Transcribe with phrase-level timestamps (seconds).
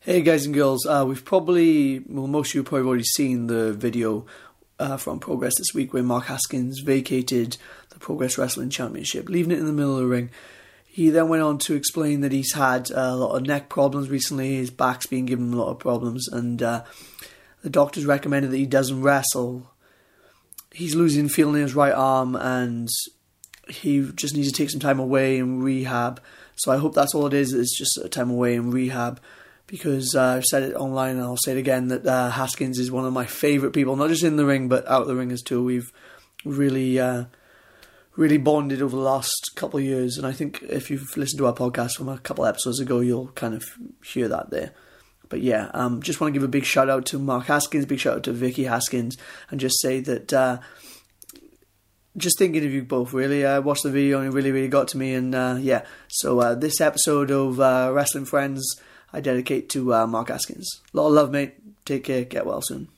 [0.00, 3.48] Hey guys and girls, uh, we've probably, well, most of you have probably already seen
[3.48, 4.26] the video
[4.78, 7.56] uh, from Progress this week where Mark Haskins vacated
[7.90, 10.30] the Progress Wrestling Championship, leaving it in the middle of the ring.
[10.86, 14.54] He then went on to explain that he's had a lot of neck problems recently,
[14.54, 16.84] his back's been giving him a lot of problems, and uh,
[17.62, 19.68] the doctors recommended that he doesn't wrestle.
[20.72, 22.88] He's losing feeling in his right arm, and
[23.68, 26.22] he just needs to take some time away and rehab.
[26.54, 27.52] So I hope that's all it is.
[27.52, 29.18] It's just a time away and rehab
[29.68, 32.90] because uh, I've said it online and I'll say it again that uh, Haskins is
[32.90, 35.30] one of my favourite people, not just in the ring but out of the ring
[35.30, 35.62] as too.
[35.62, 35.92] We've
[36.44, 37.24] really, uh,
[38.16, 41.46] really bonded over the last couple of years, and I think if you've listened to
[41.46, 43.64] our podcast from a couple of episodes ago, you'll kind of
[44.04, 44.72] hear that there.
[45.28, 48.00] But yeah, um, just want to give a big shout out to Mark Haskins, big
[48.00, 49.16] shout out to Vicky Haskins,
[49.50, 50.58] and just say that uh,
[52.16, 53.44] just thinking of you both, really.
[53.44, 55.14] I watched the video and it really, really got to me.
[55.14, 58.64] And uh, yeah, so uh, this episode of uh, Wrestling Friends,
[59.12, 60.80] I dedicate to uh, Mark Haskins.
[60.92, 61.54] A lot of love, mate.
[61.84, 62.24] Take care.
[62.24, 62.88] Get well soon.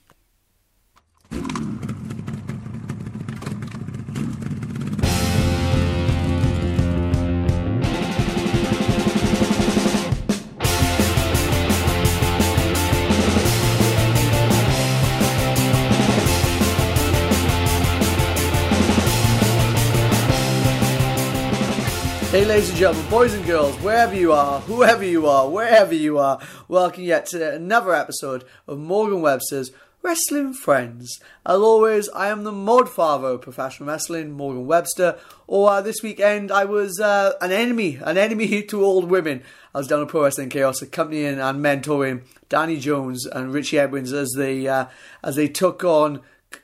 [22.51, 26.37] Ladies and gentlemen, boys and girls, wherever you are, whoever you are, wherever you are,
[26.67, 29.71] welcome yet to another episode of Morgan Webster's
[30.01, 31.21] Wrestling Friends.
[31.45, 35.17] As always, I am the mod father of professional wrestling, Morgan Webster.
[35.47, 39.43] Or uh, this weekend, I was uh, an enemy, an enemy to old women.
[39.73, 44.11] I was down at Pro Wrestling Chaos, accompanying and mentoring Danny Jones and Richie Edwards
[44.11, 44.87] as they uh,
[45.23, 46.19] as they took on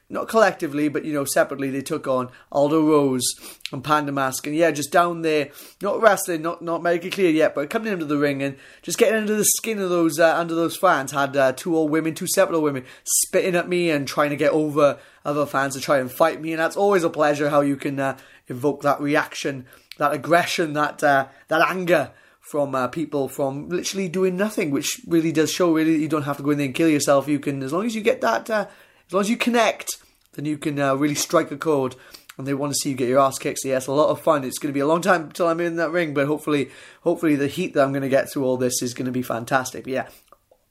[0.10, 3.26] not collectively, but you know, separately, they took on Aldo Rose
[3.72, 5.50] and Panda Mask, and yeah, just down there,
[5.82, 9.16] not wrestling, not not medically clear yet, but coming into the ring and just getting
[9.16, 11.12] under the skin of those uh, under those fans.
[11.12, 14.36] Had uh, two old women, two separate old women, spitting at me and trying to
[14.38, 17.50] get over other fans to try and fight me, and that's always a pleasure.
[17.50, 18.18] How you can uh,
[18.48, 19.66] evoke that reaction,
[19.98, 25.34] that aggression, that uh, that anger from uh, people from literally doing nothing, which really
[25.34, 25.74] does show.
[25.74, 27.28] Really, you don't have to go in there and kill yourself.
[27.28, 28.68] You can, as long as you get that uh,
[29.08, 29.98] as long as you connect,
[30.34, 31.96] then you can uh, really strike a chord.
[32.38, 33.60] And they want to see you get your ass kicked.
[33.60, 34.44] So yeah, it's a lot of fun.
[34.44, 36.70] It's going to be a long time till I'm in that ring, but hopefully,
[37.02, 39.24] hopefully the heat that I'm going to get through all this is going to be
[39.24, 39.86] fantastic.
[39.86, 40.10] But yeah,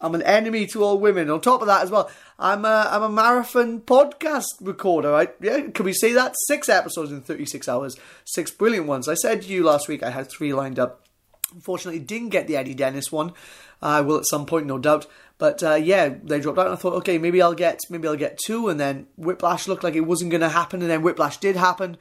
[0.00, 1.28] I'm an enemy to all women.
[1.28, 2.08] On top of that, as well,
[2.38, 5.10] I'm a I'm a marathon podcast recorder.
[5.10, 5.34] Right?
[5.40, 6.36] Yeah, can we say that?
[6.46, 9.08] Six episodes in 36 hours, six brilliant ones.
[9.08, 11.05] I said to you last week I had three lined up.
[11.54, 13.32] Unfortunately, didn't get the Eddie Dennis one.
[13.80, 15.06] I will at some point, no doubt.
[15.38, 16.66] But uh, yeah, they dropped out.
[16.66, 18.68] And I thought, okay, maybe I'll get maybe I'll get two.
[18.68, 21.96] And then Whiplash looked like it wasn't going to happen, and then Whiplash did happen.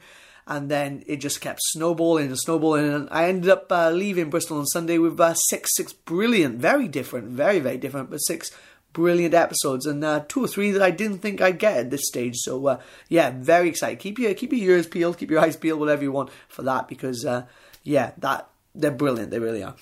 [0.48, 4.58] And then it just kept snowballing and snowballing, and I ended up uh, leaving Bristol
[4.58, 8.52] on Sunday with uh, six, six brilliant, very different, very, very different, but six
[8.92, 12.06] brilliant episodes, and uh, two or three that I didn't think I'd get at this
[12.06, 12.36] stage.
[12.36, 13.98] So uh, yeah, very excited.
[13.98, 16.86] Keep your keep your ears peeled, keep your eyes peeled, whatever you want for that,
[16.86, 17.46] because uh,
[17.82, 19.30] yeah, that they're brilliant.
[19.30, 19.76] They really are.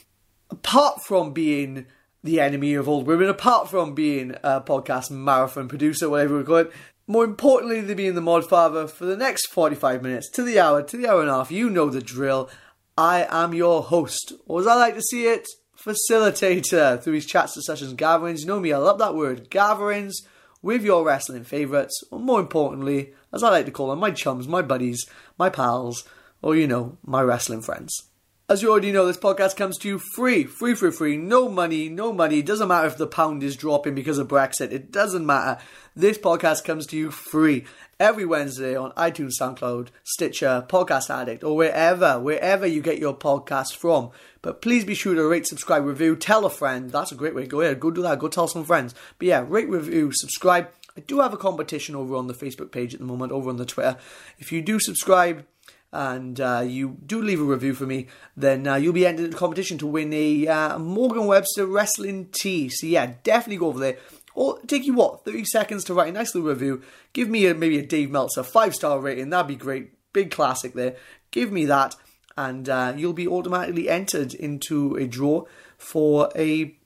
[0.51, 1.87] Apart from being
[2.23, 6.57] the enemy of old women, apart from being a podcast marathon producer, whatever we call
[6.57, 6.73] it.
[7.07, 10.83] More importantly than being the mod father, for the next 45 minutes to the hour,
[10.83, 12.49] to the hour and a half, you know the drill.
[12.97, 15.47] I am your host, or as I like to see it,
[15.79, 18.41] facilitator through these chats, discussions, gatherings.
[18.41, 20.23] You know me, I love that word, gatherings
[20.63, 24.49] with your wrestling favourites, or more importantly, as I like to call them, my chums,
[24.49, 25.05] my buddies,
[25.37, 26.09] my pals,
[26.41, 28.05] or you know, my wrestling friends.
[28.47, 31.17] As you already know, this podcast comes to you free, free, free, free.
[31.17, 32.41] No money, no money.
[32.41, 34.71] It doesn't matter if the pound is dropping because of Brexit.
[34.71, 35.63] It doesn't matter.
[35.97, 37.65] This podcast comes to you free
[37.99, 43.77] every Wednesday on iTunes, SoundCloud, Stitcher, Podcast Addict, or wherever, wherever you get your podcast
[43.77, 44.11] from.
[44.43, 46.91] But please be sure to rate, subscribe, review, tell a friend.
[46.91, 47.47] That's a great way.
[47.47, 48.19] Go ahead, go do that.
[48.19, 48.95] Go tell some friends.
[49.19, 50.69] But yeah, rate, review, subscribe.
[50.99, 53.57] I do have a competition over on the Facebook page at the moment, over on
[53.57, 53.97] the Twitter.
[54.39, 55.47] If you do subscribe,
[55.95, 59.31] and uh, you do leave a review for me, then uh, you'll be entered in
[59.31, 62.69] the competition to win a uh, Morgan Webster wrestling tee.
[62.69, 63.97] So yeah, definitely go over there.
[64.35, 66.83] Or take you what, 30 seconds to write a nice little review.
[67.13, 69.31] Give me a, maybe a Dave Meltzer five star rating.
[69.31, 69.93] That'd be great.
[70.13, 70.97] Big classic there.
[71.31, 71.95] Give me that,
[72.37, 75.45] and uh, you'll be automatically entered into a draw
[75.79, 76.77] for a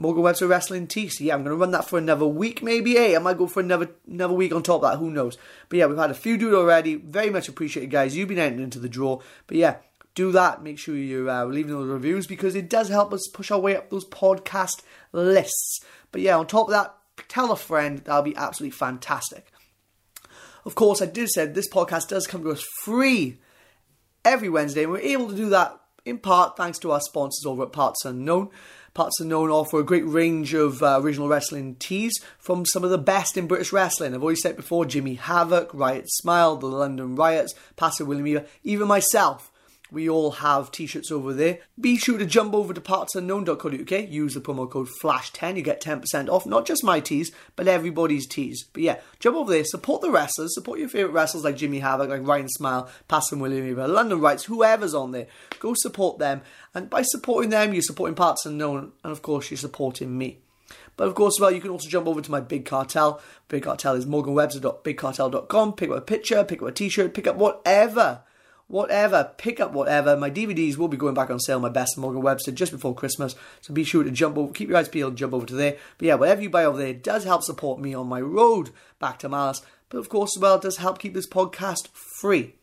[0.00, 1.20] Morgan Webster Wrestling TC.
[1.20, 2.94] Yeah, I'm going to run that for another week, maybe.
[2.94, 4.98] Hey, I might go for another another week on top of that.
[4.98, 5.36] Who knows?
[5.68, 6.94] But yeah, we've had a few do it already.
[6.94, 8.16] Very much appreciated, guys.
[8.16, 9.20] You've been entered into the draw.
[9.48, 9.76] But yeah,
[10.14, 10.62] do that.
[10.62, 13.76] Make sure you're uh, leaving those reviews because it does help us push our way
[13.76, 15.80] up those podcast lists.
[16.12, 16.94] But yeah, on top of that,
[17.26, 17.98] tell a friend.
[17.98, 19.50] That'll be absolutely fantastic.
[20.64, 23.38] Of course, I did say this podcast does come to us free
[24.24, 27.64] every Wednesday, and we're able to do that in part thanks to our sponsors over
[27.64, 28.50] at Parts Unknown.
[28.98, 32.98] Parts Unknown offer a great range of uh, original wrestling tees from some of the
[32.98, 34.12] best in British wrestling.
[34.12, 38.88] I've always said before Jimmy Havoc, Ryan Smile, the London Riots, Pastor William Eaver, even
[38.88, 39.47] myself.
[39.90, 41.60] We all have t-shirts over there.
[41.80, 46.28] Be sure to jump over to partsunknown.co.uk, use the promo code FLASH10, you get 10%
[46.28, 48.64] off, not just my tees, but everybody's tees.
[48.72, 52.10] But yeah, jump over there, support the wrestlers, support your favourite wrestlers like Jimmy Havoc,
[52.10, 55.26] like Ryan Smile, Pastor William London Riots, whoever's on there.
[55.58, 56.42] Go support them,
[56.74, 60.38] and by supporting them, you're supporting Parts Unknown, and of course, you're supporting me.
[60.98, 63.22] But of course, well, you can also jump over to my Big Cartel.
[63.48, 65.72] Big Cartel is morganwebster.bigcartel.com.
[65.74, 68.22] Pick up a picture, pick up a t-shirt, pick up whatever
[68.68, 70.16] whatever, pick up whatever.
[70.16, 73.34] My DVDs will be going back on sale, my best Morgan Webster, just before Christmas.
[73.60, 75.76] So be sure to jump over, keep your eyes peeled, jump over to there.
[75.96, 78.70] But yeah, whatever you buy over there does help support me on my road
[79.00, 79.62] back to Malice.
[79.88, 82.54] But of course, as well, it does help keep this podcast free.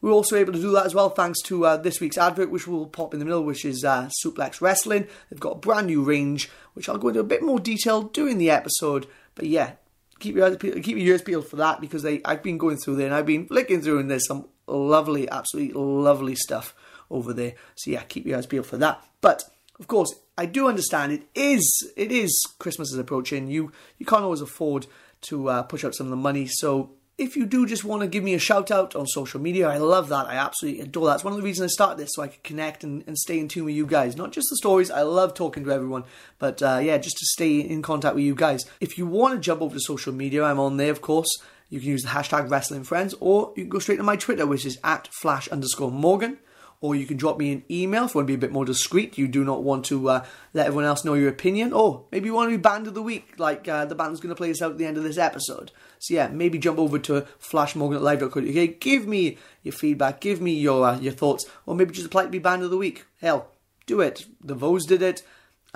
[0.00, 2.68] We're also able to do that as well thanks to uh, this week's advert, which
[2.68, 5.08] will pop in the middle, which is uh, Suplex Wrestling.
[5.28, 8.38] They've got a brand new range, which I'll go into a bit more detail during
[8.38, 9.08] the episode.
[9.34, 9.72] But yeah,
[10.20, 12.76] keep your eyes peeled, keep your ears peeled for that because they I've been going
[12.76, 16.74] through there and I've been flicking through and there's some lovely, absolutely lovely stuff
[17.10, 17.54] over there.
[17.76, 19.02] So yeah, keep your eyes peeled for that.
[19.20, 19.44] But
[19.78, 23.48] of course, I do understand it is it is Christmas is approaching.
[23.48, 24.86] You you can't always afford
[25.22, 26.46] to uh, push out some of the money.
[26.46, 29.68] So if you do just want to give me a shout out on social media,
[29.68, 30.26] I love that.
[30.26, 31.16] I absolutely adore that.
[31.16, 33.40] It's one of the reasons I started this, so I could connect and, and stay
[33.40, 34.16] in tune with you guys.
[34.16, 36.04] Not just the stories, I love talking to everyone,
[36.38, 38.64] but uh, yeah, just to stay in contact with you guys.
[38.80, 41.28] If you want to jump over to social media, I'm on there, of course.
[41.68, 44.46] You can use the hashtag wrestling friends, or you can go straight to my Twitter,
[44.46, 46.38] which is at flash underscore Morgan.
[46.80, 48.64] Or you can drop me an email if you want to be a bit more
[48.64, 49.18] discreet.
[49.18, 50.24] You do not want to uh,
[50.54, 51.72] let everyone else know your opinion.
[51.72, 54.28] Or maybe you want to be band of the week, like uh, the band's going
[54.28, 55.72] to play us out at the end of this episode.
[55.98, 58.80] So yeah, maybe jump over to flashmorgan.live.co.uk.
[58.80, 62.28] Give me your feedback, give me your uh, your thoughts, or maybe just apply to
[62.28, 63.06] be band of the week.
[63.20, 63.50] Hell,
[63.86, 64.26] do it.
[64.40, 65.24] The Vos did it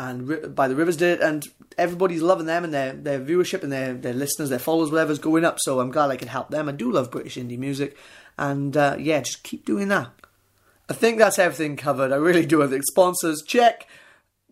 [0.03, 1.47] and by the Rivers did it, and
[1.79, 5.45] everybody's loving them and their their viewership and their their listeners, their followers, whatever's going
[5.45, 5.59] up.
[5.61, 6.69] So I'm glad I can help them.
[6.69, 7.97] I do love British indie music,
[8.37, 10.11] and uh, yeah, just keep doing that.
[10.89, 12.13] I think that's everything covered.
[12.13, 12.63] I really do.
[12.63, 13.87] I think sponsors check,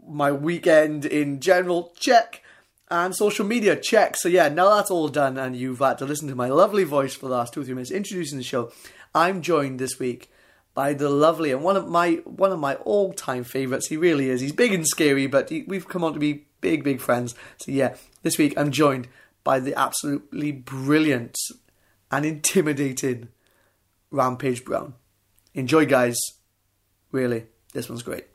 [0.07, 2.43] my weekend in general check,
[2.89, 4.17] and social media check.
[4.17, 7.15] So yeah, now that's all done, and you've had to listen to my lovely voice
[7.15, 8.71] for the last two or three minutes introducing the show.
[9.15, 10.30] I'm joined this week
[10.75, 13.89] by the lovely and one of my one of my all time favourites.
[13.89, 14.41] He really is.
[14.41, 17.35] He's big and scary, but he, we've come on to be big big friends.
[17.59, 19.09] So yeah, this week I'm joined
[19.45, 21.37] by the absolutely brilliant
[22.11, 23.29] and intimidating
[24.11, 24.95] Rampage Brown.
[25.55, 26.19] Enjoy, guys.
[27.13, 28.27] Really, this one's great.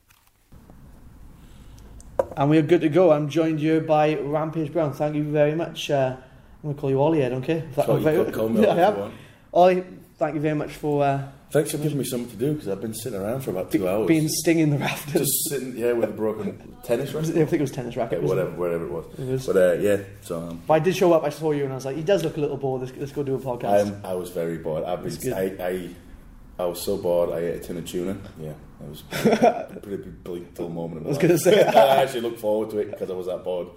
[2.37, 3.11] And we're good to go.
[3.11, 4.93] I'm joined here by Rampage Brown.
[4.93, 5.89] Thank you very much.
[5.89, 7.63] Uh, I'm going to call you Ollie, I don't care.
[7.75, 9.11] That, you call me yeah, I have.
[9.53, 9.83] Ollie,
[10.17, 12.81] thank you very much for uh, Thanks for giving me something to do because I've
[12.81, 14.07] been sitting around for about two Be- hours.
[14.09, 15.21] Being stinging the rafters.
[15.21, 17.29] Just sitting, yeah, with a broken tennis racket.
[17.37, 18.21] I think it was tennis racket.
[18.21, 19.05] Yeah, whatever, whatever it was.
[19.17, 19.45] It was.
[19.45, 20.41] But uh, yeah, so.
[20.41, 21.23] Um, but I did show up.
[21.23, 22.81] I saw you, and I was like, he does look a little bored.
[22.81, 24.03] Let's, let's go do a podcast.
[24.03, 24.83] I, I was very bored.
[24.83, 25.89] I've been, I, I,
[26.59, 27.29] I was so bored.
[27.29, 28.17] I ate a tin of tuna.
[28.37, 31.05] Yeah, it was a pretty bleak dull moment.
[31.05, 31.63] I was going to say.
[31.67, 33.67] I actually looked forward to it because I was that bored.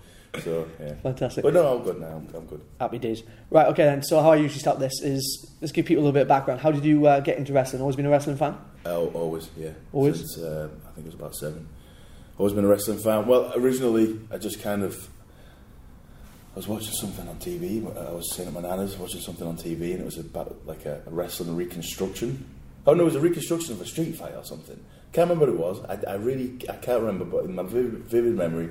[0.42, 1.42] So yeah, fantastic.
[1.42, 2.16] But no, I'm good now.
[2.16, 2.60] I'm, I'm, good.
[2.78, 3.22] Happy days.
[3.50, 3.66] Right.
[3.68, 4.02] Okay then.
[4.02, 6.60] So how I usually start this is let's give people a little bit of background.
[6.60, 7.80] How did you uh, get into wrestling?
[7.80, 8.56] Always been a wrestling fan?
[8.84, 9.48] Oh, always.
[9.56, 9.70] Yeah.
[9.92, 10.18] Always.
[10.18, 11.68] Since uh, I think it was about seven.
[12.36, 13.26] Always been a wrestling fan.
[13.26, 15.08] Well, originally I just kind of.
[16.54, 17.84] I was watching something on TV.
[17.96, 20.84] I was sitting at my nana's watching something on TV, and it was about like
[20.86, 22.44] a, a wrestling reconstruction.
[22.88, 24.82] Oh no, it was a reconstruction of a street fight or something.
[25.12, 26.06] Can't remember what it was.
[26.06, 28.70] I, I really I can't remember, but in my vivid, vivid memory,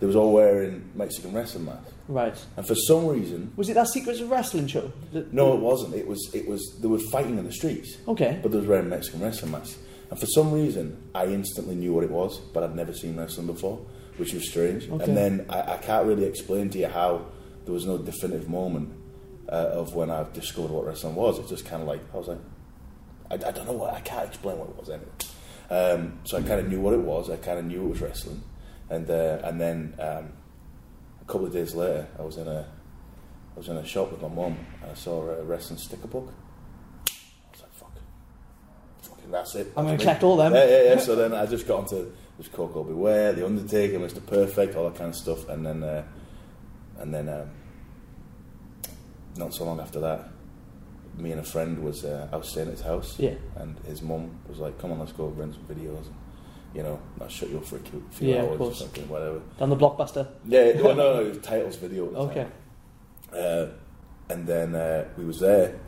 [0.00, 1.92] they was all wearing Mexican wrestling masks.
[2.08, 2.34] Right.
[2.56, 4.90] And for some reason, was it that Secrets of Wrestling show?
[5.32, 5.94] no, it wasn't.
[5.94, 6.30] It was.
[6.32, 6.78] It was.
[6.80, 7.98] They were fighting in the streets.
[8.08, 8.38] Okay.
[8.42, 9.76] But they was wearing Mexican wrestling masks.
[10.10, 13.48] And for some reason, I instantly knew what it was, but I'd never seen wrestling
[13.48, 13.84] before,
[14.16, 14.88] which was strange.
[14.88, 15.04] Okay.
[15.04, 17.26] And then I, I can't really explain to you how
[17.66, 18.94] there was no definitive moment
[19.50, 21.38] uh, of when I discovered what wrestling was.
[21.38, 22.38] It's just kind of like I was like,
[23.30, 25.10] I, I, don't know what I can't explain what it was anyway.
[25.70, 27.30] Um, so I kind of knew what it was.
[27.30, 28.42] I kind of knew it was wrestling
[28.90, 30.32] and uh, and then um,
[31.20, 32.66] a couple of days later, I was in a
[33.54, 36.32] I was in a shop with my mum and I saw a wrestling sticker book.
[37.06, 37.12] I
[37.52, 37.92] was like, "Fuck,
[39.02, 40.54] fucking that's it." I'm to collect all them.
[40.54, 40.98] Yeah, yeah, yeah.
[40.98, 42.92] so then I just got onto this Koko B.
[42.92, 44.24] Ware, The Undertaker, Mr.
[44.24, 46.04] Perfect, all that kind of stuff, and then uh,
[46.98, 47.50] and then um,
[49.36, 50.30] not so long after that,
[51.18, 54.02] me and a friend was uh, I was staying at his house, yeah, and his
[54.02, 56.14] mum was like, "Come on, let's go rent some videos." And
[56.74, 59.40] you know, not shut you up for a few yeah, hours or something, whatever.
[59.60, 60.28] On the blockbuster.
[60.46, 62.14] Yeah, well, no, no, it was titles video.
[62.14, 62.46] okay.
[63.32, 63.66] Uh,
[64.28, 65.78] and then uh, we was there,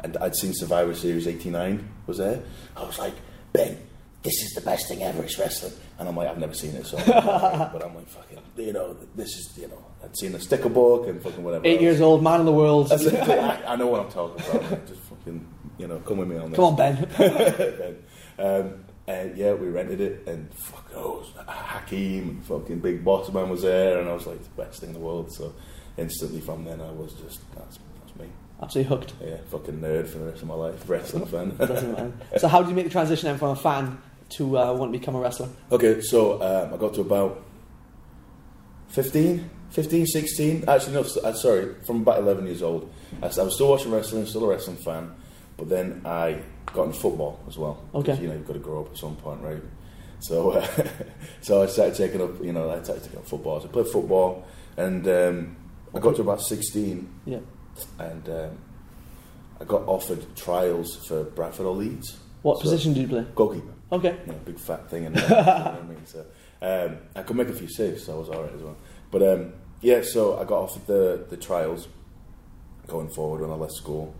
[0.00, 2.42] and I'd seen Survivor Series '89 was there.
[2.76, 3.14] I was like,
[3.52, 3.78] Ben,
[4.22, 5.22] this is the best thing ever.
[5.22, 6.96] It's wrestling, and I'm like, I've never seen it, so.
[7.06, 11.08] but I'm like, fucking, you know, this is, you know, I'd seen a sticker book
[11.08, 11.66] and fucking whatever.
[11.66, 11.82] Eight else.
[11.82, 12.92] years old, man of the world.
[12.92, 14.86] I, I know what I'm talking about.
[14.86, 15.46] Just fucking,
[15.78, 16.56] you know, come with me on this.
[16.56, 17.08] Come on, Ben.
[17.18, 17.96] Ben.
[18.38, 23.02] um, and yeah, we rented it, and fuck, oh, it was Akeem, and fucking Big
[23.02, 25.32] Boss Man was there, and I was like the best thing in the world.
[25.32, 25.54] So
[25.96, 28.26] instantly from then, I was just that's, that's me.
[28.62, 29.14] Absolutely hooked.
[29.24, 31.56] Yeah, fucking nerd for the rest of my life, wrestling fan.
[32.36, 33.98] So how did you make the transition then from a fan
[34.30, 35.48] to uh, want to become a wrestler?
[35.72, 37.42] okay, so um, I got to about
[38.88, 40.64] 15, 15, 16.
[40.68, 42.92] Actually, no, uh, sorry, from about 11 years old.
[43.22, 45.12] I, was still watching wrestling, still a wrestling fan,
[45.56, 47.82] but then I got into football as well.
[47.94, 48.16] Okay.
[48.20, 49.62] You know, you've got to grow up at some point, right?
[50.20, 50.66] So, uh,
[51.40, 53.60] so I started taking up, you know, I started taking up football.
[53.60, 54.44] So I played football,
[54.76, 55.56] and um,
[55.94, 57.38] I got to about 16, Yeah.
[57.98, 58.58] and um,
[59.60, 62.18] I got offered trials for Bradford or Leeds.
[62.42, 63.26] What So- position did you play?
[63.34, 64.16] Goalkeeper Okay.
[64.26, 65.22] you know, big fat thing in there.
[65.28, 66.06] you know what I mean?
[66.06, 66.24] So
[66.62, 68.76] um, I could make a few saves, so I was alright as well.
[69.10, 71.88] But um, yeah, so I got offered the the trials
[72.86, 74.14] going forward when I left school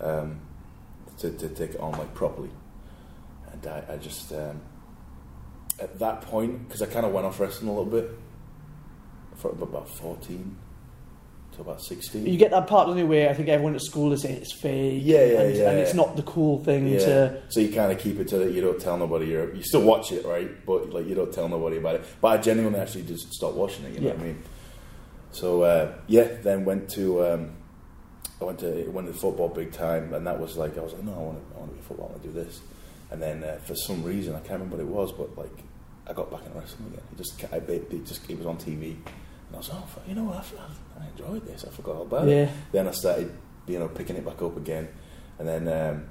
[0.00, 0.40] um,
[1.18, 2.50] to, to take it on like properly,
[3.52, 4.60] and I, I just um,
[5.80, 8.10] at that point because I kind of went off wrestling a little bit
[9.36, 10.56] for about fourteen
[11.54, 12.26] to about sixteen.
[12.26, 14.52] You get that part of the where I think everyone at school is saying it's
[14.52, 15.00] fake.
[15.04, 16.98] Yeah, yeah, and, yeah, and it's not the cool thing Yeah.
[16.98, 17.42] to.
[17.48, 18.52] So you kind of keep it to that.
[18.52, 19.26] You don't tell nobody.
[19.26, 20.64] You're, you still watch it, right?
[20.66, 22.04] But like you don't tell nobody about it.
[22.20, 23.92] But I genuinely actually just stopped watching it.
[23.94, 24.12] You know Yeah.
[24.14, 24.42] what I mean?
[25.32, 27.50] So uh, yeah, then went to um,
[28.40, 31.04] I went to went to football big time, and that was like I was like,
[31.04, 32.08] no, I want to I want to be football.
[32.08, 32.60] I want to do this.
[33.10, 35.56] And then uh, for some reason I can't remember what it was, but like
[36.06, 37.04] I got back in wrestling again.
[37.12, 38.96] It just I, it just it was on TV,
[39.52, 40.44] and I was oh, you know what?
[40.58, 41.64] I, I enjoyed this.
[41.64, 42.44] I forgot all about Yeah.
[42.44, 42.50] it.
[42.72, 43.32] Then I started
[43.66, 44.88] you know picking it back up again,
[45.38, 45.68] and then.
[45.68, 46.04] Um,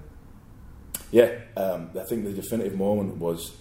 [1.13, 3.51] yeah, um, I think the definitive moment was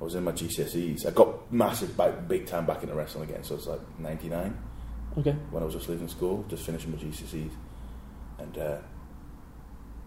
[0.00, 1.04] I was in my GCSEs.
[1.04, 3.42] I got massive, back, big time back into wrestling again.
[3.42, 4.56] So it's like '99
[5.18, 5.32] Okay.
[5.50, 7.50] when I was just leaving school, just finishing my GCSEs,
[8.38, 8.76] and uh,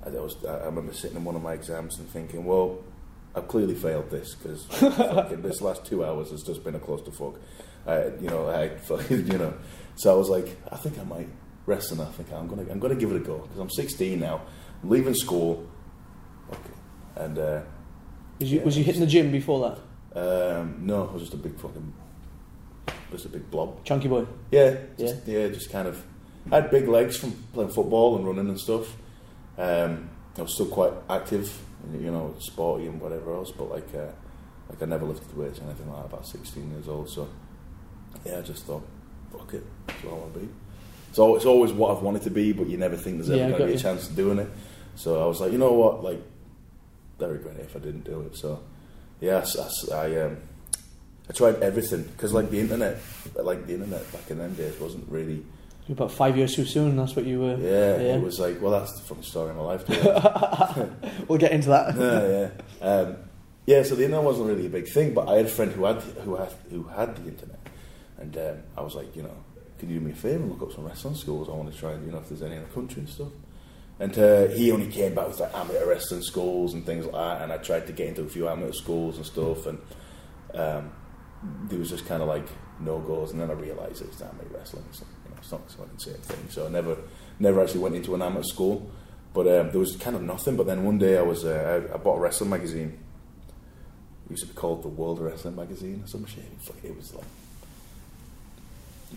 [0.06, 2.80] I, was, I remember sitting in one of my exams and thinking, well,
[3.36, 4.66] I've clearly failed this because
[5.42, 7.38] this last two hours has just been a clusterfuck.
[7.86, 9.54] I, you know, I fucking, you know.
[9.96, 11.30] So I was like, I think I might
[11.66, 12.02] wrestling.
[12.02, 14.42] I think I'm gonna, I'm gonna give it a go because I'm 16 now,
[14.84, 15.68] I'm leaving school.
[16.52, 16.60] Okay,
[17.16, 17.38] and.
[17.38, 17.62] Uh,
[18.40, 19.80] Was you, Yeah, was you hitting the gym before that?
[20.20, 21.94] um, no, I was just a big fucking,
[23.12, 23.84] just a big blob.
[23.84, 24.26] Chunky boy.
[24.52, 26.02] Yeah, just, yeah, just kind of.
[26.52, 28.96] I had big legs from playing football and running and stuff.
[29.58, 31.52] Um, I was still quite active,
[31.94, 33.52] you know, sporty and whatever else.
[33.52, 34.12] But like, uh,
[34.70, 36.14] like I never lifted weights or anything like that.
[36.14, 37.28] About sixteen years old, so
[38.26, 38.86] yeah, I just thought,
[39.32, 40.50] fuck it, that's what I want to be.
[41.14, 43.50] So it's always what I've wanted to be, but you never think there's ever Yeah,
[43.50, 44.50] going to be a chance of doing it.
[44.96, 46.22] So I was like, you know what, like,
[47.22, 48.36] I regret it if I didn't do it.
[48.36, 48.62] So
[49.22, 49.46] yeah,
[49.92, 50.38] I, I, um,
[51.30, 52.98] I tried everything because like the internet,
[53.42, 55.46] like the internet back in them days wasn't really.
[55.88, 56.98] You're about five years too soon.
[56.98, 57.56] That's what you were.
[57.58, 58.16] Yeah, Yeah.
[58.16, 59.86] it was like, well, that's the fucking story of my life.
[59.86, 61.30] to be honest.
[61.30, 61.96] We'll get into that.
[61.98, 62.50] yeah,
[62.82, 62.86] yeah.
[62.88, 63.18] Um,
[63.66, 65.86] yeah, so the internet wasn't really a big thing, but I had a friend who
[65.86, 67.60] had who had who had the internet,
[68.26, 69.36] and um, I was like, you know,
[69.78, 71.48] can you do me a favour and look up some wrestling schools?
[71.48, 73.32] I want to try and you know if there's any in the country and stuff.
[74.00, 77.42] And uh, he only came back with like amateur wrestling schools and things like that,
[77.44, 79.80] and I tried to get into a few amateur schools and stuff, and
[80.54, 80.92] um,
[81.70, 82.48] there was just kind of like
[82.80, 84.86] no goals, and then I realised it's amateur wrestling.
[84.92, 86.50] So, you know, it's not can say anything.
[86.50, 86.98] So I never,
[87.40, 88.92] never actually went into an amateur school,
[89.34, 90.58] but um, there was kind of nothing.
[90.58, 92.98] But then one day I was, uh, I, I bought a wrestling magazine.
[94.26, 96.44] It used to be called the World Wrestling Magazine or some shit.
[96.84, 97.26] It was like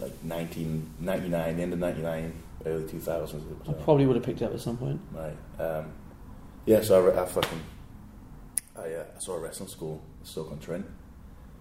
[0.00, 2.32] like 1999, end of 99,
[2.66, 3.34] early 2000s.
[3.34, 5.00] It was, I probably would have picked it up at some point.
[5.12, 5.36] Right.
[5.58, 5.86] Um,
[6.66, 7.60] yeah, so I, I fucking
[8.76, 10.86] I, uh, I saw a wrestling school, Stoke on Trent.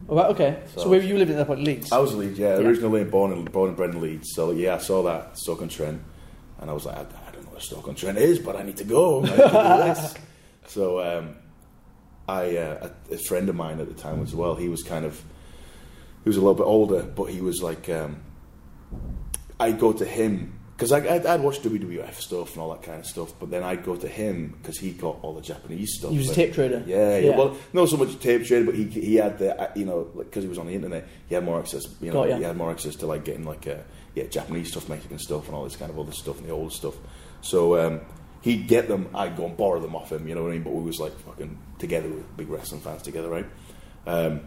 [0.08, 0.62] Oh, right, okay.
[0.76, 1.64] So, So- where were you living at that point?
[1.64, 1.92] Leeds.
[1.92, 2.68] I was Leeds, yeah, Yeah.
[2.68, 4.30] originally born in, born and bred in Leeds.
[4.34, 6.02] So yeah, I saw that Stoke on Trent,
[6.60, 8.62] and I was like, I, I don't know what Stoke on Trent is, but I
[8.64, 9.20] need to go.
[9.20, 9.44] I need to do
[9.94, 10.14] this.
[10.70, 11.36] So um,
[12.28, 14.54] I uh, a, a friend of mine at the time as well.
[14.56, 15.16] He was kind of
[16.26, 18.18] he was a little bit older, but he was like um,
[19.60, 23.08] I'd go to him because I'd, I'd watched WWF stuff and all that kind of
[23.08, 26.12] stuff, but then I'd go to him because he got all the Japanese stuff.
[26.12, 26.84] He was a tape trader.
[26.86, 27.38] Yeah, yeah, Yeah.
[27.38, 30.44] Well, not so much tape trader, but he he had the uh, you know because
[30.44, 31.84] he was on the internet, he had more access.
[32.00, 32.38] You know, Got ya.
[32.38, 33.78] he had more access to like getting like uh,
[34.14, 36.72] yeah Japanese stuff, Mexican stuff, and all this kind of other stuff and the old
[36.72, 36.96] stuff.
[37.42, 38.02] So um,
[38.42, 40.28] he'd get them, I'd go and borrow them off him.
[40.28, 40.64] You know what I mean?
[40.64, 43.46] But we was like fucking together, with big wrestling fans together, right?
[44.06, 44.42] Um,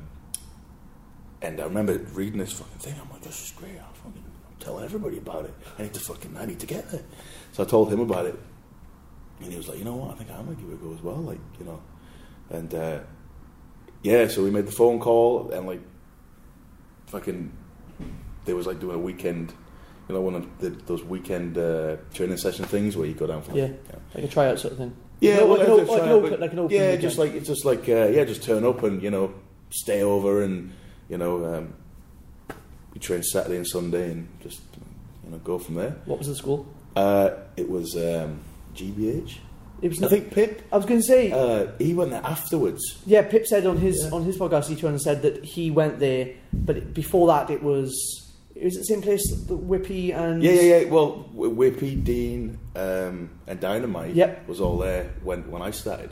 [1.42, 2.94] and I remember reading this fucking thing.
[3.02, 3.72] I'm like, this is great.
[4.60, 5.54] I'll tell everybody about it.
[5.78, 7.02] I need to fucking, I need to get there.
[7.52, 8.38] So I told him about it,
[9.40, 10.10] and he was like, you know what?
[10.10, 11.16] I think I'm going to give it a go as well.
[11.16, 11.80] Like, you know,
[12.50, 12.98] and uh,
[14.02, 15.80] yeah, so we made the phone call and like
[17.06, 17.52] fucking
[18.44, 19.52] there was like doing a weekend,
[20.08, 23.42] you know, one of the, those weekend uh, training session things where you go down
[23.42, 23.66] for like, Yeah.
[23.68, 23.76] know,
[24.14, 24.96] Like a tryout sort of thing.
[25.20, 27.02] yeah, Like, well, an it's like an open- like an open yeah, weekend.
[27.02, 29.32] just like it's just like uh, yeah, just turn up and you know
[29.70, 30.72] stay over and
[31.08, 31.74] you know um,
[33.00, 34.60] we train Saturday and Sunday and just
[35.24, 35.96] you know go from there.
[36.04, 36.66] What was the school?
[36.94, 38.40] Uh, it was um,
[38.74, 39.38] GBH.
[39.82, 40.02] It was.
[40.02, 40.62] I think Pip.
[40.72, 41.32] I was going to say.
[41.32, 42.82] Uh, he went there afterwards.
[43.06, 44.10] yeah, Pip said on his Yeah.
[44.16, 47.62] on his podcast, he turned and said that he went there, but before that, it
[47.62, 48.26] was.
[48.54, 50.90] It was the same place that Whippy and Yeah, yeah, yeah.
[50.90, 54.46] Well, Wh- Whippy, Dean, um, and Dynamite Yep.
[54.48, 56.10] was all there when when I started.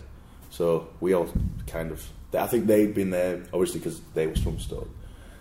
[0.51, 1.29] So we all
[1.67, 2.03] kind of.
[2.33, 4.89] I think they'd been there obviously because they was from Stoke.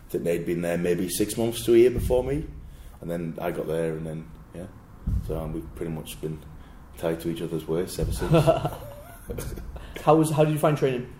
[0.07, 2.45] I think they'd been there maybe six months to a year before me,
[3.01, 4.67] and then I got there, and then yeah.
[5.27, 6.39] So um, we've pretty much been
[6.97, 8.31] tied to each other's waists ever since.
[10.03, 11.11] How was how did you find training?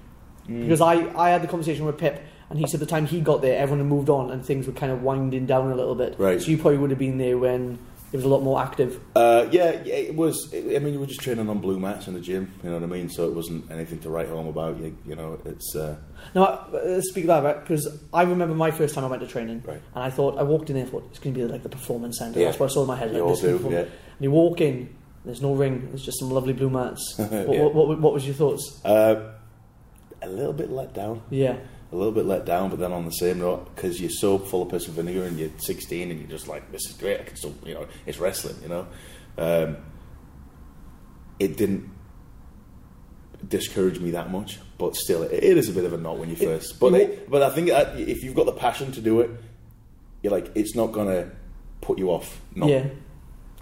[0.47, 0.61] Mm.
[0.61, 3.41] Because I, I had the conversation with Pip, and he said the time he got
[3.41, 6.15] there, everyone had moved on, and things were kind of winding down a little bit.
[6.17, 6.41] Right.
[6.41, 7.79] So you probably would have been there when
[8.11, 8.99] it was a lot more active.
[9.15, 10.53] Uh, yeah, it was.
[10.53, 12.51] I mean, we were just training on blue mats in the gym.
[12.63, 13.09] You know what I mean?
[13.09, 14.77] So it wasn't anything to write home about.
[14.79, 15.97] You, you know, it's uh,
[16.33, 17.59] Now, uh, speak of that, right?
[17.59, 19.81] Because I remember my first time I went to training, Right.
[19.95, 21.69] and I thought I walked in there, and thought it's going to be like the
[21.69, 22.39] performance centre.
[22.39, 22.45] Yeah.
[22.45, 23.13] That's what I saw in my head.
[23.13, 23.67] Like, this do.
[23.69, 23.79] Yeah.
[23.79, 23.89] And
[24.21, 24.95] you walk in,
[25.25, 25.87] there's no ring.
[25.89, 27.15] There's just some lovely blue mats.
[27.17, 27.61] what, Yeah.
[27.63, 28.79] what, what, what was your thoughts?
[28.85, 29.33] Uh,
[30.21, 31.21] a little bit let down.
[31.29, 31.57] Yeah,
[31.91, 34.63] a little bit let down, but then on the same note, because you're so full
[34.63, 37.23] of piss and vinegar and you're 16 and you're just like, this is great, I
[37.23, 38.87] can still, you know, it's wrestling, you know.
[39.37, 39.77] Um,
[41.39, 41.89] it didn't
[43.47, 46.29] discourage me that much, but still, it, it is a bit of a knot when
[46.29, 46.79] you It- first.
[46.79, 49.29] But you it, but I think that if you've got the passion to do it,
[50.21, 51.31] you're like, it's not gonna
[51.79, 52.87] put you off not yeah.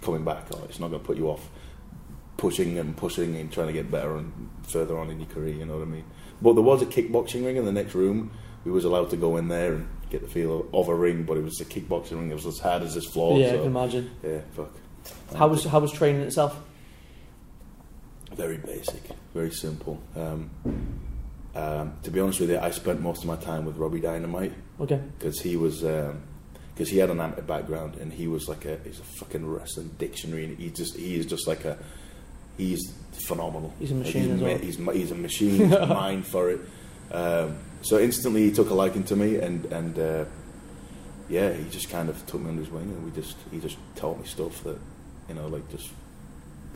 [0.00, 1.48] coming back, or it's not gonna put you off
[2.38, 5.54] pushing and pushing and trying to get better and further on in your career.
[5.54, 6.04] You know what I mean?
[6.42, 8.30] But there was a kickboxing ring in the next room.
[8.64, 11.24] We was allowed to go in there and get the feel of, of a ring,
[11.24, 12.30] but it was a kickboxing ring.
[12.30, 13.38] It was as hard as this floor.
[13.38, 14.10] yeah, I can imagine.
[14.22, 14.70] yeah, fuck.
[15.36, 16.58] How was how was training itself?
[18.34, 19.98] very basic, very simple.
[20.14, 20.50] Um,
[21.54, 24.52] um, to be honest with you, I spent most of my time with Robbie Dynamite
[24.80, 25.00] Okay.
[25.18, 29.00] because he was because he had an amateur background and he was like a he's
[29.00, 31.78] a fucking wrestling dictionary and he just he is just like a
[32.56, 33.72] he's phenomenal.
[33.78, 34.58] He's a Like, machine as ma- well.
[34.58, 35.50] He's ma- he's a machine.
[35.68, 36.60] He's mind for it.
[37.12, 40.24] Um, so instantly he took a liking to me and and uh,
[41.28, 43.76] yeah, he just kind of took me under his wing and we just he just
[43.96, 44.78] taught me stuff that
[45.28, 45.90] you know like just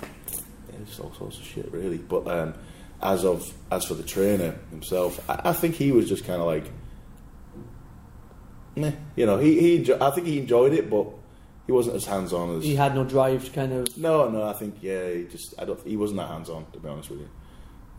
[0.03, 1.99] yeah, just all sorts of shit really.
[1.99, 2.55] But um,
[3.03, 6.47] as of as for the trainer himself, I, I think he was just kind of
[6.47, 6.65] like,
[8.77, 11.07] meh, you know, he he I think he enjoyed it, but
[11.71, 13.97] he wasn't as hands on as He had no drive to kind of.
[13.97, 14.43] no, no.
[14.43, 17.11] I think yeah, he just I don't he wasn't that hands on to be honest
[17.11, 17.29] with you.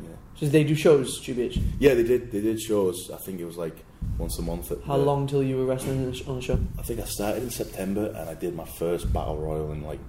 [0.04, 1.62] Yeah, So they do shows, GBH.
[1.80, 3.10] yeah, they did they did shows.
[3.14, 3.78] I think it was like
[4.18, 4.72] once a month.
[4.74, 6.60] At How the- long till you were wrestling on the on the show?
[6.78, 10.02] I think I started in September and I did my first battle royal in like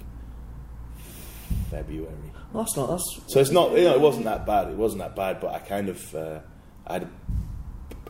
[1.70, 2.12] February.
[2.52, 2.88] Well, that's not.
[2.90, 4.68] That's So it's not, you know, it wasn't that bad.
[4.68, 6.40] It wasn't that bad, but I kind of uh,
[6.86, 7.08] I had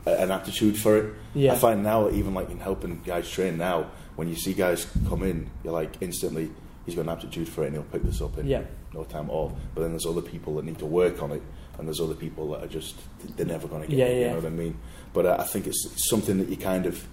[0.07, 1.15] a, an aptitude for it.
[1.35, 1.53] Yeah.
[1.53, 5.23] I find now, even like in helping guys train now, when you see guys come
[5.23, 6.51] in, you're like instantly,
[6.87, 8.63] he's got an aptitude for it and he'll pick this up in Yeah.
[8.93, 9.57] no time at all.
[9.75, 11.43] But then there's other people that need to work on it,
[11.79, 12.97] and there's other people that are just
[13.37, 14.15] they're never going to get Yeah, it.
[14.15, 14.29] You yeah.
[14.31, 14.77] know what I mean?
[15.13, 17.07] But uh, I think it's something that you kind of.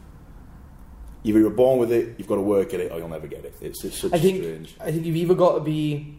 [1.25, 3.43] Either you're born with it, you've got to work at it, or you'll never get
[3.43, 3.53] it.
[3.59, 4.75] It's, it's such I think strange.
[4.79, 6.15] I think you've either got to be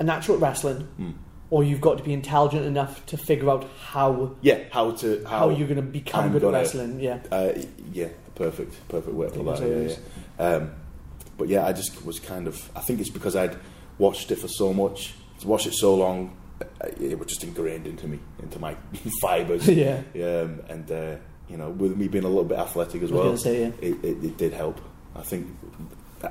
[0.00, 1.10] a natural at wrestling, Hmm.
[1.50, 5.50] or you've got to be intelligent enough to figure out how Yeah, how to how,
[5.50, 6.98] you're going to become I'm good at wrestling.
[6.98, 7.52] Yeah, Uh,
[7.92, 8.08] yeah,
[8.42, 9.60] perfect, perfect word for that.
[9.60, 9.96] Yeah,
[10.38, 10.54] yeah.
[10.56, 10.70] Um,
[11.38, 12.70] but yeah, I just was kind of.
[12.76, 13.56] I think it's because I'd
[13.98, 16.64] watched it for so much, watched it so long, uh,
[17.00, 18.76] it was just ingrained into me, into my
[19.20, 19.68] fibres.
[19.68, 20.02] yeah.
[20.14, 21.16] Um, and uh,
[21.48, 23.70] you know, with me being a little bit athletic as well, say, yeah.
[23.80, 24.80] it, it, it did help.
[25.14, 25.46] I think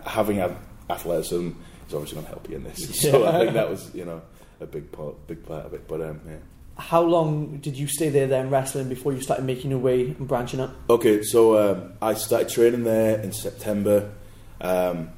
[0.05, 0.57] having a-
[0.89, 1.49] athleticism
[1.87, 3.01] is obviously going to help you in this.
[3.01, 4.21] So I think that was, you know,
[4.59, 5.87] a big part, big part of it.
[5.87, 6.35] But um, yeah.
[6.81, 10.27] How long did you stay there then wrestling before you started making your way and
[10.27, 10.73] branching up?
[10.89, 14.11] Okay, so um, I started training there in September.
[14.59, 15.09] Um,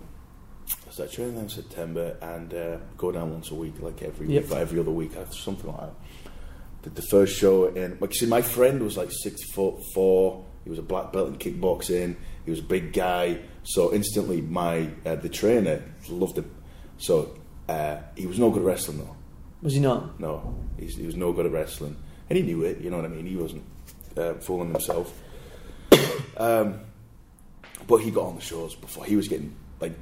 [0.88, 4.28] I started training there in September and uh, go down once a week, like every
[4.28, 4.44] Yep.
[4.44, 5.94] week, every other week, uh, something like that.
[6.84, 7.98] Did the first show in.
[8.02, 10.46] Like, see, my friend was like six foot four.
[10.66, 12.18] He was a black belt in kickboxing.
[12.44, 13.40] He was a big guy.
[13.64, 16.52] So instantly, my uh, the trainer loved him.
[16.98, 17.36] So
[17.70, 19.16] uh, he was no good at wrestling though.
[19.64, 20.20] Was he not?
[20.20, 21.96] No, he's, he was no good at wrestling,
[22.30, 22.80] and he knew it.
[22.82, 23.26] You know what I mean?
[23.26, 23.64] He wasn't
[24.16, 25.12] uh, fooling himself.
[26.38, 26.80] um,
[27.88, 29.94] but he got on the shows before he was getting like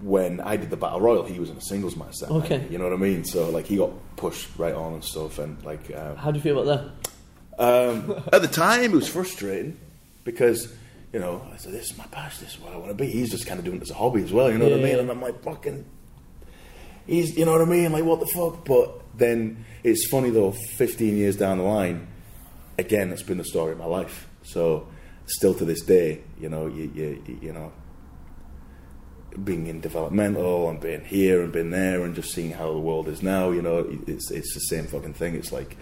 [0.00, 2.16] when I did the battle royal, he was in a singles match.
[2.20, 2.58] That Okay.
[2.58, 3.24] night, you know what I mean?
[3.24, 6.42] So like he got pushed right on and stuff, and like um, How do you
[6.42, 7.10] feel about that?
[7.56, 9.78] Um, at the time, it was frustrating
[10.24, 10.72] because,
[11.12, 13.06] you know, I said, this is my passion, this is what I want to be.
[13.06, 14.76] He's just kind of doing it as a hobby as well, you know what I
[14.78, 14.82] Yeah.
[14.90, 14.98] mean?
[14.98, 15.84] And I'm like, fucking,
[17.06, 17.92] he's, you know what I mean?
[17.92, 18.64] Like, what the fuck?
[18.64, 22.08] But then it's funny though, 15 years down the line,
[22.78, 24.28] again, that's been the story of my life.
[24.42, 24.88] So,
[25.26, 27.72] still to this day, you know, you, you, you know,
[29.42, 33.08] being in developmental and being here and being there and just seeing how the world
[33.08, 35.34] is now, you know, it's it's the same fucking thing.
[35.34, 35.76] It's like,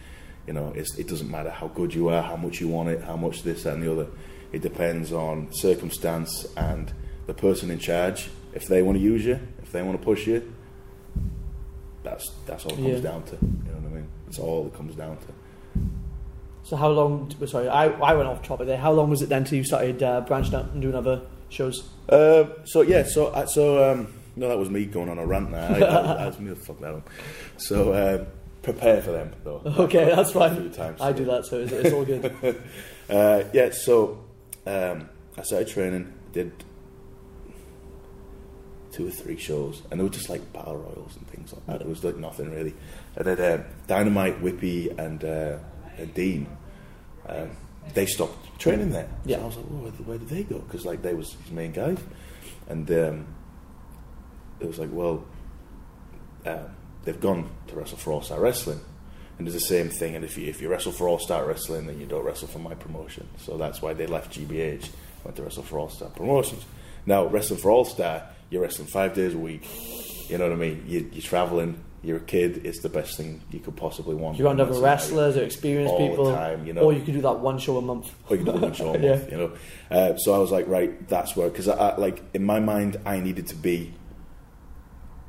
[0.47, 3.17] you know, it doesn't matter how good you are, how much you want it, how
[3.17, 4.07] much this, and the other.
[4.53, 6.93] It depends on circumstance and
[7.27, 8.31] the person in charge.
[8.55, 10.53] If they want to use you, if they want to push you,
[12.13, 13.01] that's that's all it comes Yeah.
[13.11, 13.33] down to.
[13.33, 14.09] You know what I mean?
[14.29, 15.27] It's all it comes down to.
[16.65, 17.33] So how long?
[17.47, 18.79] Sorry, I, I went off topic there.
[18.79, 21.89] How long was it then till you started uh, branching out and doing other shows?
[22.09, 25.51] Uh, so yeah, so uh, so um, no, that was me going on a rant
[25.51, 25.85] there.
[25.85, 26.55] I, I, was me.
[26.55, 27.03] Fuck that one.
[27.57, 28.27] So um,
[28.63, 29.63] prepare for them though.
[29.67, 30.71] Okay, that's fine.
[30.71, 31.01] times.
[31.01, 32.63] I do that, so it's, it's all good.
[33.11, 34.25] Uh, yeah, so
[34.65, 36.51] um, I started training, did
[38.93, 41.81] two or three shows, and they were just like battle royals and things like that.
[41.81, 42.75] It was like nothing really.
[43.17, 45.59] And then uh, Dynamite, Whippy, and, uh,
[45.99, 46.47] and Dean,
[47.27, 47.51] um,
[47.95, 49.09] they stopped training there.
[49.25, 49.39] Yeah.
[49.39, 50.59] So I was like, well, where, where did they go?
[50.59, 51.99] Because like they was his main guys,
[52.69, 53.27] and um,
[54.61, 55.25] it was like, well,
[56.47, 56.67] um,
[57.05, 58.81] they've gone to wrestle for All Star Wrestling.
[59.39, 60.15] And it's the same thing.
[60.15, 62.59] And if you if you wrestle for All Star Wrestling, then you don't wrestle for
[62.59, 63.29] my promotion.
[63.39, 64.91] So that's why they left GBH,
[65.25, 66.65] went to wrestle for All Star Promotions.
[67.07, 69.67] Now wrestling for All Star, you're wrestling five days a week.
[70.29, 70.85] You know what I mean?
[70.87, 71.83] You, you're traveling.
[72.03, 72.67] You're a kid.
[72.67, 74.37] It's the best thing you could possibly want.
[74.37, 76.83] You got other wrestlers or experienced All the people, time, you know.
[76.83, 78.13] or you could do that one show a month.
[78.29, 79.31] Or you can do one show a month, Yeah.
[79.31, 79.53] you know.
[79.91, 82.99] Uh, so I was like, right, that's where because I, I like in my mind,
[83.07, 83.95] I needed to be.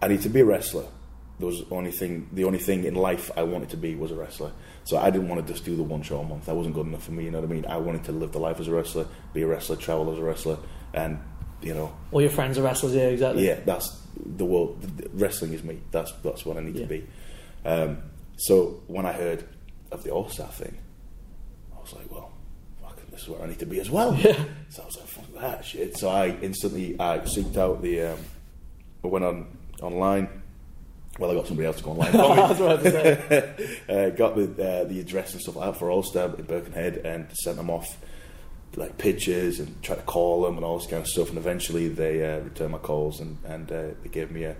[0.01, 0.85] I need to be a wrestler.
[1.39, 4.11] There was the only thing, the only thing in life I wanted to be was
[4.11, 4.51] a wrestler.
[4.83, 6.45] So I didn't want to just do the one show a month.
[6.45, 7.23] That wasn't good enough for me.
[7.25, 7.65] You know what I mean?
[7.65, 10.23] I wanted to live the life as a wrestler, be a wrestler, travel as a
[10.23, 10.57] wrestler,
[10.93, 11.19] and
[11.63, 13.45] you know, All your friends are wrestlers, yeah, exactly.
[13.47, 14.85] yeah, that's the world.
[15.13, 15.79] Wrestling is me.
[15.91, 16.81] That's that's what I need Yeah.
[16.83, 17.07] to be.
[17.65, 17.97] Um,
[18.37, 19.43] so when I heard
[19.91, 20.77] of the All Star thing,
[21.75, 22.31] I was like, well,
[22.81, 24.13] fuck, this is where I need to be as well.
[24.23, 24.37] Yeah.
[24.69, 25.97] So I was like, fuck that shit.
[25.97, 28.01] So I instantly I seeked out the.
[28.13, 28.19] Um,
[29.03, 30.29] I went on online.
[31.19, 32.35] Well, I got somebody else to go online for me.
[32.35, 33.79] That's what I was say.
[33.89, 36.97] uh, got the uh, the address and stuff like that for All Star in Birkenhead
[36.97, 37.97] and sent them off
[38.75, 41.29] like pictures and tried to call them and all this kind of stuff.
[41.29, 44.55] And eventually they uh, returned my calls and and uh, they gave me a,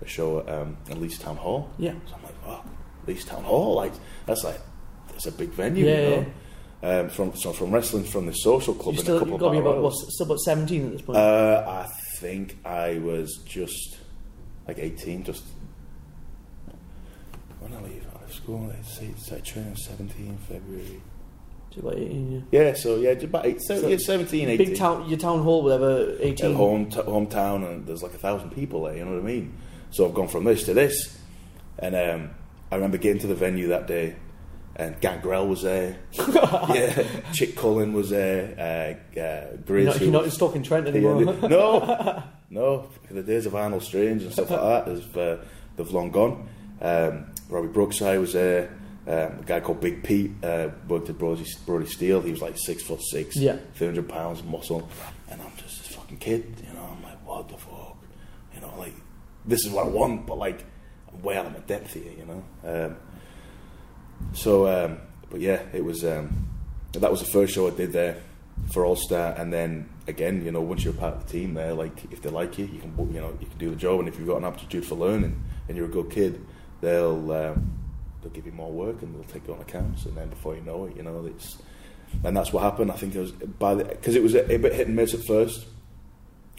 [0.00, 1.70] a show at, um, at Leeds Town Hall.
[1.78, 1.94] Yeah.
[2.06, 2.64] So I'm like, oh,
[3.06, 3.92] Leeds Town Hall, like
[4.26, 4.60] that's like
[5.08, 6.26] that's a big venue, Yeah, you know.
[6.80, 9.40] Um, from so from wrestling from the social club You and a still couple of
[9.40, 11.18] got to about, what, still about 17 at this point.
[11.18, 13.98] Uh, I think I was just
[14.68, 15.42] like 18, just
[17.58, 21.02] when I leave out of school, I say I train on 17 February.
[21.86, 22.62] 18, yeah.
[22.62, 24.66] Yeah, so yeah, just about eight, So, yeah, 17, 18.
[24.66, 26.50] Big town, your town hall, whatever, 18.
[26.50, 28.96] At home, t- hometown, and there's like a thousand people there.
[28.96, 29.54] You know what I mean?
[29.90, 31.18] So I've gone from this to this,
[31.78, 32.30] and um,
[32.70, 34.16] I remember getting to the venue that day,
[34.76, 35.96] and Gangrel was there.
[36.12, 38.98] yeah, Chic Cullen was there.
[39.16, 41.34] Uh, uh, You're not, you're not in was- Stoke on Trent Yeah, anymore.
[41.48, 42.88] no, no.
[43.10, 45.36] The days of Arnold Strange and stuff like that have uh,
[45.76, 46.48] they've long gone.
[46.80, 48.70] Um, Robbie Brookside was there.
[49.08, 52.20] Um, a guy called Big Pete uh, worked at Brody, Brody Steel.
[52.20, 53.56] He was like six foot six, Yeah.
[53.74, 54.86] three hundred pounds muscle,
[55.30, 56.54] and I'm just this fucking kid.
[56.66, 57.96] You know, I'm like, what the fuck?
[58.54, 58.92] You know, like
[59.46, 60.62] this is what I want, but like
[61.10, 62.12] I'm way out of my depth here.
[62.18, 62.44] You know.
[62.86, 62.96] Um,
[64.34, 64.98] so, um,
[65.30, 66.04] but yeah, it was.
[66.04, 66.46] Um,
[66.92, 68.16] that was the first show I did there
[68.72, 71.72] for All Star, and then again, you know, once you're part of the team there,
[71.72, 74.08] like if they like you, you can, you know, you can do the job, and
[74.08, 76.44] if you've got an aptitude for learning and you're a good kid,
[76.80, 77.72] they'll um,
[78.22, 80.62] they'll give you more work and they'll take you on accounts, and then before you
[80.62, 81.58] know it, you know, it's
[82.24, 82.90] and that's what happened.
[82.90, 85.14] I think it was by the because it was a, a bit hit and miss
[85.14, 85.66] at first.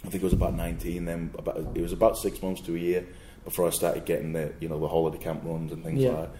[0.04, 1.04] I think it was about 19.
[1.04, 3.06] Then about it was about six months to a year
[3.44, 6.10] before I started getting the you know the holiday camp runs and things Yeah.
[6.10, 6.30] like that.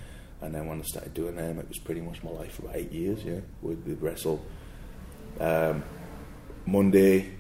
[0.43, 2.77] And then when I started doing them, it was pretty much my life for about
[2.77, 3.23] eight years.
[3.25, 4.41] Yeah, with the wrestle.
[5.39, 5.83] Um,
[6.67, 7.31] Monday,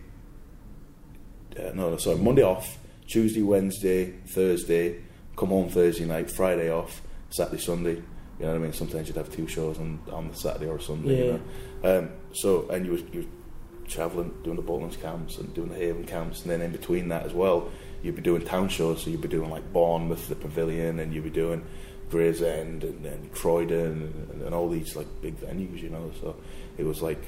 [1.59, 2.79] uh, no, sorry, Monday off.
[3.07, 5.01] Tuesday, Wednesday, Thursday.
[5.37, 6.31] Come home Thursday night.
[6.31, 7.03] Friday off.
[7.31, 8.03] Saturday, Sunday.
[8.39, 8.73] You know what I mean?
[8.73, 11.19] Sometimes you'd have two shows on, on the Saturday or Sunday.
[11.19, 11.25] Yeah.
[11.25, 11.41] You
[11.83, 11.99] know?
[11.99, 15.77] um, so, and you were, you were travelling, doing the Butlin's camps and doing the
[15.77, 17.71] Haven camps, and then in between that as well,
[18.03, 19.03] you'd be doing town shows.
[19.03, 21.65] So you'd be doing like Bournemouth, the Pavilion, and you'd be doing
[22.09, 25.83] Gray's End and, and Croydon and, and all these like big venues.
[25.83, 26.37] You know, so
[26.79, 27.23] it was like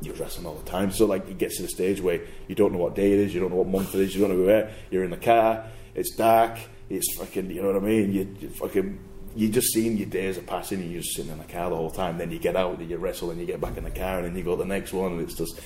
[0.00, 0.90] you're wrestling all the time.
[0.92, 3.34] So like it gets to the stage where you don't know what day it is,
[3.34, 4.72] you don't know what month it is, you don't know where.
[4.90, 8.12] You're in the car, it's dark, it's fucking, you know what I mean?
[8.12, 8.98] You, you fucking
[9.36, 11.76] you just seeing your days are passing and you're just sitting in the car the
[11.76, 12.18] whole time.
[12.18, 14.26] Then you get out and you wrestle and you get back in the car and
[14.26, 15.60] then you go to the next one and it's just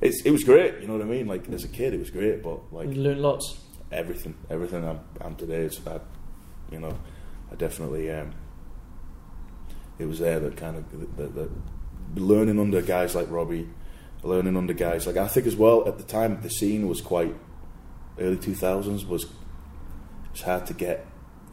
[0.00, 0.80] it's it was great.
[0.80, 1.26] You know what I mean?
[1.26, 3.58] Like as a kid, it was great, but like You learned lots.
[3.90, 6.02] everything, everything I'm, I'm today is that,
[6.70, 6.96] you know,
[7.50, 8.32] I definitely, um,
[9.98, 11.50] it was there that kind of, that, that
[12.14, 13.68] learning under guys like Robbie,
[14.22, 17.34] learning under guys like, I think as well, at the time, the scene was quite,
[18.18, 19.26] early 2000s was,
[20.32, 21.06] it's hard to get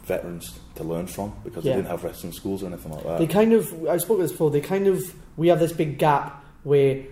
[0.04, 1.72] veterans to learn from because Yeah.
[1.74, 3.20] they didn't have wrestling schools or anything like that.
[3.20, 4.52] They kind of, I spoke this before.
[4.52, 5.02] They kind of,
[5.38, 7.04] we have this big gap where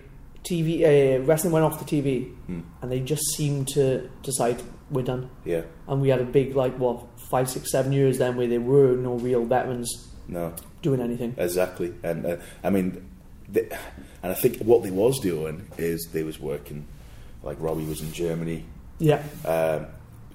[0.44, 2.60] TV uh, wrestling went off the TV, Hmm.
[2.80, 5.30] and they just seemed to decide we're done.
[5.44, 8.60] yeah, And we had a big like what five, six, seven years then where there
[8.60, 10.52] were no real veterans no,
[10.82, 11.34] doing anything.
[11.38, 13.08] Exactly, and uh, I mean,
[13.48, 13.68] they,
[14.22, 16.86] and I think what they was doing is they was working,
[17.42, 18.64] like Robbie was in Germany,
[18.98, 19.86] Yeah, um,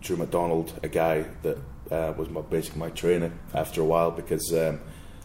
[0.01, 1.57] Drew McDonald, a guy that
[1.91, 4.79] uh, was my basically my trainer after a while because um,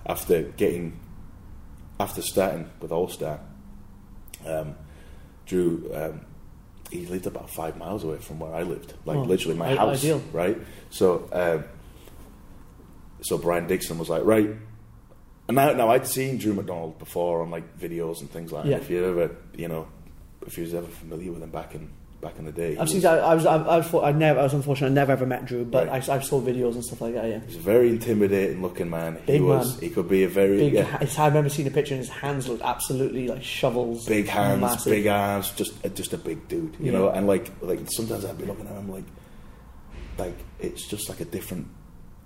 [0.07, 0.99] after getting
[2.01, 3.41] after starting with All Star,
[4.47, 4.75] um,
[5.47, 6.27] Drew um,
[6.91, 9.77] he lived about five miles away from where I lived, like Oh, literally my i-
[9.77, 10.23] house, ideal.
[10.33, 10.59] right?
[10.91, 11.65] So um,
[13.23, 14.51] so Brian Dixon was like, right.
[15.49, 18.71] And now, now I'd seen Drew McDonald before on like videos and things like that.
[18.71, 18.77] Yeah.
[18.79, 19.87] If you ever, you know,
[20.47, 21.91] if you was ever familiar with him back in
[22.23, 23.01] back in the day, I've seen.
[23.03, 23.19] that.
[23.19, 23.45] I was.
[23.45, 23.95] I, I was.
[23.95, 24.41] I never.
[24.41, 24.87] I was unfortunate.
[24.87, 26.09] I never ever met Drew, but Right.
[26.09, 27.29] I, I saw videos and stuff like that.
[27.29, 29.17] Yeah, He's a very intimidating looking man.
[29.27, 29.73] he Big was.
[29.73, 29.81] man.
[29.83, 30.73] He could be a very big.
[30.75, 34.07] yeah, I remember seeing a picture, and his hands looked absolutely like shovels.
[34.07, 34.91] big hands, massive.
[34.93, 36.99] big arms, just just a big dude, you Yeah.
[36.99, 37.09] know.
[37.11, 39.05] And like like sometimes I'd be looking at him like
[40.19, 41.67] like it's just like a different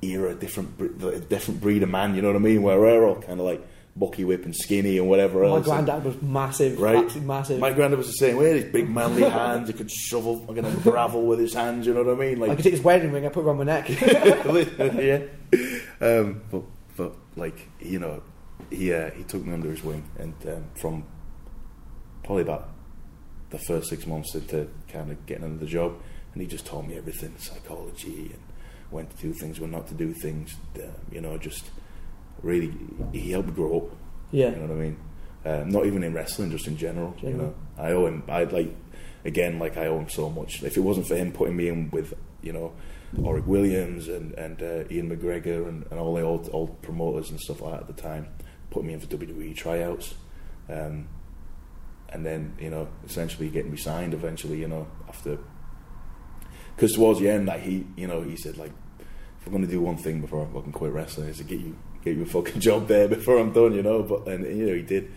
[0.02, 2.14] era, different a different breed of man.
[2.14, 2.62] You know what I mean?
[2.62, 5.66] Where we're all kind of like bucky whip and skinny and whatever My else.
[5.66, 6.96] My granddad was massive, Right.
[6.96, 7.58] absolutely massive.
[7.60, 8.60] My granddad was the same way.
[8.60, 9.68] His big manly hands.
[9.68, 11.86] He could shovel fucking gravel with his hands.
[11.86, 12.38] You know what I mean?
[12.38, 13.88] Like I could take his wedding ring, I put it around my neck.
[14.00, 15.22] yeah.
[16.00, 16.62] Um, but
[16.96, 18.22] but like you know,
[18.70, 21.04] he uh, he took me under his wing, and um, from
[22.22, 22.70] probably about
[23.50, 25.94] the first six months into kind of getting into the job,
[26.34, 28.42] and he just taught me everything, psychology, and
[28.90, 30.54] when to do things, when not to do things.
[30.76, 31.64] Uh, you know, just
[32.42, 32.72] really
[33.12, 33.96] he helped me grow up.
[34.30, 34.96] yeah, You know what I mean?
[35.44, 37.14] Um, not even in wrestling, just in general.
[37.22, 38.24] You know, I owe him.
[38.28, 38.74] I like
[39.24, 40.62] again, like I owe him so much.
[40.62, 42.72] If it wasn't for him putting me in with, you know,
[43.22, 47.40] Orig Williams and and uh, Ian McGregor and, and all the old old promoters and
[47.40, 48.28] stuff like that at the time,
[48.70, 50.14] putting me in for WWE tryouts,
[50.68, 51.08] um,
[52.08, 54.14] and then you know, essentially getting me signed.
[54.14, 55.38] Eventually, you know, after
[56.74, 59.70] because towards the end, like he, you know, he said like, if I'm going to
[59.70, 62.26] do one thing before I fucking quit wrestling, is to get you get you a
[62.26, 64.02] fucking job there before I'm done, you know.
[64.02, 65.10] But and you know he did,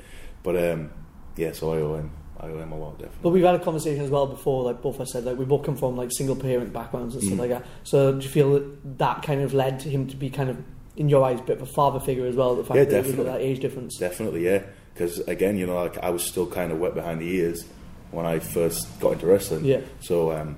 [0.44, 0.90] but um,
[1.38, 3.20] yeah, so I owe him, I owe him a lot, definitely.
[3.24, 5.46] But we've had a conversation as well before, like both of us said, like we
[5.46, 7.40] both come from like single parent backgrounds and stuff Mm.
[7.42, 7.66] like that.
[7.84, 10.58] So do you feel that that kind of led to him to be kind of,
[10.98, 12.56] in your eyes, a bit of a father figure as well?
[12.56, 13.24] The fact Yeah, that definitely.
[13.26, 13.98] that age difference.
[13.98, 14.64] Definitely, yeah.
[14.94, 17.64] Because again, you know, like I was still kind of wet behind the ears
[18.12, 19.64] when I first got into wrestling.
[19.64, 19.82] Yeah.
[20.02, 20.58] So, um,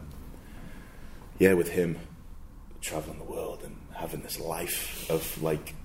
[1.37, 1.97] yeah, with him
[2.81, 5.75] traveling the world and having this life of like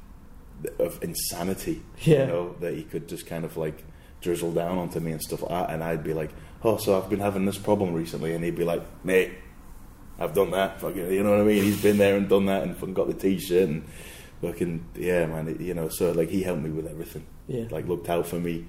[0.79, 2.21] of insanity, Yeah.
[2.23, 3.85] you know, that he could just kind of like
[4.21, 6.31] drizzle down onto me and stuff like that, and I'd be like,
[6.64, 9.33] "Oh, so I've been having this problem recently," and he'd be like, "Mate,
[10.19, 11.62] I've done that." Fucking, you know what I mean?
[11.62, 13.85] He's been there and done that, and fucking got the t-shirt and
[14.40, 15.49] fucking yeah, man.
[15.49, 17.64] It, you know, so like he helped me with everything Yeah.
[17.71, 18.64] like looked out for me,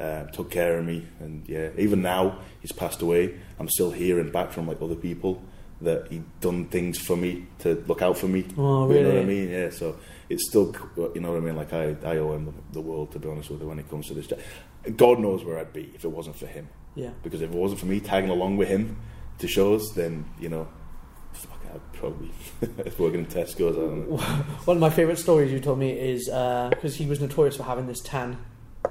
[0.00, 3.34] uh, took care of me, and yeah, even now he's passed away.
[3.58, 5.42] I'm still hearing back from like other people
[5.80, 8.44] that he'd done things for me to look out for me.
[8.56, 9.00] Oh, really?
[9.00, 9.50] You know what I mean?
[9.50, 9.70] Yeah.
[9.70, 9.96] So
[10.28, 10.74] it's still,
[11.14, 11.56] you know what I mean?
[11.56, 13.88] Like I, I owe him the, the world to be honest with you when it
[13.88, 14.28] comes to this.
[14.96, 16.68] God knows where I'd be if it wasn't for him.
[16.94, 17.10] Yeah.
[17.22, 18.96] Because if it wasn't for me tagging along with him
[19.38, 20.68] to shows, then you know,
[21.32, 22.30] fuck, I'd probably
[22.98, 23.76] working in Tesco's.
[23.76, 24.16] I don't know.
[24.64, 27.62] One of my favourite stories you told me is uh, because he was notorious for
[27.62, 28.38] having this tan.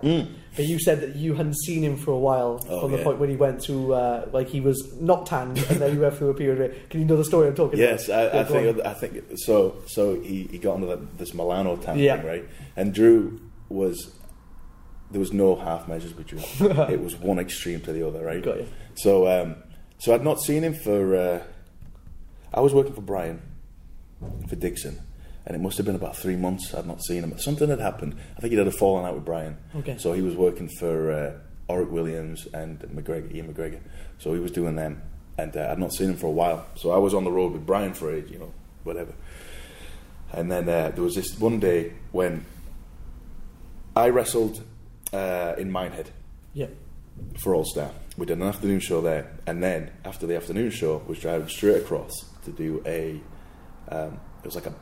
[0.02, 3.04] But you said that you hadn't seen him for a while Oh, from the yeah.
[3.04, 6.16] point when he went through, uh, like he was not tanned, and then he went
[6.16, 6.58] through a period.
[6.60, 8.34] Where, can you know the story I'm talking Yes, about?
[8.34, 8.46] I, I on.
[8.48, 9.76] think I think so.
[9.86, 12.18] So he, he got into the, this Milano tan Yeah.
[12.18, 12.46] thing, right?
[12.76, 14.14] And Drew was
[15.12, 16.40] there was no half measures with Drew.
[16.90, 18.44] it was one extreme to the other, right?
[18.44, 18.68] Got you.
[18.96, 19.56] So um,
[20.00, 21.16] so I'd not seen him for.
[21.16, 21.44] Uh,
[22.54, 23.42] I was working for Brian
[24.50, 25.00] for Dixon,
[25.48, 27.36] and it must have been about three months I'd not seen him.
[27.40, 28.16] Something had happened.
[28.38, 29.58] I think he'd had a falling out with Brian.
[29.78, 29.98] Okay.
[29.98, 31.34] So he was working for uh,
[31.68, 33.80] Orig Williams and McGregor, Ian McGregor.
[34.20, 35.02] So he was doing them,
[35.38, 36.68] and uh, I'd not seen him for a while.
[36.76, 39.14] So I was on the road with Brian for a, you know, whatever.
[40.34, 42.46] And then uh, there was this one day when
[43.96, 44.62] I wrestled
[45.14, 46.10] uh, in Minehead
[46.54, 46.68] Yeah.
[47.40, 47.92] for All Star.
[48.18, 51.78] We did an afternoon show there, and then after the afternoon show, was driving straight
[51.84, 52.12] across
[52.46, 53.22] to do a.
[53.90, 54.74] Um, it was like a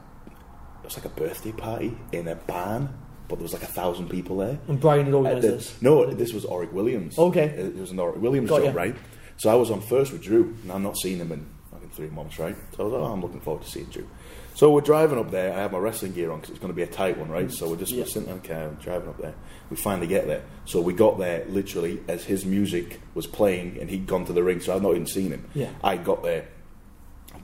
[0.86, 2.89] was like a birthday party in a barn,
[3.28, 4.60] but there was like a thousand people there.
[4.67, 5.82] And Brian had organised this.
[5.82, 7.17] no, this was Orig Williams.
[7.17, 7.45] Okay.
[7.45, 8.82] It was an Orig Williams Got job, ya.
[8.82, 8.95] right?
[9.38, 12.10] So I was on first with Drew, and I'm not seeing him in fucking three
[12.10, 12.56] months, right?
[12.76, 14.08] So I was like, oh, I'm looking forward to seeing Drew.
[14.54, 15.52] So we're driving up there.
[15.52, 17.52] I have my wrestling gear on because it's going to be a tight one, right?
[17.52, 18.04] So we're just Yeah.
[18.04, 19.34] we're sitting in the car, driving up there.
[19.69, 20.43] We finally get there.
[20.63, 24.43] So we got there literally as his music was playing, and he'd gone to the
[24.43, 24.62] ring.
[24.62, 25.50] So I've not even seen him.
[25.54, 25.71] Yeah.
[25.84, 26.48] I got there,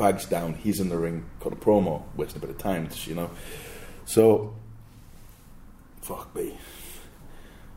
[0.02, 0.56] bags down.
[0.56, 3.30] He's in the ring, cut a promo, wasting a bit of time, you know.
[4.06, 4.56] So,
[6.02, 6.58] fuck me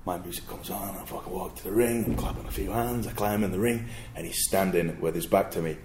[0.04, 3.06] my music comes on, I fucking walk to the ring, I'm clapping a few hands,
[3.06, 5.78] I climb in the ring, and he's standing with his back to me.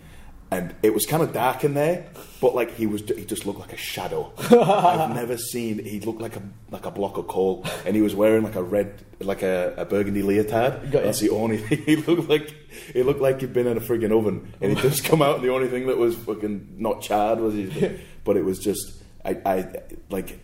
[0.51, 2.07] And it was kind of dark in there,
[2.41, 4.33] but like he was, he just looked like a shadow.
[4.38, 5.83] I've never seen.
[5.83, 8.63] He looked like a like a block of coal, and he was wearing like a
[8.63, 10.91] red, like a, a burgundy leotard.
[10.91, 11.83] That's the only thing.
[11.83, 12.49] He looked like
[12.93, 15.35] he looked like he'd been in a friggin' oven, and he just come out.
[15.35, 19.03] And the only thing that was fucking not charred was his, but it was just
[19.23, 19.67] I, I
[20.09, 20.39] like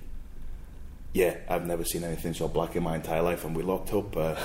[1.16, 3.46] yeah, I've never seen anything so black in my entire life.
[3.46, 4.16] And we locked up.
[4.18, 4.36] Uh,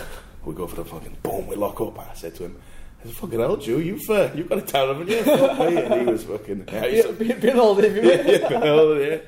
[0.44, 1.48] we go for the fucking boom.
[1.48, 1.98] We lock up.
[1.98, 2.62] And I said to him,
[3.02, 5.76] "I said, fucking hell, Joe, you've uh, you've got a town, haven't you?" Fuck me.
[5.76, 6.64] And he was fucking.
[6.72, 7.94] Yeah, he's- Yeah, been all day.
[8.02, 9.18] yeah, yeah, hell, yeah.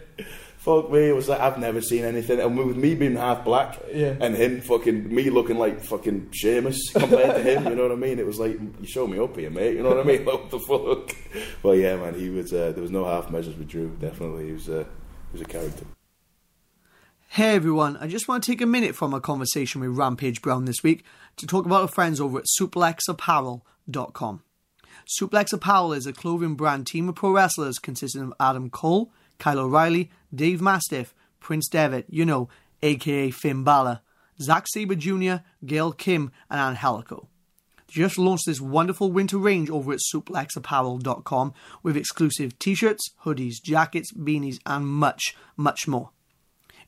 [0.58, 1.08] Fuck me.
[1.08, 2.38] It was like I've never seen anything.
[2.38, 4.14] And with me being half black, Yeah.
[4.20, 7.64] and him fucking me looking like fucking Sheamus compared to him.
[7.66, 8.20] You know what I mean?
[8.20, 9.74] It was like you show me up here, mate.
[9.74, 10.24] You know what I mean?
[10.24, 11.16] Like, what the fuck?
[11.64, 12.52] But yeah, man, he was.
[12.52, 13.88] Uh, there was no half measures with Drew.
[14.00, 14.68] Definitely, he was.
[14.68, 14.84] Uh,
[15.32, 15.84] he was a character.
[17.30, 20.66] Hey everyone, I just want to take a minute from our conversation with Rampage Brown
[20.66, 21.02] this week
[21.36, 24.42] to talk about our friends over at suplexapparel.com.
[25.06, 29.58] Suplex Apparel is a clothing brand team of pro wrestlers consisting of Adam Cole, Kyle
[29.58, 32.48] O'Reilly, Dave Mastiff, Prince Devitt, you know,
[32.82, 34.00] aka Finn Balor,
[34.40, 37.28] Zack Sabre Jr., Gail Kim, and Angelico.
[37.88, 43.62] They just launched this wonderful winter range over at suplexapparel.com with exclusive t shirts, hoodies,
[43.62, 46.10] jackets, beanies, and much, much more.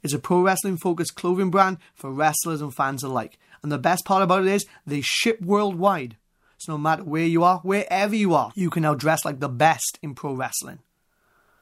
[0.02, 3.38] It's a pro wrestling focused clothing brand for wrestlers and fans alike.
[3.64, 6.18] And the best part about it is they ship worldwide.
[6.58, 9.48] So no matter where you are, wherever you are, you can now dress like the
[9.48, 10.80] best in pro wrestling.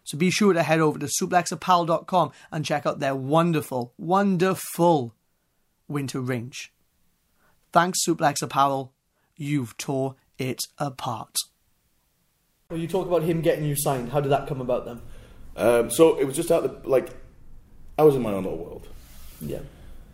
[0.03, 5.15] So be sure to head over to suplexapparel.com and check out their wonderful, wonderful
[5.87, 6.73] winter range.
[7.73, 8.93] Thanks, Suplex Apparel.
[9.37, 11.37] You've tore it apart.
[12.69, 14.11] Well, you talk about him getting you signed.
[14.11, 15.01] How did that come about then?
[15.57, 17.11] Um, so it was just out the like,
[17.97, 18.89] I was in my own little world.
[19.41, 19.61] Yeah.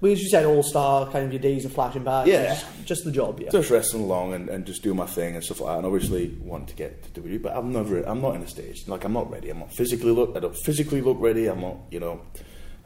[0.01, 2.25] Well, as you said, all star, kind of your days are flashing by.
[2.27, 2.55] Yeah.
[2.55, 3.51] Just, just the job, yeah.
[3.51, 5.79] Just wrestling along and, and just doing my thing and stuff like that.
[5.79, 8.87] And obviously want to get to WWE, but I'm never, I'm not in a stage.
[8.87, 9.51] Like I'm not ready.
[9.51, 10.37] I'm not physically look.
[10.37, 11.47] I don't physically look ready.
[11.47, 12.21] I'm not, you know.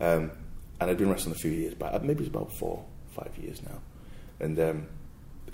[0.01, 0.31] Um,
[0.81, 2.03] and I'd been wrestling a few years back.
[2.03, 3.79] Maybe it's about four, five years now.
[4.41, 4.87] And um,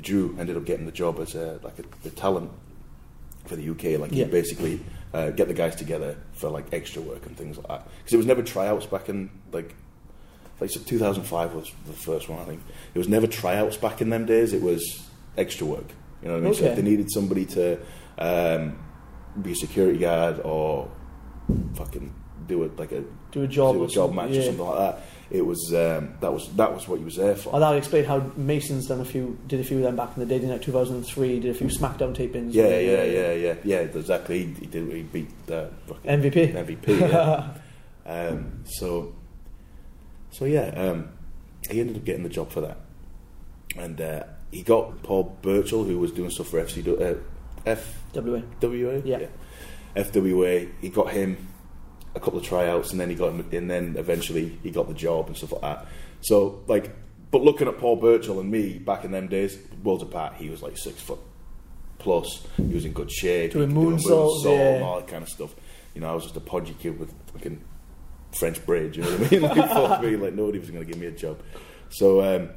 [0.00, 2.50] Drew ended up getting the job as a, like a, the talent
[3.46, 3.98] for the UK.
[4.00, 4.26] Like Yeah.
[4.26, 4.80] he basically
[5.12, 7.88] uh, get the guys together for like extra work and things like that.
[7.98, 9.74] Because it was never tryouts back in like
[10.60, 12.62] like so 2005 was the first one I think.
[12.94, 14.52] It was never tryouts back in them days.
[14.52, 15.86] It was extra work.
[16.22, 16.54] You know what I mean?
[16.54, 17.78] So if they needed somebody to
[18.18, 18.78] um,
[19.40, 20.90] be a security guard or
[21.74, 22.12] fucking
[22.46, 24.40] do it like a Do a job do or a job match yeah.
[24.40, 25.02] or something like that.
[25.30, 27.54] It was um, that was that was what he was there for.
[27.54, 30.16] Oh, that would explain how Mason's done a few, did a few of them back
[30.16, 30.62] in the day, didn't it?
[30.62, 32.54] 2003, did a few SmackDown tapings.
[32.54, 33.78] yeah, yeah, yeah, yeah, yeah.
[33.80, 34.46] Exactly.
[34.46, 34.90] He, he did.
[34.90, 35.70] He beat the
[36.06, 36.54] MVP.
[36.54, 37.00] MVP.
[37.00, 37.52] Yeah.
[38.06, 39.14] um, so,
[40.30, 41.08] so yeah, um,
[41.70, 42.78] he ended up getting the job for that,
[43.76, 47.74] and uh, he got Paul Burchill, who was doing stuff for FCW, uh,
[48.14, 48.42] WA.
[48.60, 49.26] FWA, Yeah.
[49.96, 50.70] FWA.
[50.80, 51.48] He got him
[52.14, 54.94] a couple of tryouts, and then he got him, and then eventually he got the
[54.94, 55.86] job and stuff like that.
[56.20, 56.90] So, like,
[57.30, 60.62] but looking at Paul Burchill and me back in them days, worlds apart, he was
[60.62, 61.18] like six foot
[61.98, 62.46] plus.
[62.56, 63.52] He was in good shape.
[63.52, 64.84] Doing he could do a moonsaults, moonsault yeah.
[64.84, 65.54] all that kind of stuff.
[65.94, 67.60] You know, I was just a podgy kid with fucking
[68.32, 68.96] French braid.
[68.96, 69.42] You know what I mean?
[69.48, 71.40] Like, fuck me, like nobody was going to give me a job.
[71.90, 72.50] So, um,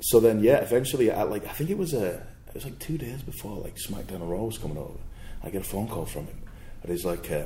[0.00, 2.98] so then, yeah, eventually, I like I think it was a it was like two
[2.98, 4.98] days before like SmackDown Raw was coming over.
[5.42, 6.40] I get a phone call from him,
[6.82, 7.44] and he's like, uh,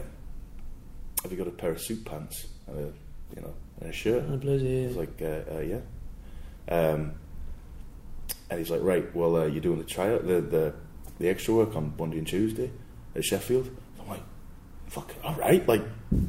[1.22, 2.92] "Have you got a pair of suit pants and a
[3.34, 5.80] you know and a shirt?" Oh, bloody I was like, uh, uh, "Yeah."
[6.68, 7.12] Um,
[8.50, 10.74] and he's like, "Right, well, uh, you're doing the tryout, the the
[11.18, 12.70] the extra work on Monday and Tuesday
[13.14, 13.70] at Sheffield."
[14.92, 15.82] "Fuck, all right, like,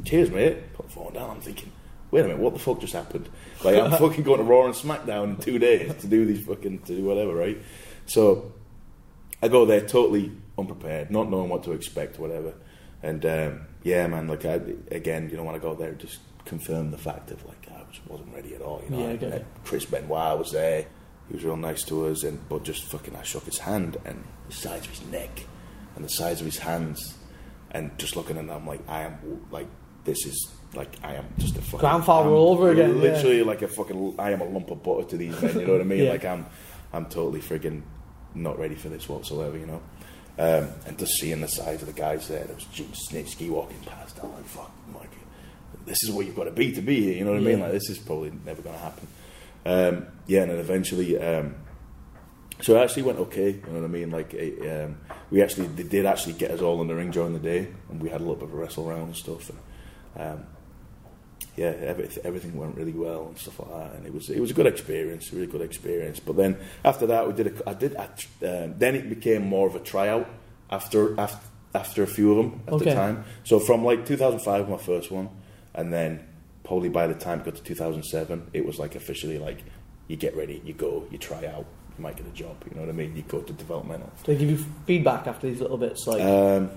[0.05, 1.29] cheers, mate." Put the phone down.
[1.29, 1.71] I'm thinking.
[2.11, 3.27] Wait a minute, what the fuck just happened?
[3.63, 6.79] Like I'm fucking going to Raw and SmackDown in two days to do these fucking
[6.83, 7.57] to do whatever, right?
[8.05, 8.51] So
[9.41, 12.53] I go there totally unprepared, not knowing what to expect, whatever.
[13.01, 14.61] And um, yeah, man, like I,
[14.91, 18.05] again, you know, when I go there, just confirm the fact of like I just
[18.07, 18.81] wasn't ready at all.
[18.85, 19.47] You know, Yeah, I I get met it.
[19.65, 20.85] Chris Benoit was there.
[21.29, 24.23] He was real nice to us, and but just fucking, I shook his hand, and
[24.47, 25.45] the sides of his neck,
[25.95, 27.15] and the sides of his hands,
[27.73, 29.67] and just looking at them, I'm like, I am like,
[30.03, 33.01] this is like I am just a fucking Grandfather I'm all over again, yeah.
[33.01, 34.15] Literally like a fucking.
[34.19, 35.59] I am a lump of butter to these men.
[35.59, 35.99] You know what I mean?
[36.05, 36.11] Yeah.
[36.11, 36.45] Like I'm,
[36.91, 37.81] I'm totally friggin'
[38.35, 39.57] not ready for this whatsoever.
[39.57, 39.81] You know.
[40.37, 43.79] Um, and just seeing the size of the guys there, there was Gene Snitsky walking
[43.85, 44.17] past.
[44.23, 45.11] I'm like, fuck, like,
[45.85, 47.13] this is what you've got to be to be here.
[47.13, 47.59] You know what I mean?
[47.59, 49.07] Like this is probably never going to happen.
[49.65, 51.19] Um, yeah, and then eventually.
[51.19, 51.55] Um,
[52.63, 54.09] so it actually went okay, you know what I mean?
[54.09, 54.97] Like, it, um,
[55.29, 58.01] we actually, they did actually get us all in the ring during the day, and
[58.01, 59.51] we had a little bit of a wrestle round and stuff.
[60.15, 60.45] And, um,
[61.57, 64.49] yeah, everything, everything went really well and stuff like that, and it was it was
[64.49, 66.19] a good experience, a really good experience.
[66.19, 68.05] But then after that, we did a, I did, I,
[68.47, 70.27] um, then it became more of a tryout
[70.71, 71.45] after after
[71.75, 72.85] after a few of them at Okay.
[72.85, 73.23] the time.
[73.43, 75.29] So from like 2005, my first one,
[75.75, 76.25] and then
[76.63, 79.59] probably by the time it got to 2007, it was like officially like
[80.07, 81.65] you get ready, you go, you try out,
[81.97, 82.55] you might get a job.
[82.69, 83.15] You know what I mean?
[83.15, 84.11] You go to developmental.
[84.23, 86.05] Do they give you feedback after these little bits?
[86.07, 86.71] Like, Um,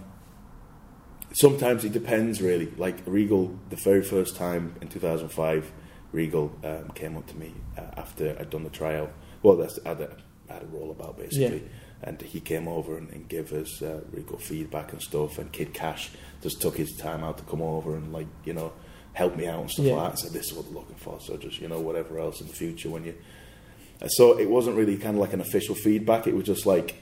[1.33, 2.67] sometimes it depends, really.
[2.77, 5.73] Like Regal, the very first time in 2005,
[6.13, 9.11] Regal um, came up to me uh, after I'd done the trial.
[9.43, 10.17] Well, that's, I had a,
[10.49, 11.65] I had a rollabout basically,
[12.03, 15.39] and he came over and, and gave us uh, Regal feedback and stuff.
[15.39, 16.11] And Kid Kash
[16.43, 18.73] just took his time out to come over and like you know
[19.13, 19.95] help me out and stuff Yeah.
[19.95, 20.11] like that.
[20.11, 21.19] And said this is what they're looking for.
[21.21, 23.15] So just you know whatever else in the future when you.
[24.09, 26.27] So it wasn't really kind of like an official feedback.
[26.27, 26.97] It was just like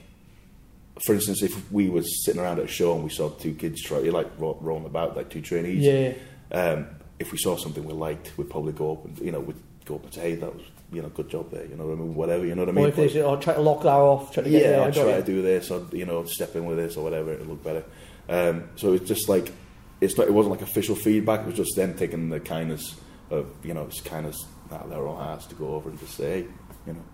[1.04, 3.82] for instance, if we was sitting around at a show and we saw two kids
[3.82, 6.12] try, like ro- rolling about, like two trainees, yeah,
[6.52, 6.86] um,
[7.18, 9.96] if we saw something we liked, we'd probably go up and you know we'd go
[9.96, 11.96] up and say, "Hey, that was you know good job there," you know what I
[11.96, 12.84] mean, whatever, you know what I mean.
[12.84, 14.82] or if should, or try to lock that off, try to get yeah, there.
[14.82, 15.16] I'll try you.
[15.16, 17.84] to do this, or you know, step in with this or whatever, it'll look better.
[18.28, 19.52] Um, so it's just like
[20.00, 21.40] it's not, it wasn't like official feedback.
[21.40, 22.94] It was just them taking the kindness
[23.30, 26.14] of you know, it's kindness out of their own hearts to go over and just
[26.14, 26.48] say, hey,
[26.86, 27.04] you know,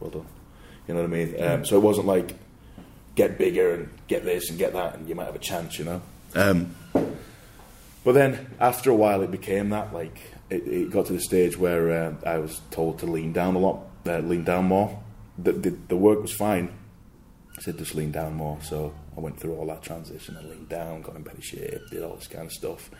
[0.00, 0.26] well done.
[0.86, 1.42] You know what I mean?
[1.42, 2.36] Um, so it wasn't like
[3.14, 5.84] get bigger and get this and get that, and you might have a chance, you
[5.84, 6.02] know.
[6.34, 6.74] Um,
[8.04, 9.92] but then after a while, it became that.
[9.92, 13.56] Like it, it got to the stage where uh, I was told to lean down
[13.56, 15.02] a lot, uh, lean down more.
[15.38, 16.72] The, the, the work was fine.
[17.58, 18.58] I said just lean down more.
[18.62, 20.36] So I went through all that transition.
[20.36, 22.90] I leaned down, got in better shape, did all this kind of stuff,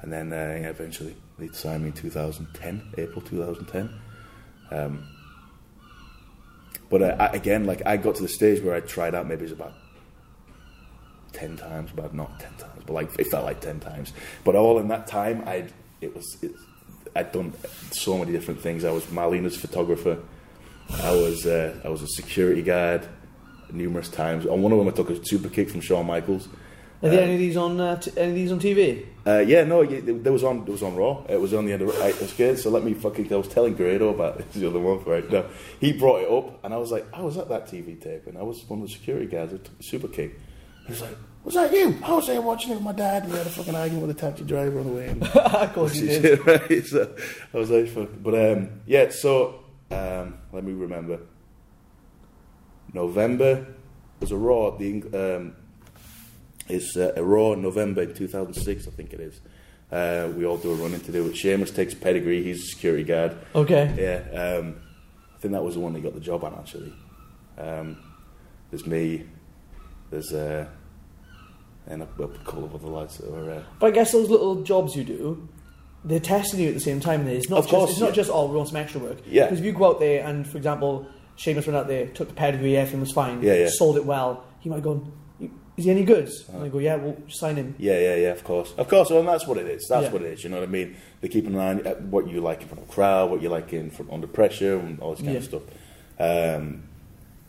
[0.00, 4.00] and then uh, yeah, eventually they signed me in 2010, April 2010.
[4.70, 5.08] Um,
[6.90, 9.40] but uh, I, again, like I got to the stage where I tried out maybe
[9.42, 9.74] it was about
[11.32, 14.12] ten times, but not ten times, but like it felt like ten times.
[14.44, 15.66] But all in that time, I
[16.00, 16.52] it was it,
[17.16, 17.52] I'd done
[17.92, 18.84] so many different things.
[18.84, 20.18] I was Marlena's photographer.
[21.02, 23.06] I was uh, I was a security guard
[23.70, 24.46] numerous times.
[24.46, 26.48] On one of them, I took a super kick from Shawn Michaels.
[27.02, 29.04] Are there Uh, any of these on uh, t- any of these on TV?
[29.28, 30.60] Uh, yeah, no, there was on.
[30.60, 31.22] It was on Raw.
[31.28, 32.20] It was on the end of it.
[32.20, 32.58] was good.
[32.58, 33.30] So let me fucking.
[33.30, 35.30] I was telling Grado about this the other month, right?
[35.30, 35.44] No,
[35.80, 38.38] he brought it up, and I was like, I was at that TV tape, and
[38.38, 40.38] I was one of the security guys the super kick.
[40.86, 41.14] He was like,
[41.44, 43.50] "Was that you?" I was there watching it with my dad, and we had a
[43.50, 45.08] fucking argument with a taxi driver on the way.
[45.08, 45.22] in.
[45.22, 46.46] of course you did.
[46.46, 46.86] right?
[46.86, 47.14] So
[47.52, 48.08] I was like, fuck.
[48.22, 51.20] But um, yeah, so um, let me remember.
[52.94, 53.66] November
[54.20, 54.70] was a Raw.
[54.70, 55.56] The um,
[56.68, 59.40] it's uh, a Raw in November in 2006, I think it is.
[59.90, 61.36] Uh, we all do a running in to do it.
[61.36, 62.42] Sheamus takes pedigree.
[62.42, 63.36] He's a security guard.
[63.54, 63.94] Okay.
[63.98, 64.76] Yeah, um,
[65.34, 66.92] I think that was the one he got the job on actually.
[67.56, 67.96] Um,
[68.70, 69.24] there's me.
[70.10, 70.66] There's uh,
[71.86, 73.50] and a, a couple of other lads that were.
[73.50, 75.48] Uh, But I guess those little jobs you do,
[76.04, 77.26] they're testing you at the same time.
[77.26, 78.12] It's not Of just, course, it's not yeah.
[78.14, 79.18] just oh we want some extra work.
[79.26, 79.44] Yeah.
[79.44, 81.06] Because if you go out there and for example,
[81.36, 83.68] Sheamus went out there, took the pedigree, everything was fine, Yeah, yeah.
[83.70, 84.44] sold it well.
[84.60, 85.06] He might go,
[85.78, 86.28] is he any good?
[86.52, 87.74] And I go, yeah, well sign him.
[87.78, 88.74] Yeah, yeah, yeah, of course.
[88.76, 89.86] Of course, well, and that's what it is.
[89.88, 90.12] That's Yeah.
[90.12, 90.96] what it is, you know what I mean?
[91.22, 93.40] They keep an eye on uh, what you like in front of a crowd, what
[93.40, 95.48] you like in front under pressure, and all this kind of Yeah.
[95.48, 95.62] stuff.
[96.20, 96.82] Um,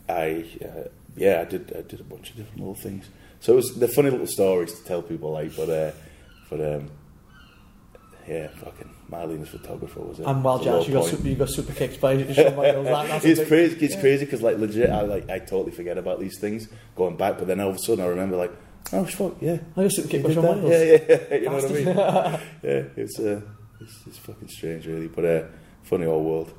[0.08, 3.08] I, uh, yeah, I did, I did a bunch of different little things.
[3.40, 5.90] So it was the funny little stories to tell people, like, but, uh,
[6.48, 6.90] but, um,
[8.28, 10.26] yeah, fucking Marlene's photographer was it?
[10.26, 10.88] I'm well was a low judged.
[10.88, 11.10] You got point.
[11.16, 12.86] super, you got super kicked by Shawn Michaels.
[12.86, 13.86] That, it's big- crazy.
[13.86, 17.38] It's crazy because like legit, I like I totally forget about these things going back,
[17.38, 18.52] but then all of a sudden I remember like,
[18.92, 20.44] oh fuck, yeah, I got super kicked by Shawn?
[20.44, 20.70] Michaels.
[20.70, 21.34] Yeah, yeah, yeah.
[21.36, 21.86] You know what I mean?
[22.62, 23.40] yeah, it's uh,
[23.80, 25.42] it's, it's fucking strange, really, but uh,
[25.82, 26.52] funny old world.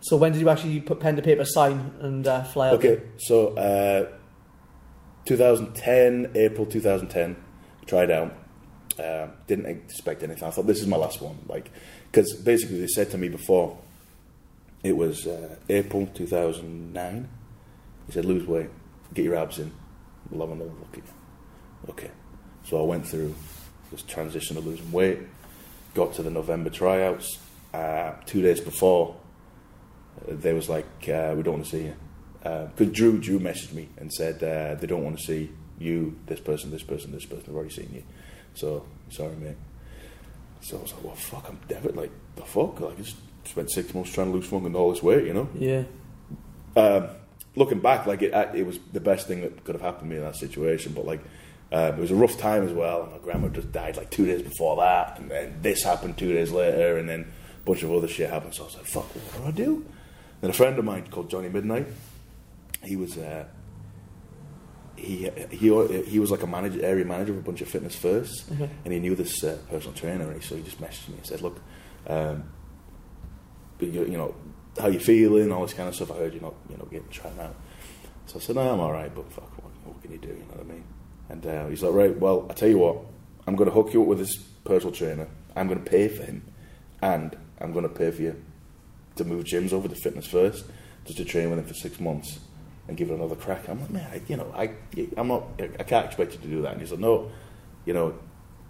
[0.00, 2.74] So when did you actually put pen to paper, sign, and uh, fly out?
[2.74, 4.08] Okay, so uh,
[5.24, 7.36] 2010, April 2010,
[7.86, 8.32] tried out.
[8.98, 10.44] Um, didn't expect anything.
[10.44, 11.70] I thought this is my last one, like
[12.10, 13.76] because basically they said to me before
[14.82, 17.28] it was uh, April 2009.
[18.06, 18.70] He said, "Lose weight,
[19.12, 19.72] get your abs in,
[20.30, 22.10] we'll have another look at you." Okay,
[22.64, 23.34] so I went through
[23.90, 25.18] this transition of losing weight.
[25.94, 27.38] Got to the November tryouts.
[27.74, 29.16] Uh, two days before,
[30.22, 31.94] uh, they was like, uh, "We don't want to see you."
[32.42, 36.40] Because Drew, Drew messaged me and said uh, they don't want to see you, this
[36.40, 37.44] person, this person, this person.
[37.48, 38.02] I've already seen you,
[38.56, 39.56] so sorry, mate.
[40.60, 41.96] So I was like, well, fuck, I'm David.
[41.96, 42.80] Like, the fuck?
[42.80, 45.48] Like, I just spent six months trying to lose fucking all this weight, you know?
[45.54, 45.84] Yeah.
[46.74, 47.08] Um,
[47.54, 50.16] looking back, like, it, it was the best thing that could have happened to me
[50.16, 50.92] in that situation.
[50.92, 51.20] But, like,
[51.70, 53.08] um, it was a rough time as well.
[53.12, 55.20] My grandma just died, like, two days before that.
[55.20, 56.98] And then this happened two days later.
[56.98, 58.54] And then a bunch of other shit happened.
[58.54, 59.86] So I was like, fuck, what do I do?
[60.40, 61.86] Then a friend of mine called Johnny Midnight,
[62.82, 63.16] he was...
[63.18, 63.44] Uh,
[65.06, 68.44] he he he was like a manager, area manager of a bunch of fitness first,
[68.52, 68.68] Okay.
[68.84, 71.40] and he knew this uh, personal trainer, and so he just messaged me and said,
[71.42, 71.58] "Look,
[72.08, 72.44] um,
[73.80, 74.34] you, you know,
[74.80, 76.10] how you feeling, all this kind of stuff.
[76.12, 77.54] I heard you're not, you know, getting tried out."
[78.26, 80.28] So I said, "No, I'm all right, but fuck, what, what can you do?
[80.28, 80.84] You know what I mean?"
[81.28, 82.98] And uh, he's like, "Right, well, I tell you what,
[83.46, 85.28] I'm going to hook you up with this personal trainer.
[85.54, 86.42] I'm going to pay for him,
[87.00, 88.42] and I'm going to pay for you
[89.16, 90.64] to move gyms over to fitness first,
[91.04, 92.40] just to train with him for six months."
[92.88, 93.68] And give it another crack.
[93.68, 94.70] I'm like, man, I, you know, I,
[95.16, 96.72] I'm not, I can't expect you to do that.
[96.72, 97.30] And he said, no,
[97.84, 98.18] you know,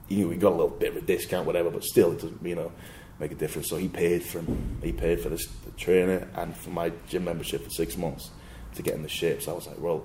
[0.08, 2.54] you, we got a little bit of a discount, whatever, but still, it doesn't, you
[2.54, 2.72] know,
[3.18, 3.68] make a difference.
[3.68, 4.42] So he paid for.
[4.82, 8.30] He paid for this the trainer and for my gym membership for six months
[8.74, 9.42] to get in the shape.
[9.42, 10.04] So I was like, well,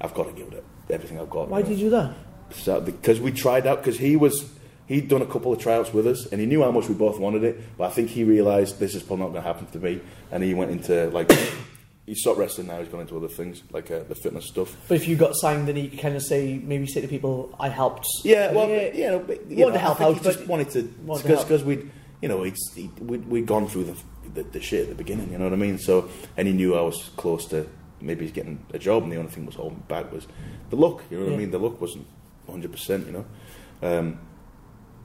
[0.00, 1.48] I've got to give it everything I've got.
[1.48, 1.70] Why you know.
[1.70, 2.14] did you do that?
[2.52, 4.50] So, because we tried out, because he was,
[4.86, 7.18] he'd done a couple of tryouts with us, and he knew how much we both
[7.18, 7.76] wanted it.
[7.78, 10.00] But I think he realised this is probably not going to happen to me,
[10.30, 11.30] and he went into like,
[12.06, 12.78] he stopped wrestling now.
[12.80, 14.76] He's gone into other things like uh, the fitness stuff.
[14.88, 17.54] But if you got signed, then you could kind of say, maybe say to people,
[17.60, 18.06] I helped.
[18.24, 18.92] Yeah, well, Yeah.
[18.92, 21.64] you know, but, you Wanted know, to help out, he just wanted to because because
[21.64, 21.90] we'd
[22.20, 23.96] you know he'd, he, we'd we'd gone through the,
[24.34, 25.30] the the shit at the beginning.
[25.32, 25.78] You know what I mean?
[25.78, 27.68] So and he knew I was close to
[28.00, 30.26] maybe he's getting a job, and the only thing was holding back was
[30.70, 31.04] the look.
[31.10, 31.36] You know what Yeah.
[31.36, 31.50] I mean?
[31.52, 32.06] The look wasn't
[32.48, 33.06] hundred percent.
[33.06, 33.24] You know.
[33.82, 34.18] Um,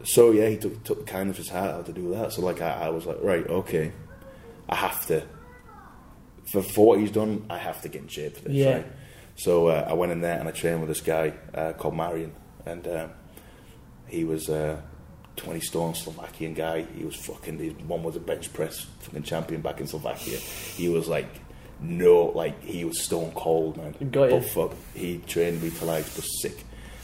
[0.03, 2.33] so yeah, he took took kind of his heart out to do that.
[2.33, 3.91] So like I, I was like, right, okay,
[4.69, 5.23] I have to.
[6.51, 8.53] For, for what he's done, I have to get in shape for this.
[8.53, 8.73] Yeah.
[8.73, 8.87] Right?
[9.35, 12.33] So uh, I went in there and I trained with this guy uh, called Marion,
[12.65, 13.09] and um,
[14.07, 14.81] he was a
[15.35, 16.81] 20 stone Slovakian guy.
[16.97, 17.59] He was fucking.
[17.59, 20.37] His one was a bench press fucking champion back in Slovakia.
[20.37, 21.27] He was like.
[21.79, 23.95] No, like he was stone cold, man.
[24.09, 24.31] Got.
[24.31, 26.63] But fuck, he trained me till I was sick.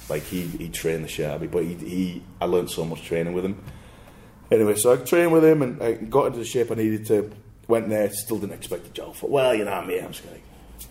[0.09, 1.47] Like he, he trained the shit out of me.
[1.47, 3.63] But he, he, I learned so much training with him.
[4.51, 7.31] Anyway, so I trained with him and I got into the shape I needed to.
[7.67, 9.15] Went there, still didn't expect a job.
[9.15, 9.89] Thought, well, you know, I'm.
[9.89, 10.39] I'm just gonna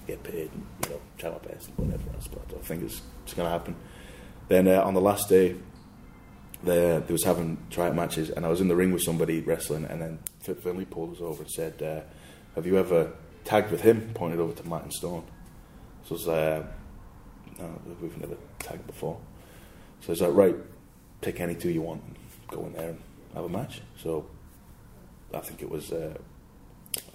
[0.07, 2.29] get paid and you know try my best and whatever else.
[2.29, 3.77] But I don't think it's, it's gonna happen.
[4.49, 5.57] Then uh, on the last day,
[6.63, 9.85] there they was having tryout matches, and I was in the ring with somebody wrestling,
[9.85, 12.01] and then Fit Finley pulled us over and said, uh,
[12.55, 13.13] "Have you ever
[13.45, 15.25] tagged with him?" Pointed over to Martin Stone.
[16.05, 16.67] So I was uh,
[17.59, 19.19] no, we've never tagged before.
[20.01, 20.57] So he's like, right,
[21.21, 22.17] pick any two you want, and
[22.49, 23.01] go in there and
[23.35, 23.83] have a match.
[24.03, 24.27] So
[25.33, 26.15] I think it was uh,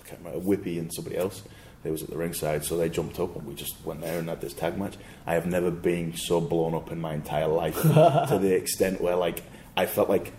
[0.07, 1.43] can't remember Whippy and somebody else.
[1.83, 4.27] They was at the ringside, so they jumped up and we just went there and
[4.27, 4.95] had this tag match.
[5.25, 9.15] I have never been so blown up in my entire life to the extent where
[9.15, 9.43] like
[9.75, 10.33] I felt like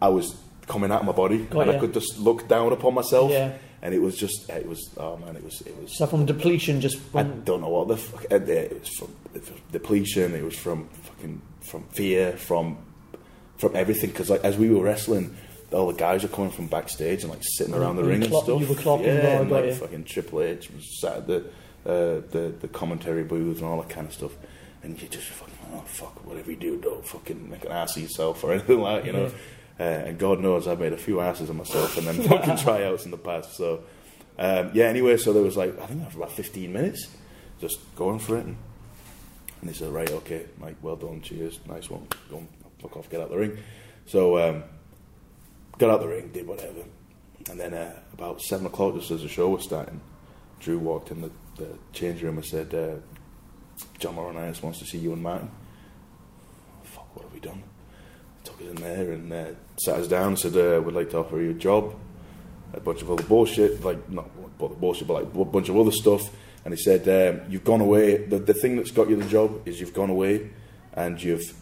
[0.00, 0.36] I was
[0.66, 3.30] coming out of my body Got and I could just look down upon myself.
[3.30, 3.56] Yeah.
[3.80, 6.80] And it was just, it was, oh man, it was, it was So from depletion,
[6.80, 8.24] just I don't know what the fuck.
[8.30, 9.14] It was from
[9.72, 10.34] depletion.
[10.34, 12.32] It was from fucking from fear.
[12.32, 12.78] From
[13.56, 14.10] from everything.
[14.10, 15.36] Because like as we were wrestling,
[15.72, 18.32] all the guys were coming from backstage and like sitting around the You ring and
[18.34, 18.46] stuff.
[18.60, 19.74] you were clocking yeah, and like you.
[19.74, 21.36] fucking Triple H was sat at the
[21.86, 24.32] uh, the the commentary booth and all that kind of stuff.
[24.82, 28.02] And you just fucking oh fuck whatever you do, don't fucking make an ass of
[28.02, 29.30] yourself or anything like that, you know.
[29.80, 33.04] Uh, and God knows I've made a few asses of myself and then fucking tryouts
[33.04, 33.54] in the past.
[33.56, 33.84] So
[34.38, 37.08] um, yeah, anyway, so there was like I think was about fifteen minutes,
[37.60, 38.44] just going for it.
[38.46, 38.56] And,
[39.60, 42.48] and they said, right, okay, Mike, well done, cheers, nice one, go on,
[42.80, 43.58] fuck off, get out the ring.
[44.06, 44.62] So um,
[45.78, 46.84] got out the ring, did whatever,
[47.50, 50.00] and then uh, about seven o'clock, just as the show was starting,
[50.60, 52.96] Drew walked in the, the change room and said, uh,
[53.98, 55.50] John Laurinaitis wants to see you and Martin.
[56.82, 57.62] Fuck, what have we done?
[58.44, 59.46] Took us in there and uh,
[59.78, 61.94] sat us down and said, uh, we'd like to offer you a job
[62.74, 65.90] a bunch of other bullshit, like not bu- bullshit, but like a bunch of other
[65.90, 66.30] stuff.
[66.64, 68.18] And he said, um, "You've gone away.
[68.18, 70.50] The, the thing that's got you the job is you've gone away,
[70.92, 71.54] and you've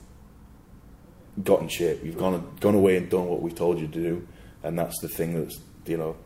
[1.42, 2.04] got in shape.
[2.04, 4.28] You've gone gone away and done what we told you to do,
[4.62, 6.16] and that's the thing that's you know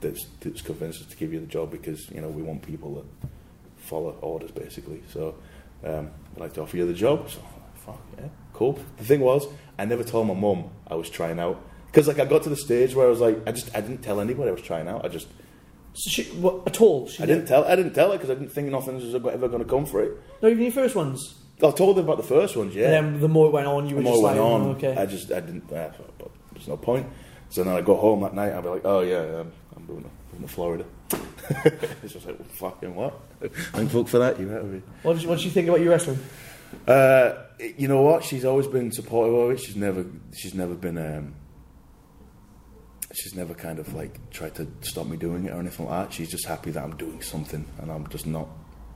[0.00, 2.94] that's, that's convinced us to give you the job because you know we want people
[2.96, 3.30] that
[3.76, 5.02] follow orders basically.
[5.12, 5.34] So
[5.84, 7.30] um, I'd like to offer you the job.
[7.30, 7.40] So
[7.74, 8.78] fuck yeah, cool.
[8.98, 9.46] The thing was,
[9.78, 12.56] I never told my mum I was trying out because like I got to the
[12.56, 15.04] stage where I was like, I just I didn't tell anybody I was trying out.
[15.04, 15.28] I just
[15.94, 17.08] so she, what, at all.
[17.08, 19.48] She I didn't tell I didn't tell her because I didn't think nothing was ever
[19.48, 20.12] going to come for it.
[20.42, 21.34] Not even your first ones.
[21.62, 22.86] I told her about the first ones, yeah.
[22.86, 24.96] And then the more it went on, you were just like, on, oh, okay.
[24.96, 25.72] I just I didn't.
[25.72, 27.06] Uh, but there's no point.
[27.50, 28.52] So then I go home that night.
[28.52, 30.84] I'll be like, oh yeah, um, I'm moving to, moving to Florida.
[32.02, 33.20] it's just like well, fucking what?
[33.72, 34.38] Thank fuck for that.
[34.38, 34.82] You of here.
[35.02, 36.18] what, did you, what did you think about your wrestling?
[36.86, 37.34] Uh,
[37.76, 38.24] you know what?
[38.24, 39.60] She's always been supportive of it.
[39.60, 40.04] She's never
[40.36, 41.34] she's never been um,
[43.12, 46.14] she's never kind of like tried to stop me doing it or anything like that.
[46.14, 48.48] She's just happy that I'm doing something and I'm just not.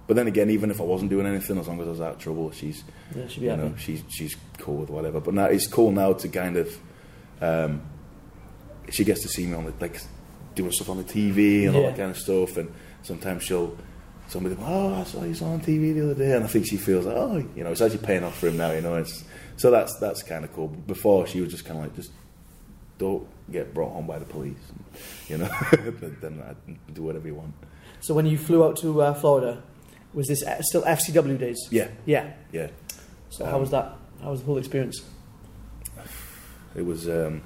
[0.07, 2.13] But then again, even if I wasn't doing anything, as long as I was out
[2.15, 2.83] of trouble, she's
[3.17, 3.63] Yeah, she'd be you happy.
[3.63, 5.21] know she's she's cool with whatever.
[5.21, 6.77] But now it's cool now to kind of
[7.41, 7.83] um,
[8.91, 10.01] she gets to see me on the like
[10.55, 11.89] doing stuff on the TV and all Yeah.
[11.91, 12.73] that kind of stuff, and
[13.03, 13.77] sometimes she'll.
[14.29, 17.05] Somebody, oh, I saw you on TV the other day, and I think she feels
[17.05, 18.95] like, oh, you know, it's actually paying off for him now, you know.
[18.95, 19.25] It's
[19.57, 20.69] so that's that's kind of cool.
[20.69, 22.13] Before she was just kind of like, just
[22.97, 24.57] don't get brought home by the police,
[25.29, 25.51] you know.
[25.73, 26.55] then then I
[26.93, 27.53] do whatever you want.
[28.01, 29.63] So when you flew out to uh, Florida,
[30.15, 31.59] was this uh, still FCW days?
[31.71, 32.33] Yeah, Yeah.
[32.53, 32.69] yeah.
[33.31, 33.97] So how was that?
[34.23, 35.03] How was the whole experience?
[36.75, 37.43] It was um,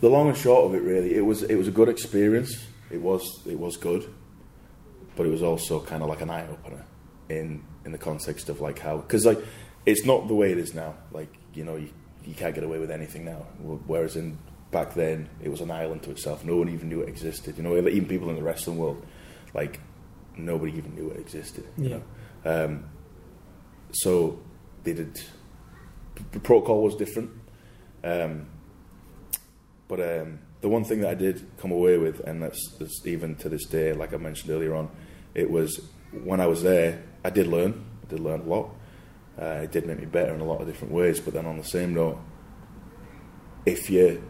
[0.00, 0.82] the long and short of it.
[0.82, 2.66] Really, it was it was a good experience.
[2.90, 4.08] It was it was good,
[5.16, 6.84] but it was also kind of like an eye opener
[7.28, 9.38] in in the context of like how because like
[9.86, 10.94] it's not the way it is now.
[11.12, 11.90] Like you know you
[12.24, 13.46] you can't get away with anything now.
[13.86, 14.38] Whereas in
[14.70, 16.44] back then it was an island to itself.
[16.44, 17.56] No one even knew it existed.
[17.56, 19.04] You know, even people in the wrestling world,
[19.54, 19.80] like
[20.36, 21.64] nobody even knew it existed.
[21.76, 21.98] You Yeah.
[22.44, 22.84] know, um,
[23.92, 24.38] so
[24.84, 25.20] they did.
[26.32, 27.30] The protocol was different,
[28.04, 28.46] um,
[29.88, 33.36] but um, the one thing that I did come away with, and that's, that's even
[33.36, 34.88] to this day, like I mentioned earlier on,
[35.34, 35.80] it was
[36.24, 37.84] when I was there, I did learn.
[38.04, 38.70] I did learn a lot.
[39.38, 41.20] Uh, it did make me better in a lot of different ways.
[41.20, 42.18] But then on the same note,
[43.66, 44.22] if you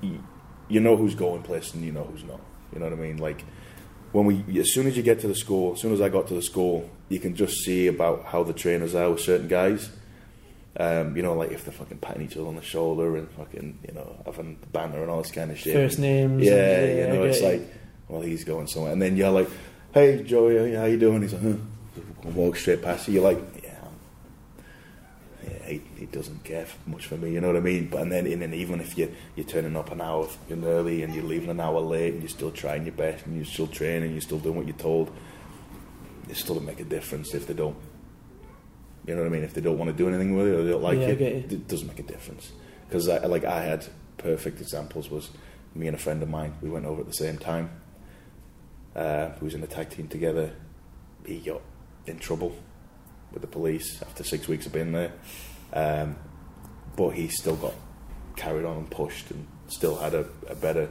[0.00, 0.22] you,
[0.68, 2.40] you know who's going places and you know who's not.
[2.72, 3.16] You know what I mean?
[3.16, 3.44] Like
[4.14, 6.28] when we, as soon as you get to the school, as soon as I got
[6.28, 9.90] to the school, you can just see about how the trainers are with certain guys.
[10.76, 13.78] Um, you know, like if they're fucking patting each other on the shoulder and fucking,
[13.86, 15.74] you know, having banter and all this kind of shit.
[15.74, 16.42] First names.
[16.44, 17.44] Yeah, and- you know, it's it.
[17.44, 17.74] like,
[18.08, 19.48] well, he's going somewhere, and then you're like,
[19.92, 21.56] "Hey, Joey, how you doing?" He's like, "Huh."
[22.24, 23.14] Walk straight past you.
[23.14, 23.38] You're like,
[25.66, 27.88] "Yeah, yeah, he, doesn't care much for me." You know what I mean?
[27.88, 31.14] But and then, and then even if you you're turning up an hour early and
[31.14, 34.12] you're leaving an hour late, and you're still trying your best, and you're still training,
[34.12, 35.10] you're still doing what you're told,
[36.28, 37.76] it still doesn't make a difference if they don't.
[39.06, 39.44] You know what I mean?
[39.44, 41.10] If they don't want to do anything with it or they don't like Yeah, I
[41.10, 42.52] it, it doesn't make a difference.
[42.88, 43.86] Because like I had
[44.18, 45.30] perfect examples was
[45.74, 46.54] me and a friend of mine.
[46.62, 47.70] We went over at the same time.
[48.94, 50.52] Uh, we was in a tag team together.
[51.26, 51.62] He got
[52.06, 52.54] in trouble
[53.32, 55.12] with the police after six weeks of being there,
[55.74, 56.16] um,
[56.96, 57.74] but he still got
[58.36, 60.88] carried on and pushed and still had a, a better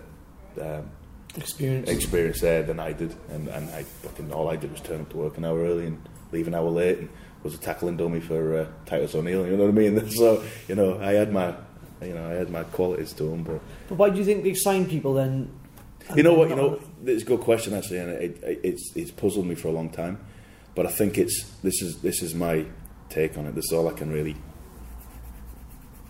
[0.62, 0.90] um,
[1.36, 1.90] Experience.
[1.90, 5.10] experience there than I did, and, and I fucking all I did was turn up
[5.10, 6.00] to work an hour early and
[6.32, 7.10] leave an hour late, and
[7.42, 9.48] was a tackling dummy for uh, Titus O'Neill.
[9.48, 10.10] You know what I mean?
[10.12, 11.56] So you know, I had my,
[12.04, 14.54] you know, I had my qualities to him, but but why do you think they
[14.54, 15.52] sign people then?
[16.16, 16.50] you know what?
[16.50, 19.70] You know, it's a good question actually, and it, it, it's it's puzzled me for
[19.70, 20.20] a long time.
[20.76, 22.66] But I think it's this is this is my
[23.10, 23.56] take on it.
[23.56, 24.36] This is all I can really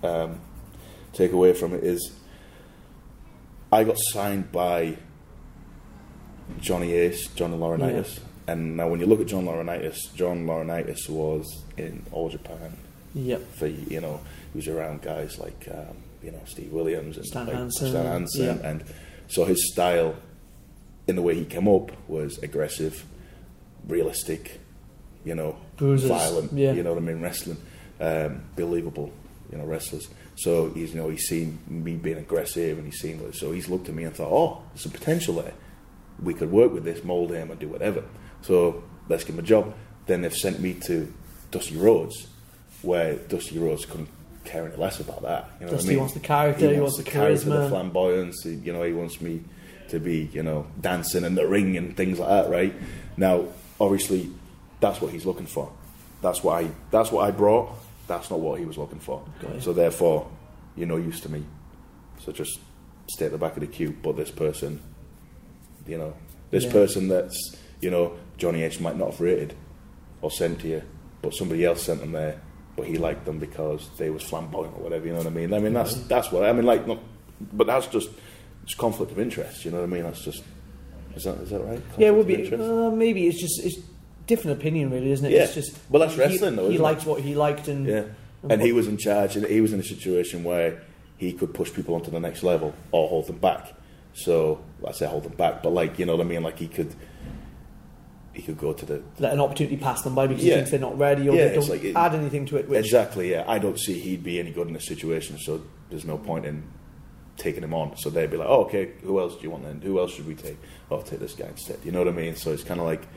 [0.04, 0.40] um,
[1.14, 2.12] take away from it is
[3.72, 4.98] I got signed by
[6.60, 11.64] Johnny Ace, John Laurinaitis, and now when you look at John Laurinaitis, John Laurinaitis was
[11.78, 12.78] in All Japan
[13.16, 13.54] Yep.
[13.54, 17.48] for you know he was around guys like um, you know Steve Williams and Stan
[17.48, 18.68] like, Hansen, Stan Hansen, yeah.
[18.70, 18.84] and
[19.28, 20.16] so his style
[21.08, 23.04] in the way he came up was aggressive,
[23.88, 24.60] realistic,
[25.26, 26.54] you know, Bruises, violent.
[26.54, 26.72] yeah.
[26.74, 27.22] You know what I mean?
[27.22, 27.58] Wrestling,
[28.00, 29.12] um, believable.
[29.54, 30.08] You know, wrestlers.
[30.36, 33.88] So he's you know he's seen me being aggressive, and he's seen so he's looked
[33.88, 35.54] at me and thought, oh, there's some potential there.
[36.22, 38.04] We could work with this, mold him, and do whatever.
[38.42, 39.76] So let's give him a job.
[40.08, 41.14] Then they've sent me to
[41.52, 42.28] Dusty Rhodes,
[42.82, 44.10] where Dusty Rhodes couldn't
[44.44, 45.50] care any less about that.
[45.60, 46.00] You know what I Dusty mean?
[46.00, 47.64] wants the character, he wants the character, charisma.
[47.64, 48.44] the flamboyance.
[48.44, 49.42] he- You know, he wants me
[49.90, 52.74] to be, you know, dancing in the ring and things like that, right?
[53.18, 53.46] Now,
[53.80, 54.30] obviously,
[54.80, 55.72] that's what he's looking for.
[56.24, 56.70] That's what I.
[56.90, 57.70] That's what I brought.
[58.08, 59.24] That's not what he was looking for.
[59.60, 60.30] So therefore,
[60.76, 61.46] you're no use to me.
[62.20, 62.60] So just
[63.08, 63.96] stay at the back of the queue.
[64.02, 64.82] But this person,
[65.88, 66.14] you know,
[66.52, 66.72] this Yeah.
[66.72, 69.54] person that's, you know, Johnny Ace might not have rated
[70.22, 70.82] or sent to you,
[71.22, 72.42] but somebody else sent them there,
[72.76, 75.06] but he liked them because they was flamboyant or whatever.
[75.06, 75.54] You know what I mean?
[75.54, 76.66] I mean that's that's what I mean.
[76.66, 77.00] Like, not,
[77.54, 78.10] but that's just
[78.64, 79.66] it's conflict of interest.
[79.66, 80.04] You know what I mean?
[80.04, 80.44] That's just
[81.16, 81.82] is that is that right?
[81.98, 82.54] Yeah, it would be.
[82.54, 83.78] Uh, maybe it's just it's
[84.36, 85.32] different opinion, really, isn't it?
[85.32, 85.44] Yeah.
[85.44, 86.84] It's just Well, that's he- wrestling, though, He isn't it?
[86.84, 88.04] liked what he liked, and Yeah,
[88.50, 90.82] and he was in charge, and he was in a situation where
[91.18, 93.74] he could push people onto the next level or hold them back.
[94.14, 96.68] So I say hold them back, but like you know what I mean, like he
[96.68, 96.94] could,
[98.34, 100.80] he could go to the let an opportunity pass them by because he thinks they're
[100.80, 102.68] not ready or Yeah, they don't like it- add anything to it.
[102.68, 103.32] Which exactly.
[103.32, 106.46] Yeah, I don't see he'd be any good in this situation, so there's no point
[106.46, 106.64] in
[107.38, 107.96] taking him on.
[107.98, 109.82] So they'd be like, oh, okay, who else do you want then?
[109.82, 110.58] Who else should we take?
[110.92, 111.80] Oh, take this guy instead.
[111.84, 112.36] You know what I mean?
[112.36, 113.08] So it's kind of like,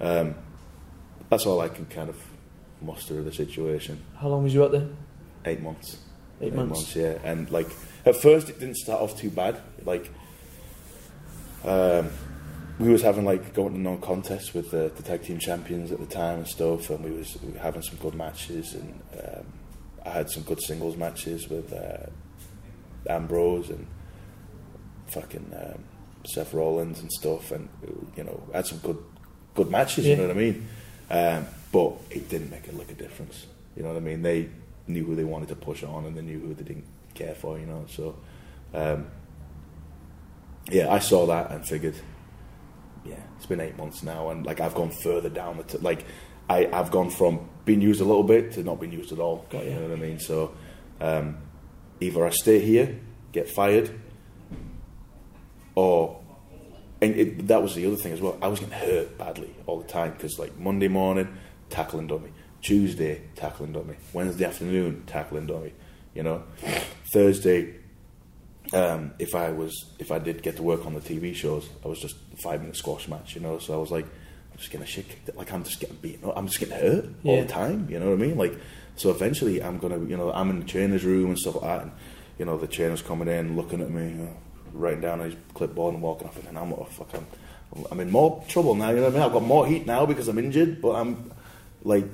[0.00, 0.34] um,
[1.30, 2.16] that's all I can kind of
[2.80, 4.02] muster of the situation.
[4.20, 4.88] how long was you out there?
[5.46, 5.98] Eight months.
[6.40, 6.94] Eight months.
[6.96, 7.18] yeah.
[7.24, 7.68] And like
[8.06, 9.60] at first, it didn't start off too bad.
[9.84, 10.10] Like,
[11.64, 12.10] um,
[12.78, 16.06] we was having like going to non-contests with the, the tag team champions at the
[16.06, 19.46] time and stuff, and we was, having some good matches, and um,
[20.04, 22.06] I had some good singles matches with uh,
[23.08, 23.86] Ambrose and
[25.06, 25.84] fucking um,
[26.26, 27.68] Seth Rollins and stuff, and
[28.16, 28.98] you know, I had some good
[29.54, 30.06] good matches.
[30.06, 30.68] You know what I mean?
[31.10, 33.46] Um, but it didn't make a lick of difference.
[33.76, 34.22] You know what I mean?
[34.22, 34.48] They
[34.86, 37.58] knew who they wanted to push on, and they knew who they didn't care for.
[37.58, 38.16] You know, so
[38.72, 39.06] um,
[40.70, 41.94] yeah, I saw that and figured,
[43.04, 46.04] yeah, it's been eight months now, and like I've gone further down the t- like
[46.48, 49.46] I I've gone from being used a little bit to not being used at all.
[49.50, 49.70] Got you.
[49.70, 50.18] you know what I mean?
[50.18, 50.54] So
[51.00, 51.38] um,
[52.00, 52.98] either I stay here,
[53.32, 53.90] get fired,
[55.74, 56.20] or
[57.04, 58.38] and it, that was the other thing as well.
[58.40, 61.28] I was getting hurt badly all the time because like Monday morning,
[61.68, 62.30] tackling dummy,
[62.62, 65.72] Tuesday tackling dummy, Wednesday afternoon tackling dummy,
[66.14, 66.42] you know,
[67.12, 67.74] Thursday.
[68.72, 71.88] Um, if I was, if I did get to work on the TV shows, I
[71.88, 73.58] was just a five minute squash match, you know.
[73.58, 75.36] So I was like, I'm just getting a shit kicked.
[75.36, 76.28] Like I'm just getting beaten.
[76.28, 76.34] up.
[76.36, 77.88] I'm just getting hurt all the time.
[77.90, 78.38] You know what I mean?
[78.38, 78.58] Like,
[78.96, 81.82] so eventually I'm gonna, you know, I'm in the trainer's room and stuff like that,
[81.82, 81.92] and
[82.38, 84.36] you know, the trainer's coming in, looking at me, you know,
[84.74, 87.26] writing down on his clipboard and walking off, and I'm, oh, fuck, I'm,
[87.90, 88.90] I'm in more trouble now.
[88.90, 89.22] You know what I mean?
[89.22, 91.32] I've got more heat now because I'm injured, but I'm
[91.82, 92.04] like,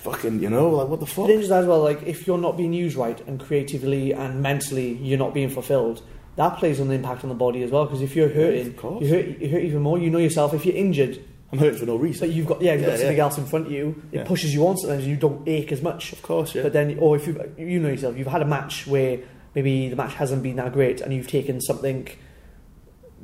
[0.00, 1.28] fucking, you know, like what the fuck?
[1.28, 4.94] The thing as well, like if you're not being used right and creatively and mentally
[4.94, 6.02] you're not being fulfilled,
[6.36, 7.84] that plays on the impact on the body as well.
[7.84, 9.02] Because if you're hurting, course.
[9.02, 9.98] you hurt, you hurt even more.
[9.98, 10.54] You know yourself.
[10.54, 11.22] If you're injured,
[11.52, 12.26] I'm hurting for no reason.
[12.26, 13.22] but you've got yeah, you've got something yeah.
[13.22, 14.02] else in front of you.
[14.10, 14.24] It Yeah.
[14.24, 15.06] pushes you on sometimes.
[15.06, 16.12] You don't ache as much.
[16.12, 16.62] Of course, yeah.
[16.62, 19.18] But then, or if you you know yourself, you've had a match where
[19.54, 22.08] maybe the match hasn't been that great, and you've taken something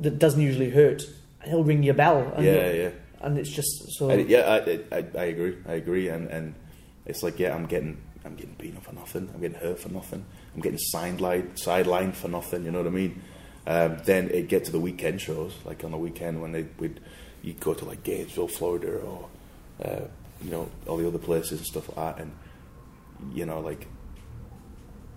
[0.00, 1.02] that doesn't usually hurt,
[1.40, 2.32] and it'll ring your bell.
[2.36, 2.90] And yeah, yeah.
[3.20, 3.68] And it's just
[3.98, 4.10] so.
[4.10, 5.56] I, yeah, I, I, I agree.
[5.66, 6.54] I agree, and and
[7.06, 9.30] it's like yeah, I'm getting I'm getting beaten up for nothing.
[9.34, 10.24] I'm getting hurt for nothing.
[10.54, 12.64] I'm getting sidelined sidelined for nothing.
[12.64, 13.22] You know what I mean?
[13.66, 17.00] Um, then it get to the weekend shows, like on the weekend when they would
[17.42, 19.28] you go to like Gainesville, Florida, or
[19.84, 20.00] uh,
[20.42, 22.32] you know all the other places and stuff like that, and
[23.34, 23.86] you know like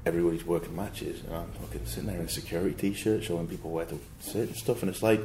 [0.05, 3.85] everybody's working matches, and I'm fucking sitting there in a security t-shirt showing people where
[3.85, 5.21] to sit and stuff, and it's like.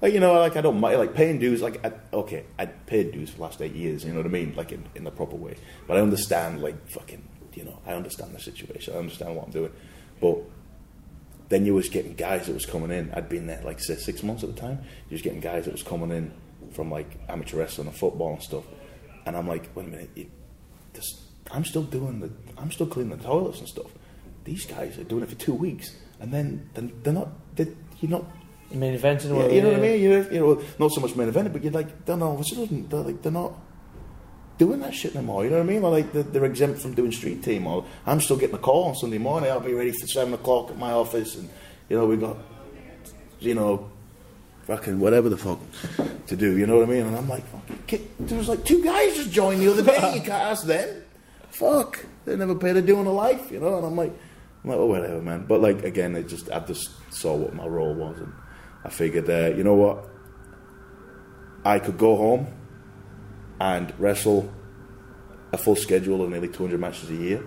[0.00, 1.60] Like you know, like I don't mind like paying dues.
[1.60, 4.04] Like I, okay, I paid dues for the last eight years.
[4.04, 4.54] You know what I mean?
[4.54, 5.56] Like in, in the proper way.
[5.88, 7.20] But I understand, like fucking,
[7.54, 8.94] you know, I understand the situation.
[8.94, 9.72] I understand what I'm doing.
[10.20, 10.38] But
[11.48, 13.10] then you was getting guys that was coming in.
[13.12, 14.78] I'd been there like say six months at the time.
[15.08, 16.32] You was getting guys that was coming in
[16.72, 18.64] from like amateur wrestling and football and stuff.
[19.26, 20.30] And I'm like, wait a minute, you,
[20.92, 23.90] this, I'm still doing the, I'm still cleaning the toilets and stuff.
[24.48, 26.70] These guys are doing it for two weeks, and then
[27.02, 27.68] they're not, they're,
[28.00, 28.24] you're not
[28.70, 29.78] main event and yeah, all you know yeah.
[29.78, 30.00] what I mean?
[30.00, 32.40] You know, you know, not so much main event, but you're like, they're not, all
[32.40, 33.52] of a they're like, they're not
[34.58, 35.44] doing that shit anymore.
[35.44, 35.82] You know what I mean?
[35.82, 37.66] They're like, they're, they're exempt from doing street team.
[37.66, 39.50] Or I'm still getting a call on Sunday morning.
[39.50, 41.48] I'll be ready for seven o'clock at my office, and
[41.88, 42.36] you know, we got,
[43.40, 43.90] you know,
[44.66, 45.60] fucking whatever the fuck
[46.26, 46.58] to do.
[46.58, 47.06] You know what I mean?
[47.06, 47.44] And I'm like,
[47.86, 50.14] kid, there was like two guys just joined the other day.
[50.14, 51.02] You can't ask them.
[51.50, 53.50] Fuck, they never paid a due in a life.
[53.50, 53.78] You know?
[53.78, 54.12] And I'm like,
[54.64, 55.46] I'm like, oh whatever, man.
[55.46, 58.32] But like again, it just I just saw what my role was and.
[58.84, 60.08] I figured, uh, you know what?
[61.64, 62.46] I could go home
[63.60, 64.50] and wrestle
[65.52, 67.42] a full schedule of nearly 200 matches a year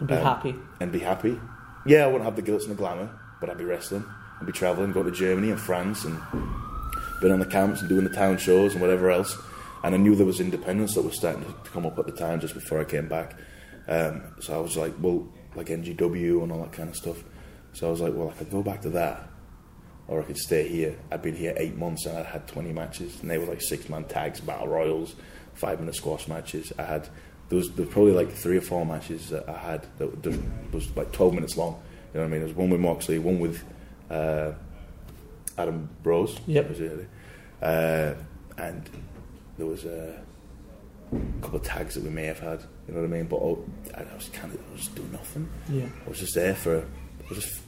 [0.00, 0.54] and be Um, happy.
[0.80, 1.40] and be happy.
[1.86, 3.10] Yeah, I wouldn't have the glitz and the glamour,
[3.40, 4.04] but I'd be wrestling.
[4.40, 6.18] I'd be travelling, going to Germany and France and
[7.20, 9.38] been on the camps and doing the town shows and whatever else.
[9.84, 12.40] And I knew there was independence that was starting to come up at the time
[12.40, 13.36] just before I came back.
[13.86, 17.22] Um, so I was like, well, like NGW and all that kind of stuff.
[17.72, 19.28] So I was like, well, I could go back to that
[20.06, 20.96] or I could stay here.
[21.10, 23.88] I'd been here eight months and I had 20 matches, and they were like six
[23.88, 25.14] man tags, battle royals,
[25.54, 26.72] five minute squash matches.
[26.78, 27.08] I had
[27.48, 30.40] there was, there was probably like three or four matches that I had that just
[30.72, 31.80] was like 12 minutes long.
[32.12, 32.40] You know what I mean?
[32.40, 33.62] There was one with Moxley, one with
[34.10, 34.52] uh,
[35.58, 36.38] Adam Rose.
[36.46, 36.78] Yep.
[37.60, 38.14] Uh,
[38.56, 38.88] and
[39.58, 40.22] there was a
[41.42, 42.62] couple of tags that we may have had.
[42.86, 43.24] You know what I mean?
[43.26, 43.64] But oh,
[43.94, 45.48] I was kind of I was just doing nothing.
[45.70, 45.86] Yeah.
[46.04, 47.60] I was just there for, I was just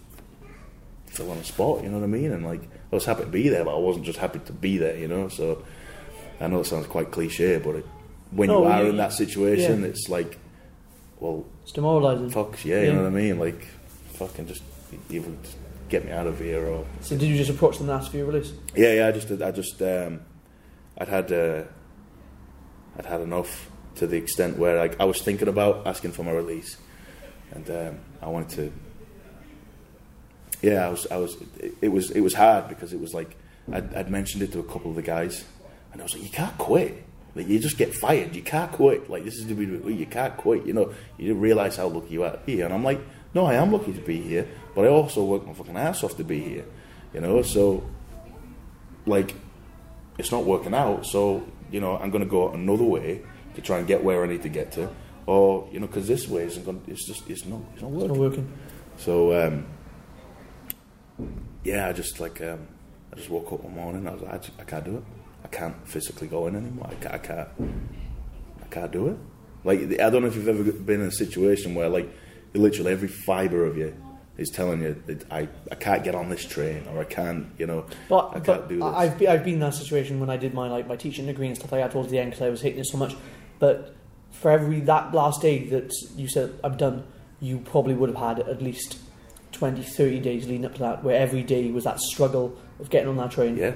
[1.07, 2.33] fill on a spot, you know what I mean?
[2.33, 4.77] And like, I was happy to be there, but I wasn't just happy to be
[4.77, 5.29] there, you know?
[5.29, 5.64] So,
[6.41, 7.87] I know it sounds quite cliche, but it,
[8.31, 9.89] when No, you are you- in that situation, yeah.
[9.89, 10.37] it's like,
[11.19, 12.29] well, It's demoralising.
[12.31, 13.39] fuck, yeah, you know what I mean?
[13.39, 13.67] Like,
[14.14, 14.62] fucking just,
[15.09, 15.57] either just
[15.89, 16.85] get me out of here or.
[17.01, 18.53] So did you just approach them and ask for your release?
[18.75, 20.21] Yeah, yeah, I just, I just, um,
[20.99, 21.62] I'd had, uh,
[22.99, 26.33] I'd had enough to the extent where like, I was thinking about asking for my
[26.33, 26.77] release.
[27.53, 28.73] And um, I wanted to
[30.63, 31.37] yeah, I was, I was,
[31.81, 33.37] it, was, it was hard because it was like
[33.73, 35.45] I'd, I'd mentioned it to a couple of the guys,
[35.93, 37.05] and I was like, you can't quit.
[37.35, 38.35] Like you just get fired.
[38.35, 39.11] You can't quit.
[39.11, 39.97] Like this is WWE.
[39.99, 40.65] You can't quit.
[40.65, 42.39] You know, you realize how lucky you are.
[42.47, 43.01] here." and I'm like,
[43.35, 46.17] no, I am lucky to be here, but I also work my fucking ass off
[46.17, 46.65] to be here,
[47.13, 47.43] you know.
[47.43, 47.85] So,
[49.05, 49.35] like,
[50.17, 51.05] it's not working out.
[51.05, 53.21] So, you know, I'm going to go another way
[53.57, 54.89] to try and get where I need to get to,
[55.27, 56.81] or you know, because this way isn't going.
[56.87, 58.09] It's just it's not it's not It's working.
[58.09, 58.53] not working.
[58.99, 59.67] So um,
[61.65, 62.67] yeah, I just like um,
[63.13, 64.07] I just woke up one morning.
[64.07, 65.03] I was like, I, just, I can't do it.
[65.45, 66.89] I can't physically go in anymore.
[66.91, 67.15] I can't.
[67.15, 67.49] I can't.
[68.63, 69.17] I can't do it.
[69.65, 72.09] Like I don't know if you've ever been in a situation where like
[72.55, 73.95] literally every fibre of you
[74.39, 77.67] is telling you that I, I can't get on this train or I can't you
[77.67, 78.85] know But, I can't but do this.
[78.85, 81.47] I've, be, I've been in that situation when I did my like my teaching degree
[81.49, 83.17] and stuff like that towards the end because I was hating it so much.
[83.59, 83.95] But
[84.31, 87.05] for every that last day that you said I'm done,
[87.41, 88.99] you probably would have had at least
[89.53, 93.09] 20, 30 days leading up to that, where every day was that struggle of getting
[93.09, 93.75] on that train, yeah,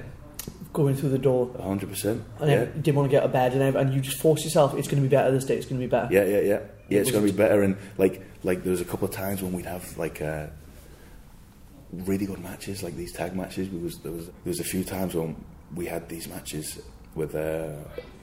[0.72, 2.22] going through the door, hundred percent.
[2.38, 4.44] and Yeah, you didn't want to get out of bed, and, and you just force
[4.44, 4.74] yourself.
[4.74, 5.56] It's going to be better this day.
[5.56, 6.12] It's going to be better.
[6.12, 6.60] yeah, yeah, yeah.
[6.88, 7.62] Yeah, it's going to be better.
[7.62, 10.20] And like like there was a couple of times when we'd have like.
[10.20, 10.48] Uh,
[11.92, 13.68] really good matches, like these tag matches.
[13.68, 15.36] We was there was there was a few times when
[15.74, 16.80] we had these matches
[17.14, 17.72] with uh,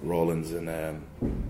[0.01, 1.03] Rollins and um,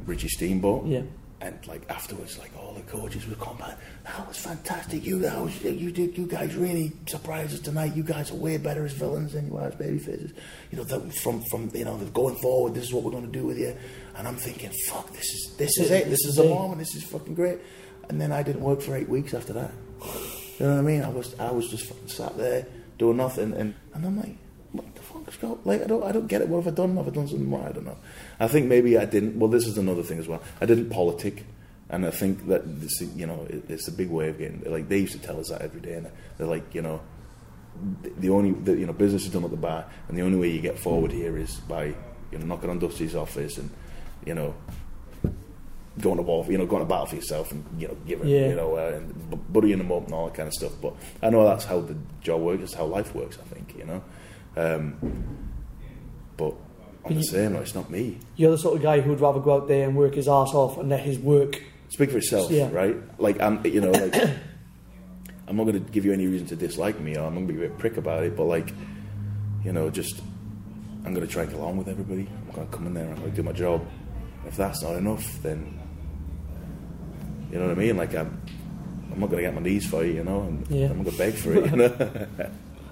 [0.06, 0.86] Richie Steamboat.
[0.86, 1.02] Yeah.
[1.40, 3.78] And like afterwards, like all the coaches would come back.
[4.06, 5.06] That was fantastic.
[5.06, 6.18] You that was, you did.
[6.18, 7.96] You guys really surprised us tonight.
[7.96, 10.34] You guys are way better as villains than you are as babyfaces.
[10.72, 12.74] You know that from from you know going forward.
[12.74, 13.78] This is what we're going to do with you.
[14.16, 16.10] And I'm thinking, fuck, this is this is it.
[16.10, 16.80] This is the moment.
[16.80, 17.60] This is fucking great.
[18.10, 19.72] And then I didn't work for eight weeks after that.
[20.58, 21.04] You know what I mean?
[21.04, 22.66] I was I was just fucking sat there
[22.98, 24.38] doing nothing, and, and I'm like,
[24.72, 25.60] what the fuck is going?
[25.66, 26.48] Like I don't I don't get it.
[26.50, 26.96] What have I done?
[26.98, 27.68] Have I done something more?
[27.68, 27.98] I don't know.
[28.40, 29.38] I think maybe I didn't.
[29.40, 30.42] Well, this is another thing as well.
[30.62, 31.46] I didn't politic,
[31.90, 34.64] and I think that this you know it, it's a big way of getting.
[34.66, 36.08] Like they used to tell us that every day, and
[36.38, 37.02] they're like you know.
[38.02, 40.38] The the only the, you know business is done at the bar, and the only
[40.40, 41.86] way you get forward here is by
[42.32, 43.70] you know knocking on Dusty's office and
[44.26, 44.56] you know
[46.02, 48.50] going to war, you know, going to battle for yourself and you know, giving, Yeah.
[48.50, 50.74] you know, uh, and bu- buddying them up and all that kind of stuff.
[50.80, 52.62] But I know that's how the job works.
[52.62, 53.40] It's how life works.
[53.42, 54.04] I think, you know.
[54.58, 54.98] Um,
[56.36, 56.54] but
[57.06, 57.54] I'm the same.
[57.54, 58.18] Like, it's not me.
[58.36, 60.50] You're the sort of guy who would rather go out there and work his ass
[60.54, 61.62] off and let his work.
[61.90, 62.70] Speak for itself, Yeah.
[62.72, 62.96] right?
[63.20, 64.16] Like I'm, you know, like
[65.48, 67.54] I'm not going to give you any reason to dislike me, or I'm going to
[67.54, 68.36] be a bit prick about it.
[68.36, 68.74] But like,
[69.64, 70.20] you know, just
[71.06, 72.28] I'm going to try and get along with everybody.
[72.48, 73.04] I'm going to come in there.
[73.06, 73.86] and I'm going to do my job.
[74.46, 75.80] If that's not enough, then
[77.52, 77.96] you know what I mean.
[77.98, 78.42] Like I'm,
[79.12, 80.42] I'm not going to get my knees for you, you know.
[80.42, 80.88] And Yeah.
[80.90, 81.90] I'm not going to beg for it, you know.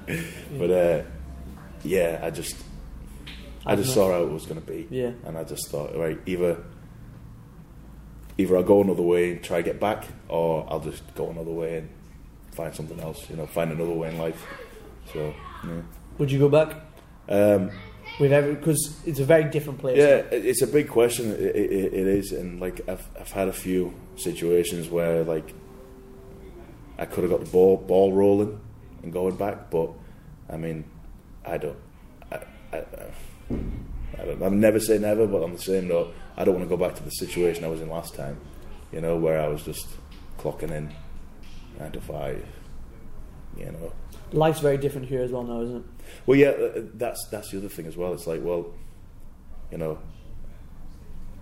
[0.57, 1.03] but uh,
[1.85, 2.55] yeah, I just,
[3.65, 4.87] I just saw how it was going to be.
[4.89, 5.11] Yeah.
[5.25, 6.63] And I just thought, right, either
[8.37, 11.51] either I'll go another way and try to get back, or I'll just go another
[11.51, 11.89] way and
[12.53, 13.29] find something else.
[13.29, 14.45] You know, find another way in life.
[15.13, 15.33] So
[15.65, 15.81] yeah,
[16.17, 16.75] Would you go back
[17.29, 17.71] um,
[18.19, 18.55] with every?
[18.55, 19.97] Because it's a very different place.
[19.97, 21.31] yeah, it's a big question.
[21.31, 25.53] It, it, it is, and like I've I've had a few situations where like
[26.97, 28.59] I could have got the ball ball rolling
[29.03, 29.91] and going back, but
[30.49, 30.85] I mean,
[31.45, 31.77] I don't.
[32.31, 32.39] I,
[32.73, 32.83] I,
[34.19, 34.41] I don't.
[34.41, 36.95] I'm never say never, but on the same note, I don't want to go back
[36.95, 38.39] to the situation I was in last time.
[38.91, 39.87] You know, where I was just
[40.37, 40.93] clocking in
[41.79, 42.45] nine to five.
[43.57, 43.93] You know,
[44.31, 45.83] Life's very different here as well now, isn't it?
[46.25, 48.13] well, yeah, uh, that's that's the other thing as well.
[48.13, 48.73] It's like, well,
[49.71, 49.99] you know,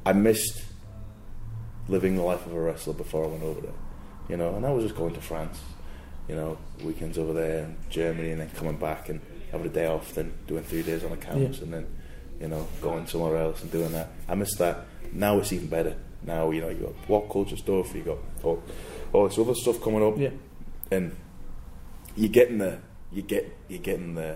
[0.06, 0.64] I missed
[1.88, 3.74] living the life of a wrestler before I went over there.
[4.30, 5.60] You know, and I was just going to France.
[6.28, 9.20] You know, weekends over there in Germany, and then coming back and
[9.54, 11.64] having a day off, then doing three days on accounts, Yeah.
[11.64, 11.86] and then
[12.42, 14.10] you know going somewhere else and doing that.
[14.28, 14.86] I miss that.
[15.14, 15.96] Now it's even better.
[16.24, 18.62] Now you know you got WhatCulture stuff, you got all,
[19.14, 20.32] all this other stuff coming up Yeah.
[20.92, 21.16] and
[22.16, 22.80] you're getting the
[23.12, 24.36] you get you're getting the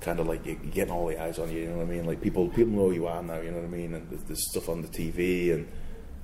[0.00, 1.60] kind of like you're getting all the eyes on you.
[1.60, 2.06] You know what I mean?
[2.06, 3.40] Like people people know who you are now.
[3.40, 3.94] You know what I mean?
[3.94, 5.68] And there's, there's stuff on the TV and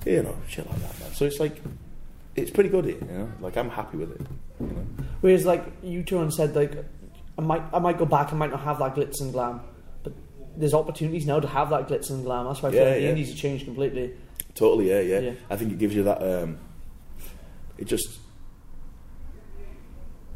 [0.04, 1.12] you know shit like that, man.
[1.14, 1.60] So it's like
[2.34, 2.84] it's pretty good.
[2.84, 4.20] here, You know, like I'm happy with it.
[4.60, 4.86] You know?
[5.22, 6.72] Whereas, like you two and said, like
[7.38, 8.32] I might, I might go back.
[8.32, 9.60] I might not have that glitz and glam,
[10.02, 10.12] but
[10.56, 12.46] there's opportunities now to have that glitz and glam.
[12.46, 13.08] That's why I feel Yeah, like the yeah.
[13.10, 14.14] indies have changed completely.
[14.54, 15.32] Totally, yeah, yeah, Yeah.
[15.50, 16.22] I think it gives you that.
[16.22, 16.58] Um,
[17.78, 18.18] it just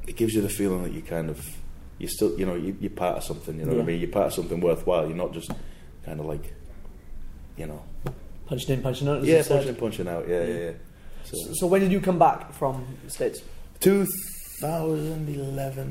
[0.06, 1.48] it gives you the feeling that you kind of
[1.98, 3.58] you're still you know you, you're part of something.
[3.58, 4.00] You know what I mean?
[4.00, 5.06] You're part of something worthwhile.
[5.06, 5.50] You're not just
[6.04, 6.52] kind of like
[7.56, 7.82] you know
[8.46, 9.24] Punching in, punching out.
[9.24, 9.56] yeah you said.
[9.58, 10.28] punching punching out.
[10.28, 10.58] Yeah, yeah.
[10.58, 10.72] yeah.
[11.24, 13.40] So, So when did you come back from the states?
[13.80, 15.82] 2011, I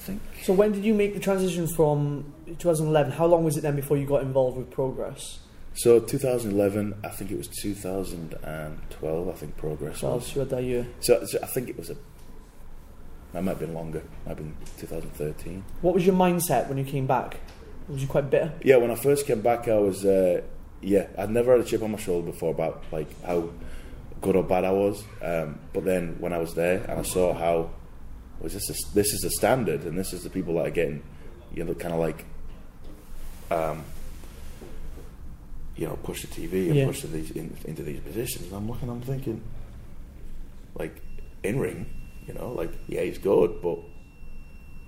[0.00, 0.20] think.
[0.42, 3.12] So when did you make the transition from 2011?
[3.12, 5.38] How long was it then before you got involved with Progress?
[5.74, 9.28] So 2011, I think it was 2012.
[9.28, 10.34] I think progress So was.
[10.34, 10.86] you that year.
[11.00, 11.96] So, so I think it was a.
[13.32, 14.02] That might have been longer.
[14.26, 15.64] Might have been 2013.
[15.80, 17.38] What was your mindset when you came back?
[17.88, 18.52] Was you quite bitter?
[18.64, 20.04] Yeah, when I first came back, I was.
[20.04, 20.42] Uh,
[20.82, 23.50] yeah, I'd never had a chip on my shoulder before about like how
[24.20, 25.04] good or bad I was.
[25.22, 27.70] Um, but then when I was there and I saw how
[28.40, 31.02] was this a, this is the standard and this is the people that are getting
[31.54, 32.24] you know kind of like
[33.50, 33.84] um,
[35.76, 36.86] you know push the TV and Yeah.
[36.86, 38.46] push to these in, into these positions.
[38.46, 39.40] And I'm looking, I'm thinking
[40.74, 41.00] like
[41.42, 41.86] in ring,
[42.26, 43.78] you know, like yeah, he's good, but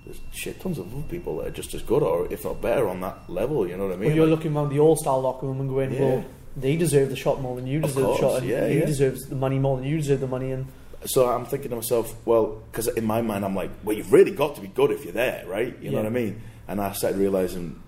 [0.05, 2.87] there's shit tons of other people that are just as good or if not better
[2.87, 3.67] on that level.
[3.67, 4.07] You know what I mean?
[4.09, 5.99] When you're Like- looking around the all-star locker room and going, Yeah.
[6.01, 6.25] well,
[6.55, 8.85] they deserve the shot more than you deserve course, the shot, and yeah, he yeah.
[8.85, 10.67] deserves the money more than you deserve the money, and
[11.05, 14.31] So I'm thinking to myself, well, because in my mind I'm like, well, you've really
[14.31, 15.77] got to be good if you're there, right?
[15.81, 16.41] You know what I mean?
[16.67, 17.81] And I started realizing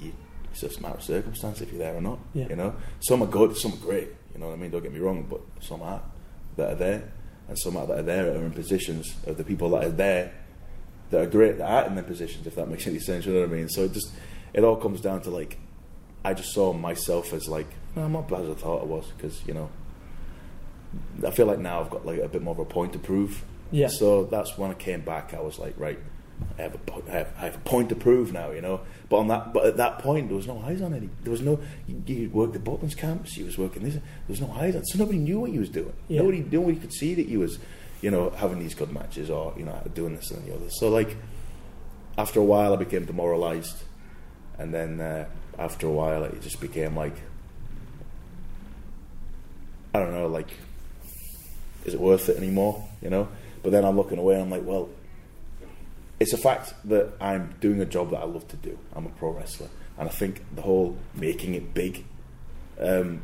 [0.00, 2.18] it's just a matter of circumstance if you're there or not.
[2.32, 2.48] Yeah.
[2.48, 4.08] You know, some are good, some are great.
[4.32, 4.70] You know what I mean?
[4.70, 6.02] Don't get me wrong, but some are
[6.56, 7.12] that are there,
[7.48, 10.32] and some are that are there are in positions of the people that are there
[11.10, 12.46] that are great that aren't in their positions.
[12.46, 13.68] If that makes any sense, you know what I mean?
[13.68, 14.12] So it just
[14.52, 15.58] it all comes down to like,
[16.24, 19.06] I just saw myself as like, no, I'm not bad as I thought I was
[19.16, 19.70] because you know.
[21.24, 23.44] I feel like now I've got like a bit more of a point to prove.
[23.70, 23.88] Yeah.
[23.88, 25.34] So that's when I came back.
[25.34, 25.98] I was like, right,
[26.58, 28.80] I have a po- I have, I have a point to prove now, you know.
[29.08, 31.08] But on that, but at that point, there was no eyes on any.
[31.22, 31.58] There was no.
[31.86, 33.36] You, you worked the Butlins camps.
[33.36, 33.94] You was working this.
[33.94, 34.84] There was no eyes on.
[34.84, 35.92] So nobody knew what he was doing.
[36.08, 36.20] Yeah.
[36.20, 37.58] Nobody, nobody could see that he was,
[38.00, 40.70] you know, having these good matches or you know doing this and the other.
[40.70, 41.16] So like,
[42.16, 43.82] after a while, I became demoralized,
[44.58, 45.26] and then uh,
[45.58, 47.16] after a while, it just became like,
[49.94, 50.50] I don't know, like
[51.84, 52.86] is it worth it anymore?
[53.02, 53.28] You know.
[53.62, 54.34] But then I'm looking away.
[54.34, 54.88] and I'm like, well,
[56.20, 58.78] it's a fact that I'm doing a job that I love to do.
[58.94, 59.68] I'm a pro wrestler,
[59.98, 62.04] and I think the whole making it big
[62.78, 63.22] um,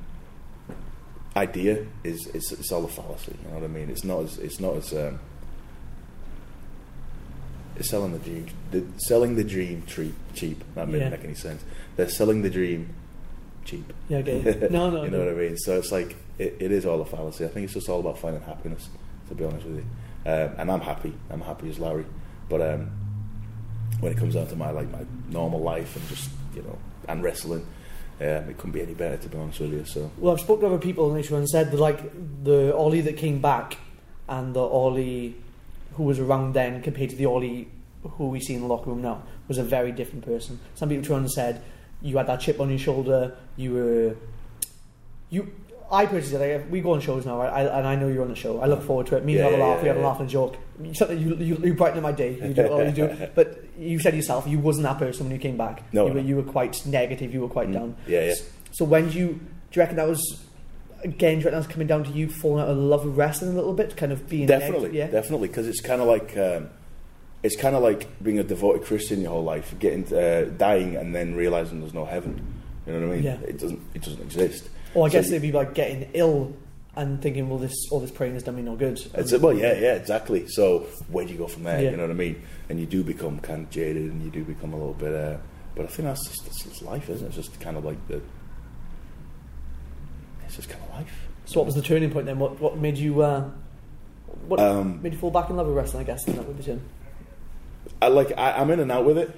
[1.36, 3.36] idea is is it's all a fallacy.
[3.42, 3.90] You know what I mean?
[3.90, 5.20] It's not as it's not as um,
[7.76, 8.46] it's selling the dream.
[8.70, 10.14] The, selling the dream cheap.
[10.34, 10.64] Cheap.
[10.74, 11.08] That didn't Yeah.
[11.10, 11.62] make any sense.
[11.96, 12.94] They're selling the dream
[13.64, 13.92] cheap.
[14.08, 14.68] yeah, okay.
[14.70, 15.18] no, no, you no.
[15.18, 15.56] know what I mean?
[15.58, 17.44] So it's like it, it is all a fallacy.
[17.44, 18.88] I think it's just all about finding happiness.
[19.28, 19.84] To be honest with you,
[20.26, 21.14] um, and I'm happy.
[21.30, 22.04] I'm happy as Larry.
[22.48, 22.90] But um,
[24.00, 26.78] when it comes down to my like my normal life and just you know
[27.08, 27.64] and wrestling,
[28.20, 29.18] um, it couldn't be any better.
[29.18, 29.84] To be honest with you.
[29.84, 32.00] So Well, I've spoken to other people and each one said that like
[32.42, 33.76] the Ollie that came back
[34.28, 35.36] and the Ollie
[35.94, 37.68] who was around then compared to the Ollie
[38.02, 40.58] who we see in the locker room now was a very different person.
[40.74, 41.62] Some people turned and said
[42.00, 43.36] you had that chip on your shoulder.
[43.56, 44.16] You were
[45.28, 45.52] you.
[45.92, 47.50] I personally, like, we go on shows now, right?
[47.52, 48.60] I, and I know you're on the show.
[48.60, 49.24] I look forward to it.
[49.24, 49.82] Me and Yeah, you have a yeah, laugh.
[49.82, 50.56] we have a laugh and a joke.
[50.94, 52.34] Something you, you, you brighten my day.
[52.40, 53.28] You do, oh, you do.
[53.34, 55.82] But you said yourself, you wasn't that person when you came back.
[55.92, 56.26] No, you were, no.
[56.28, 57.34] you were quite negative.
[57.34, 57.96] You were quite Mm, down.
[58.06, 58.34] yeah, yeah.
[58.72, 59.40] So when do you do
[59.72, 60.22] you reckon that was
[61.02, 61.38] again?
[61.38, 63.50] Do you reckon that was coming down to you falling out of love of wrestling
[63.50, 66.36] a little bit, kind of being definitely, negative, yeah, definitely, because it's kind of like
[66.36, 66.70] um,
[67.42, 71.14] it's kind of like being a devoted Christian your whole life, getting uh, dying and
[71.14, 72.62] then realizing there's no heaven.
[72.86, 73.24] You know what I mean?
[73.24, 73.38] Yeah.
[73.46, 73.80] It doesn't.
[73.94, 74.68] It doesn't exist.
[74.94, 76.54] Or I guess it'd be like getting ill
[76.96, 79.00] and thinking, well, this all this praying has done me no good.
[79.14, 80.48] It's, well, yeah, yeah, exactly.
[80.48, 81.80] So where do you go from there?
[81.80, 81.90] Yeah.
[81.90, 82.42] You know what I mean?
[82.68, 85.14] And you do become kind of jaded, and you do become a little bit.
[85.14, 85.38] Uh,
[85.76, 87.28] but I think that's just that's just life, isn't it?
[87.28, 88.20] It's just kind of like the.
[90.46, 91.28] It's just kind of life.
[91.44, 92.38] So what was the turning point then?
[92.38, 93.48] What what made you uh,
[94.48, 96.02] what Um, made you fall back in love with wrestling?
[96.02, 96.80] I guess that would be turn.
[98.02, 98.36] I like.
[98.36, 99.30] I, I'm in and out with it.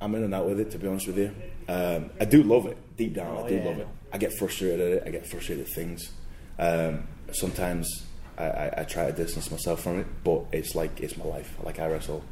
[0.00, 0.70] I'm in and out with it.
[0.72, 1.34] To be honest with you,
[1.68, 3.36] um, I do love it deep down.
[3.38, 3.64] Oh, I do yeah.
[3.64, 3.88] love it.
[4.12, 5.02] I get frustrated at it.
[5.06, 6.10] I get frustrated at things.
[6.58, 8.06] Um, sometimes
[8.36, 11.54] I, I, I try to distance myself from it, but it's like it's my life.
[11.62, 12.22] Like I wrestle.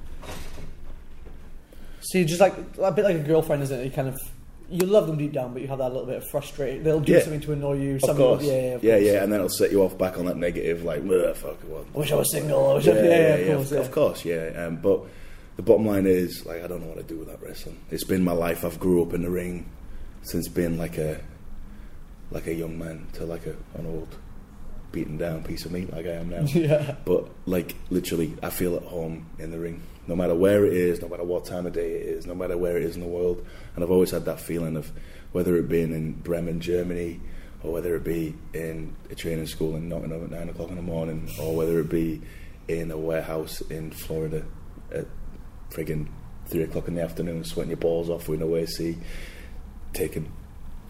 [2.00, 3.84] So you just like a bit like a girlfriend, isn't it?
[3.84, 4.18] You kind of
[4.70, 6.84] you love them deep down, but you have that little bit of frustration.
[6.84, 7.20] They'll do Yeah.
[7.20, 7.94] something to annoy you.
[7.96, 9.02] Of something course, yeah, yeah, yeah, course.
[9.06, 11.86] yeah, and then it'll set you off back on that negative, like, "Ugh, fuck what?
[11.94, 12.70] I wish I was single.
[12.70, 13.72] I wish yeah, I, yeah, yeah, of course.
[13.72, 13.78] yeah.
[13.78, 14.64] of course, yeah.
[14.66, 15.00] Um, but
[15.56, 17.78] the bottom line is, like, I don't know what I do with that wrestling.
[17.90, 18.62] It's been my life.
[18.64, 19.64] I've grew up in the ring
[20.22, 21.18] since being like a
[22.30, 24.16] like a young man to like a, an old
[24.92, 26.42] beaten down piece of meat, like I am now.
[26.46, 26.96] Yeah.
[27.04, 31.00] But like literally, I feel at home in the ring, no matter where it is,
[31.00, 33.08] no matter what time of day it is, no matter where it is in the
[33.08, 33.44] world.
[33.74, 34.90] And I've always had that feeling of
[35.32, 37.20] whether it be in Bremen, Germany,
[37.62, 40.82] or whether it be in a training school in Nottingham at nine o'clock in the
[40.82, 42.22] morning, or whether it be
[42.66, 44.44] in a warehouse in Florida
[44.92, 45.06] at
[45.70, 46.08] friggin'
[46.46, 48.96] three o'clock in the afternoon, sweating your balls off with no AC,
[49.92, 50.30] taking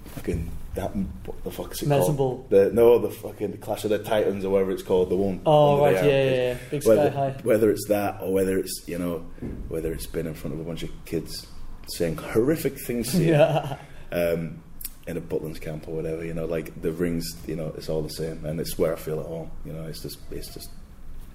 [0.06, 2.48] fucking that what the fuck's it Medicine called?
[2.50, 5.40] The, no, the fucking Clash of the Titans or whatever it's called, the one.
[5.44, 6.56] Oh right, yeah, yeah, yeah.
[6.70, 7.40] Big Whether, sky high.
[7.42, 9.26] whether it's that or whether it's you know
[9.68, 11.46] whether it's been in front of a bunch of kids
[11.88, 13.76] saying horrific things to you Yeah.
[14.12, 14.62] um,
[15.06, 18.02] in a Butlins camp or whatever, you know, like the rings, you know, it's all
[18.02, 19.50] the same, and it's where I feel at home.
[19.64, 20.68] You know, it's just, it's just,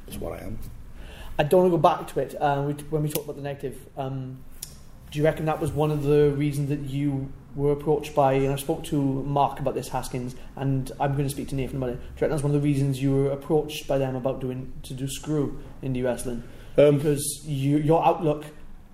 [0.07, 0.59] it's what I am.
[1.39, 2.35] I don't want to go back to it.
[2.39, 4.43] Uh, we, when we talk about the negative, um,
[5.09, 8.51] do you reckon that was one of the reasons that you were approached by, and
[8.51, 11.89] I spoke to Mark about this Haskins, and I'm going to speak to Nathan about
[11.91, 11.99] it.
[12.17, 14.93] Do you that's one of the reasons you were approached by them about doing to
[14.93, 16.43] do screw indie wrestling?
[16.77, 18.45] Um, because you, your outlook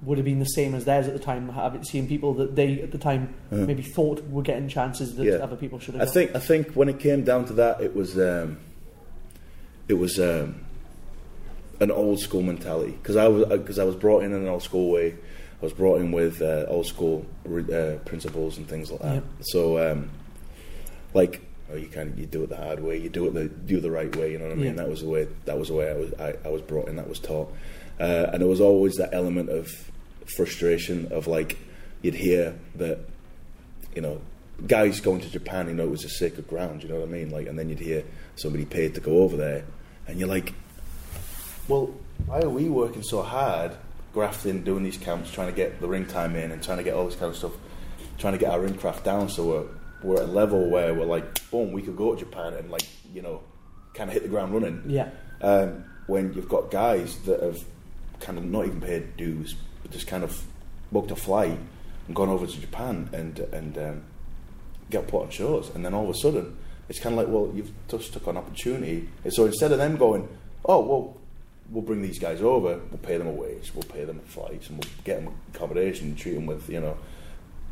[0.01, 2.82] would have been the same as theirs at the time, having seen people that they
[2.82, 3.60] at the time Yeah.
[3.66, 5.34] maybe thought were getting chances that Yeah.
[5.36, 6.01] other people should have.
[6.01, 6.14] I got.
[6.14, 8.57] think I think when it came down to that, it was um,
[9.88, 10.55] it was um,
[11.80, 14.64] an old school mentality because I was because I was brought in in an old
[14.64, 15.16] school way.
[15.62, 19.16] I was brought in with uh, old school uh, principles and things like that.
[19.16, 19.24] Yep.
[19.41, 20.10] So, um,
[21.14, 21.41] like,
[21.72, 23.80] oh, you kind of you do it the hard way, you do it the do
[23.80, 24.32] the right way.
[24.32, 24.66] You know what I mean?
[24.66, 24.84] Yeah.
[24.84, 25.28] That was the way.
[25.45, 26.14] That was the way I was.
[26.20, 26.95] I, I was brought in.
[26.95, 27.53] That was taught,
[27.99, 29.70] uh, and there was always that element of
[30.26, 31.57] frustration of like
[32.01, 32.99] you'd hear that
[33.95, 34.22] you know,
[34.68, 37.12] guys going to Japan, you know, it was a sacred ground, you know what I
[37.12, 37.30] mean?
[37.30, 38.03] Like, and then you'd hear
[38.36, 39.66] somebody paid to go over there,
[40.07, 40.53] and you're like,
[41.68, 41.93] well,
[42.26, 43.76] why are we working so hard,
[44.14, 46.93] grafting, doing these camps, trying to get the ring time in, and trying to get
[46.93, 47.53] all this kind of stuff,
[48.18, 49.66] trying to get our ring craft down, so we're
[50.03, 52.88] we're at a level where we're like, boom, we could go to Japan and like,
[53.14, 53.41] you know,
[53.93, 54.84] kind of hit the ground running.
[54.88, 55.10] Yeah,
[55.41, 57.57] um, when you've got guys that have
[58.20, 60.41] kind of not even paid dues, but just kind of
[60.91, 61.57] booked a flight
[62.07, 64.03] and gone over to Japan and and um,
[64.89, 66.57] get put on shows, and then all of a sudden
[66.89, 69.07] it's kind of like, well, you've just took an opportunity.
[69.24, 70.28] And so instead of them going,
[70.66, 71.18] oh well,
[71.72, 74.78] we'll bring these guys over, we'll pay them a wage, we'll pay them flights, and
[74.78, 76.97] we'll get them accommodation, and treat them with you know.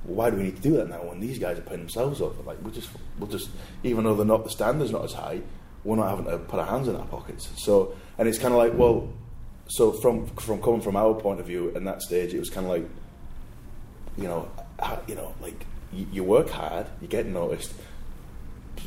[0.04, 2.46] Why do we need to do that now when these guys are putting themselves up?
[2.46, 2.90] Like we just,
[3.20, 3.50] we'll just,
[3.84, 5.42] even though they're not the standards not as high,
[5.84, 7.50] we're not having to put our hands in our pockets.
[7.58, 9.10] So, and it's kind of like, well,
[9.68, 12.66] so from from coming from our point of view in that stage, it was kind
[12.66, 12.88] of like,
[14.18, 14.50] you know,
[15.08, 17.74] you know, like you, you work hard, you get noticed.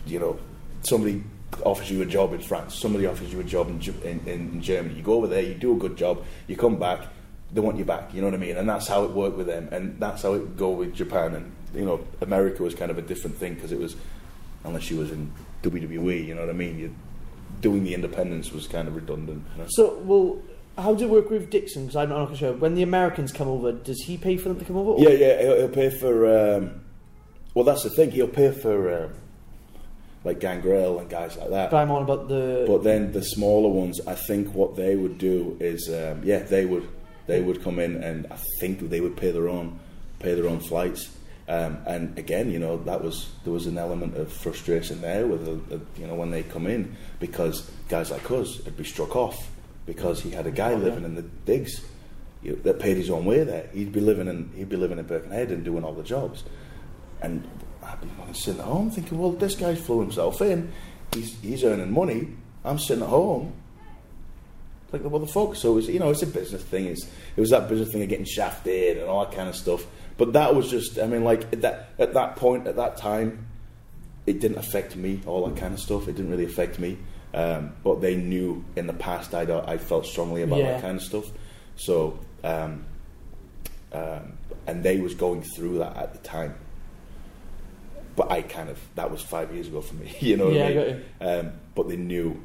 [0.06, 0.38] You know,
[0.82, 1.24] somebody
[1.64, 4.94] offers you a job in France, somebody offers you a job in, in, in Germany.
[4.94, 7.06] You go over there, you do a good job, you come back,
[7.52, 8.14] they want you back.
[8.14, 8.56] You know what I mean?
[8.56, 11.34] And that's how it worked with them, and that's how it would go with Japan.
[11.34, 13.96] And you know, America was kind of a different thing because it was,
[14.64, 15.32] unless you was in
[15.62, 16.78] WWE, you know what I mean?
[16.78, 16.94] You,
[17.60, 19.44] doing the independence was kind of redundant.
[19.56, 19.68] You know?
[19.70, 20.40] So, well,
[20.78, 21.82] how does it work with Dixon?
[21.86, 22.52] Because I'm not sure.
[22.54, 24.92] When the Americans come over, does he pay for them to come over?
[24.92, 26.56] or- Yeah, yeah, he'll, he'll pay for.
[26.56, 26.80] Um,
[27.54, 28.12] well, that's the thing.
[28.12, 29.12] He'll pay for um,
[30.24, 31.70] like Gangrel and guys like that.
[31.70, 32.64] But I'm on about the.
[32.66, 36.66] But then the smaller ones, I think what they would do is, um, yeah, they
[36.66, 36.86] would
[37.26, 39.78] they would come in and I think they would pay their own
[40.18, 41.10] pay their own flights.
[41.48, 45.44] Um, and again, you know, that was there was an element of frustration there with
[45.44, 49.16] the, the, you know when they come in because guys like us would be struck
[49.16, 49.50] off
[49.86, 50.84] because he had a guy Oh, yeah.
[50.84, 51.80] living in the digs
[52.42, 53.68] you know, that paid his own way there.
[53.72, 56.44] He'd be living in he'd be living in Birkenhead and doing all the jobs,
[57.20, 57.42] and
[57.82, 60.72] I'd be fucking sitting at home thinking, well, this guy flew himself in,
[61.14, 62.28] he's he's earning money.
[62.64, 63.54] I'm sitting at home.
[64.92, 65.54] Like what the fuck?
[65.54, 66.86] So it was, you know, it's a business thing.
[66.86, 69.86] It's it was that business thing of getting shafted and all that kind of stuff.
[70.18, 73.46] But that was just, I mean, like at that at that point at that time,
[74.26, 75.20] it didn't affect me.
[75.26, 76.08] All that kind of stuff.
[76.08, 76.98] It didn't really affect me.
[77.32, 80.72] Um, but they knew in the past I I felt strongly about Yeah.
[80.72, 81.30] that kind of stuff.
[81.76, 82.84] So um,
[83.92, 84.32] um,
[84.66, 86.54] and they was going through that at the time.
[88.20, 90.14] But I kind of that was five years ago for me.
[90.20, 91.04] You know what Yeah, I mean?
[91.20, 92.38] got Um, but they knew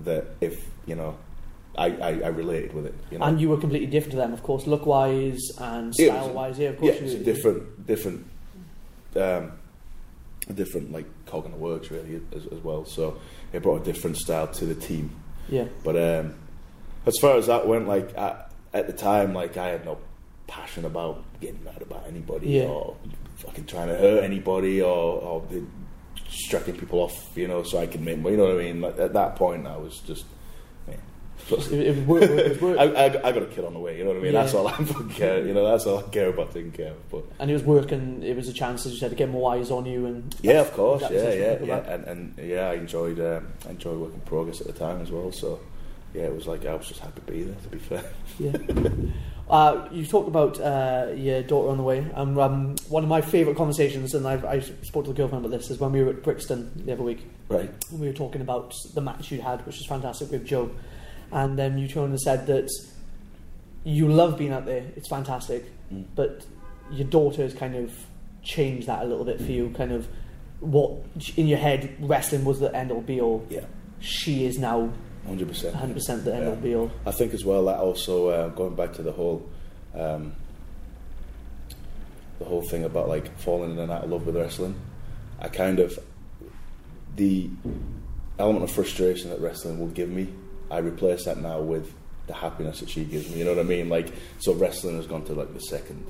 [0.00, 1.16] that if you know,
[1.78, 2.94] I, I, I related with it.
[3.12, 3.26] You know?
[3.26, 6.58] And you were completely different to them, of course, look wise and Yeah, style wise.
[6.58, 6.96] Yeah, of yeah, course.
[7.02, 8.26] it's you a different, different,
[9.14, 9.52] um,
[10.48, 12.84] a different like cog in the works really as, as well.
[12.84, 13.18] So
[13.52, 15.10] it brought a different style to the team.
[15.48, 16.34] Yeah, But um,
[17.06, 19.98] as far as that went, like at, at the time, like I had no
[20.48, 22.64] passion about getting mad about anybody Yeah.
[22.64, 22.96] or
[23.36, 24.88] fucking trying to hurt anybody or,
[25.20, 25.44] or
[26.28, 28.16] striking people off, you know, so I could make.
[28.18, 28.80] You know what I mean?
[28.80, 30.24] Like at that point, I was just.
[30.88, 30.94] Yeah.
[31.50, 32.22] it, it was.
[32.22, 32.76] It was.
[32.78, 34.32] I, I, I got a kid on the way, you know what I mean?
[34.32, 34.42] Yeah.
[34.42, 34.76] That's all I
[35.14, 37.10] care, you know, that's all I care about taking care of.
[37.10, 38.22] But and it was working.
[38.22, 40.06] it was a chance, as you said, to get more eyes on you.
[40.06, 43.98] And yeah, of course, yeah, yeah, yeah, and, and yeah, I enjoyed, um, I enjoyed
[43.98, 45.30] working progress at the time as well.
[45.32, 45.60] So
[46.14, 47.54] yeah, it was like I was just happy to be there.
[47.54, 48.04] To be fair,
[48.38, 48.52] Yeah.
[49.48, 52.04] Uh, you talked about uh, your daughter on the way.
[52.14, 55.56] Um, um, one of my favourite conversations, and I've, I spoke to the girlfriend about
[55.56, 57.24] this, is when we were at Brixton the other week.
[57.48, 57.70] right?
[57.90, 60.70] And we were talking about the match you had, which was fantastic with Joe.
[61.30, 62.68] And then you turned and said that
[63.84, 66.04] you love being out there, it's fantastic, Mm.
[66.16, 66.44] but
[66.90, 67.92] your daughter has kind of
[68.42, 69.70] changed that a little bit for you.
[69.70, 70.08] Kind of
[70.58, 70.90] what
[71.36, 73.46] in your head wrestling was the end all be all.
[73.48, 73.66] Yeah,
[74.00, 74.92] She is now
[75.26, 75.74] hundred percent.
[75.74, 76.60] 100% the end all Yeah.
[76.60, 76.90] be all.
[77.06, 79.48] I think as well that also uh, going back to the whole
[79.94, 80.34] um,
[82.38, 84.74] the whole thing about like falling in and out of love with wrestling.
[85.40, 85.98] I kind of
[87.16, 87.48] the
[88.38, 90.28] element of frustration that wrestling will give me.
[90.70, 91.92] I replace that now with
[92.26, 93.38] the happiness that she gives me.
[93.38, 93.88] You know what I mean?
[93.88, 96.06] Like so, wrestling has gone to like the second.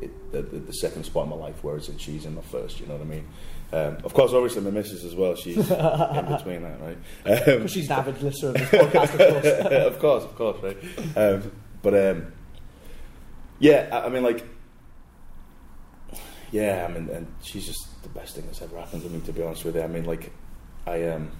[0.00, 2.80] it, the, the, the second spot in my life, whereas she's in my first.
[2.80, 3.26] You know what I mean?
[3.72, 5.36] Um, of course, obviously my missus as well.
[5.36, 7.48] She's in between that, right?
[7.48, 9.86] Um, she's an avid listener of this podcast, of course.
[9.86, 11.16] of course, of course, right?
[11.16, 11.52] Um,
[11.82, 12.32] but um,
[13.60, 14.44] yeah, I, I mean, like,
[16.50, 19.20] yeah, I mean, and she's just the best thing that's ever happened to me.
[19.20, 20.32] To be honest with you, I mean, like,
[20.86, 21.30] I um,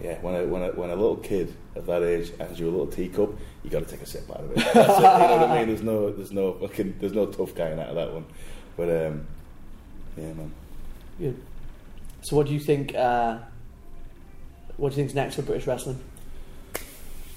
[0.00, 2.70] yeah, when I when I, when a little kid of that age hands you a
[2.70, 3.30] little teacup,
[3.62, 4.58] you got to take a sip out of it.
[4.58, 5.68] It, you know what I mean?
[5.68, 8.26] There's no there's no fucking there's no tough going out of that one.
[8.76, 9.26] But um,
[10.16, 10.52] yeah, man.
[11.18, 11.40] Good.
[12.22, 12.94] So, what do you think?
[12.94, 13.38] Uh,
[14.76, 15.98] what do you think's next for British wrestling?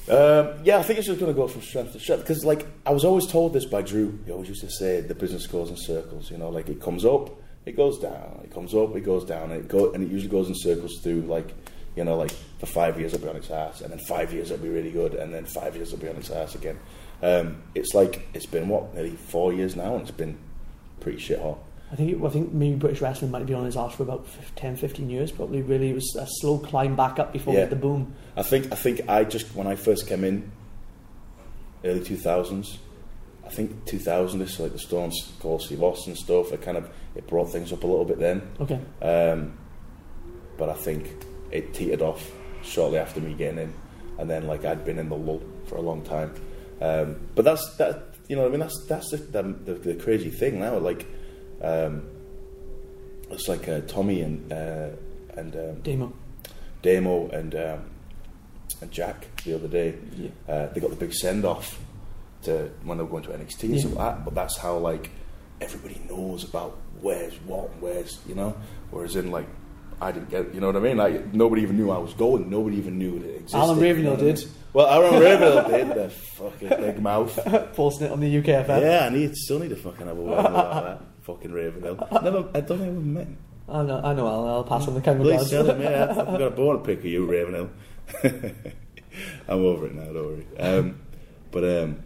[0.09, 2.65] Um, yeah, I think it's just going to go from strength to strength because, like,
[2.85, 4.17] I was always told this by Drew.
[4.25, 7.05] He always used to say, "The business goes in circles." You know, like it comes
[7.05, 7.29] up,
[7.65, 10.31] it goes down, it comes up, it goes down, and it go, and it usually
[10.31, 11.53] goes in circles through, like,
[11.95, 14.49] you know, like for five years it'll be on its ass, and then five years
[14.49, 16.79] it'll be really good, and then five years it'll be on its ass again.
[17.21, 20.39] Um, it's like it's been what nearly four years now, and it's been
[21.01, 21.59] pretty shit hot.
[21.91, 24.53] I think I think maybe British wrestling might be on his arse for about 15,
[24.55, 25.31] 10, 15 years.
[25.31, 27.65] Probably really it was a slow climb back up before Yeah.
[27.65, 28.13] the boom.
[28.37, 30.51] I think I think I just when I first came in,
[31.83, 32.77] early two thousands,
[33.45, 36.51] I think two thousand is like the Stone Cold Steve Austin stuff.
[36.53, 38.79] It kind of it brought things up a little bit then, Okay.
[39.01, 39.57] um,
[40.57, 41.11] but I think
[41.51, 43.73] it teetered off shortly after me getting in,
[44.19, 46.33] and then like I'd been in the lull for a long time.
[46.81, 50.29] Um, but that's that you know I mean that's that's the, the, the, the crazy
[50.29, 51.07] thing now like.
[51.61, 52.03] Um,
[53.31, 54.89] it's like uh, Tommy and uh,
[55.35, 56.13] and um, Demo.
[56.81, 57.81] Damo and um,
[58.81, 59.95] and Jack the other day.
[60.15, 60.29] Yeah.
[60.47, 61.79] Uh, they got the big send off
[62.43, 63.79] to when they were going to NXT and Yeah.
[63.81, 64.25] stuff like that.
[64.25, 65.09] But that's how like
[65.61, 68.55] everybody knows about where's what, where's you know.
[68.91, 69.47] Whereas in like
[70.01, 70.97] I didn't get, you know what I mean?
[70.97, 72.49] Like nobody even knew I was going.
[72.49, 73.57] Nobody even knew that it existed.
[73.57, 74.35] Alan Ravenhill what I mean?
[74.35, 74.47] did.
[74.71, 75.87] Well, Aaron Ravenhill did.
[75.97, 77.37] The fucking big mouth.
[77.75, 78.81] Posting it on the UKFM.
[78.81, 81.01] Yeah, I need still need to fucking have a word about that.
[81.29, 81.95] Fucking Ravenhill.
[82.23, 83.37] Never, I don't think I've met him.
[83.67, 84.27] I know, I know.
[84.27, 85.23] I'll, I'll pass on the camera.
[85.23, 87.69] Please tell him, yeah, I've got a bone to pick with you, Ravenhill.
[89.47, 90.47] I'm over it now, don't worry.
[90.57, 90.99] Um,
[91.51, 92.03] but, um,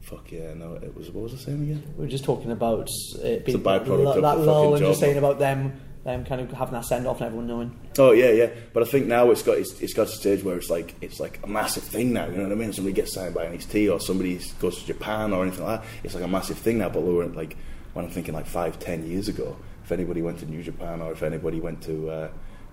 [0.00, 1.94] fuck yeah, no, it was, what was I saying again?
[1.98, 5.18] We were just talking about it being a byproduct of that lull and just saying
[5.18, 7.76] about them, them kind of having that send off and everyone knowing.
[7.98, 8.50] Oh yeah, yeah.
[8.72, 10.94] But I think now it's got it's, it's got to a stage where it's like
[11.00, 12.26] it's like a massive thing now.
[12.26, 12.72] You know what I mean?
[12.72, 15.88] Somebody gets signed by NXT or somebody goes to Japan or anything like that.
[16.04, 16.88] It's like a massive thing now.
[16.90, 17.56] But we weren't like
[17.94, 21.12] when I'm thinking like five, ten years ago, if anybody went to New Japan or
[21.12, 22.28] if anybody went to uh,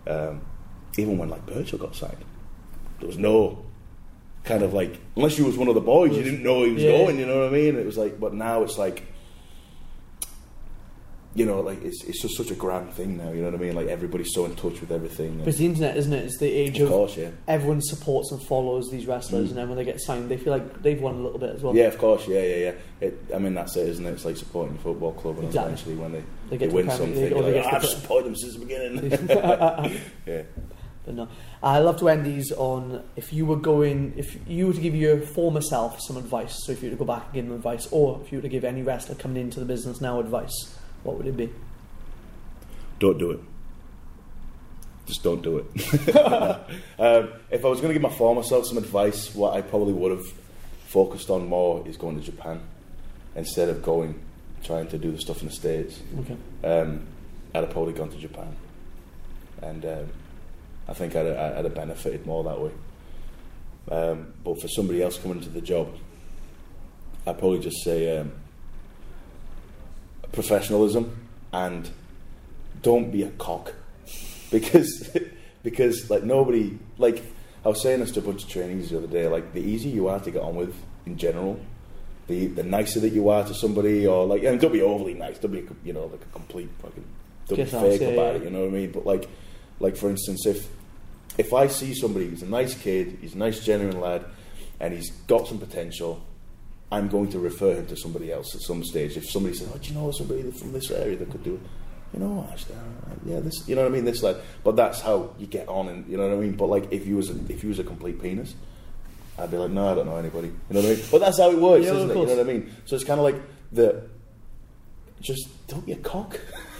[0.08, 0.42] um,
[0.98, 2.18] even when like Virgil got signed,
[3.00, 3.64] there was no
[4.44, 6.84] kind of like unless you was one of the boys, you didn't know he was
[6.84, 6.92] Yeah.
[6.98, 7.18] going.
[7.20, 7.78] You know what I mean?
[7.78, 9.04] It was like, but now it's like
[11.34, 13.30] you know, like it's it's just such a grand thing now.
[13.32, 13.76] You know what I mean?
[13.76, 15.38] Like everybody's so in touch with everything.
[15.40, 16.26] But it's the internet, isn't it?
[16.26, 17.30] It's the age Of of, course, yeah.
[17.48, 19.50] everyone supports and follows these wrestlers, Mm.
[19.50, 21.62] and then when they get signed, they feel like they've won a little bit as
[21.62, 21.76] well.
[21.76, 22.74] Yeah, of course, yeah, yeah, yeah.
[23.08, 24.12] It, I mean, that's it, isn't it?
[24.12, 25.72] It's like supporting your football club, and Exactly.
[25.74, 28.36] eventually when they, They they, win something, or you're they like, to I've supported them
[28.36, 30.02] since the beginning.
[30.26, 30.42] yeah.
[31.04, 31.28] But no,
[31.64, 34.94] I love to end these on if you were going, if you were to give
[34.96, 36.54] your former self some advice.
[36.66, 38.44] So if you were to go back and give them advice, or if you were
[38.44, 41.52] to give any wrestler coming into the business now advice, what would it be?
[43.00, 43.40] Don't do it.
[45.08, 46.16] Just don't do it.
[47.00, 49.94] um, if I was going to give my former self some advice, what I probably
[49.94, 50.26] would have
[50.88, 52.62] focused on more is going to Japan
[53.36, 54.22] instead of going
[54.64, 56.00] trying to do the stuff in the states.
[56.20, 56.38] Okay.
[56.64, 57.08] um,
[57.54, 58.56] I'd have probably gone to Japan,
[59.62, 60.10] and um,
[60.88, 62.72] I think I'd, I'd have benefited more that way.
[63.90, 65.94] Um, but for somebody else coming into the job,
[67.26, 68.32] I'd probably just say um,
[70.32, 71.90] professionalism and
[72.82, 73.74] don't be a cock,
[74.52, 75.10] because
[75.64, 77.24] because like nobody like
[77.64, 79.28] I was saying this to a bunch of trainees the other day.
[79.28, 80.76] Like the easier you are to get on with
[81.06, 81.60] in general,
[82.28, 85.38] the the nicer that you are to somebody, or like, and don't be overly nice.
[85.38, 87.06] Don't be, you know, like a complete fucking,
[87.48, 88.40] don't be fake yeah, about yeah.
[88.40, 88.44] it.
[88.44, 88.92] You know what I mean?
[88.92, 89.30] But like,
[89.80, 90.68] like for instance, if
[91.38, 94.26] if I see somebody who's a nice kid, he's a nice, genuine lad,
[94.80, 96.22] and he's got some potential,
[96.92, 99.16] I'm going to refer him to somebody else at some stage.
[99.16, 101.62] If somebody says, "Oh, do you know somebody from this area that could do it?"
[102.14, 104.04] You know, actually, uh, yeah, this, you know what I mean.
[104.04, 106.54] This like, but that's how you get on, and you know what I mean.
[106.54, 108.54] But like, if you was a, if you was a complete penis,
[109.38, 110.48] I'd be like, no, I don't know anybody.
[110.48, 111.06] You know what I mean?
[111.10, 112.18] But that's how it works, Yeah, isn't it?
[112.18, 112.76] You know what I mean?
[112.86, 113.42] So it's kind of like
[113.72, 114.04] the
[115.22, 116.40] just don't be a cock.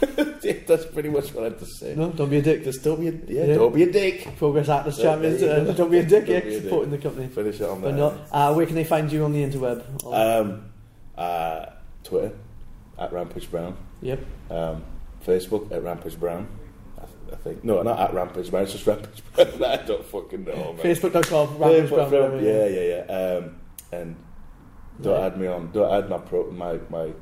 [0.66, 1.94] That's pretty much what I had to say.
[1.94, 2.64] No, don't be a dick.
[2.64, 3.54] Just don't be a yeah, Yeah.
[3.54, 4.36] don't be a dick.
[4.36, 5.42] Progress Atlas Yeah, champions.
[5.42, 6.26] Uh, don't be a dick.
[6.26, 7.28] Don't yeah, supporting the company.
[7.28, 7.92] Finish it on that.
[7.94, 9.82] no, uh, where can they find you on the interweb?
[10.12, 10.64] Um,
[11.16, 11.66] uh,
[12.04, 12.32] Twitter
[12.98, 13.76] at Rampage Brown.
[14.00, 14.20] yep.
[14.50, 14.84] Um,
[15.24, 16.48] Facebook at Rampage Brown.
[16.98, 18.64] I, th- I think no, not at Rampage Brown.
[18.64, 19.64] It's just Rampage Brown.
[19.64, 20.72] I don't fucking know.
[20.74, 20.78] Man.
[20.78, 21.58] Facebook.com.
[21.58, 23.38] Rampage Facebook, Brown, yeah, yeah, yeah.
[23.38, 23.56] Um,
[23.92, 24.16] and
[25.00, 25.70] Don't add me on.
[25.70, 27.12] Don't add my pro, my my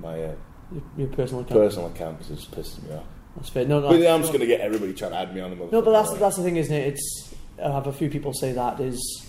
[0.00, 0.34] my uh,
[0.72, 1.60] Your, your personal account.
[1.60, 3.04] personal account because it's pissing me off.
[3.36, 3.64] That's fair.
[3.64, 3.88] No, no.
[3.88, 5.92] But I'm just going to get everybody trying to add me on the No, but
[5.92, 6.88] that's that's the thing, isn't it?
[6.88, 9.26] It's I have a few people say that is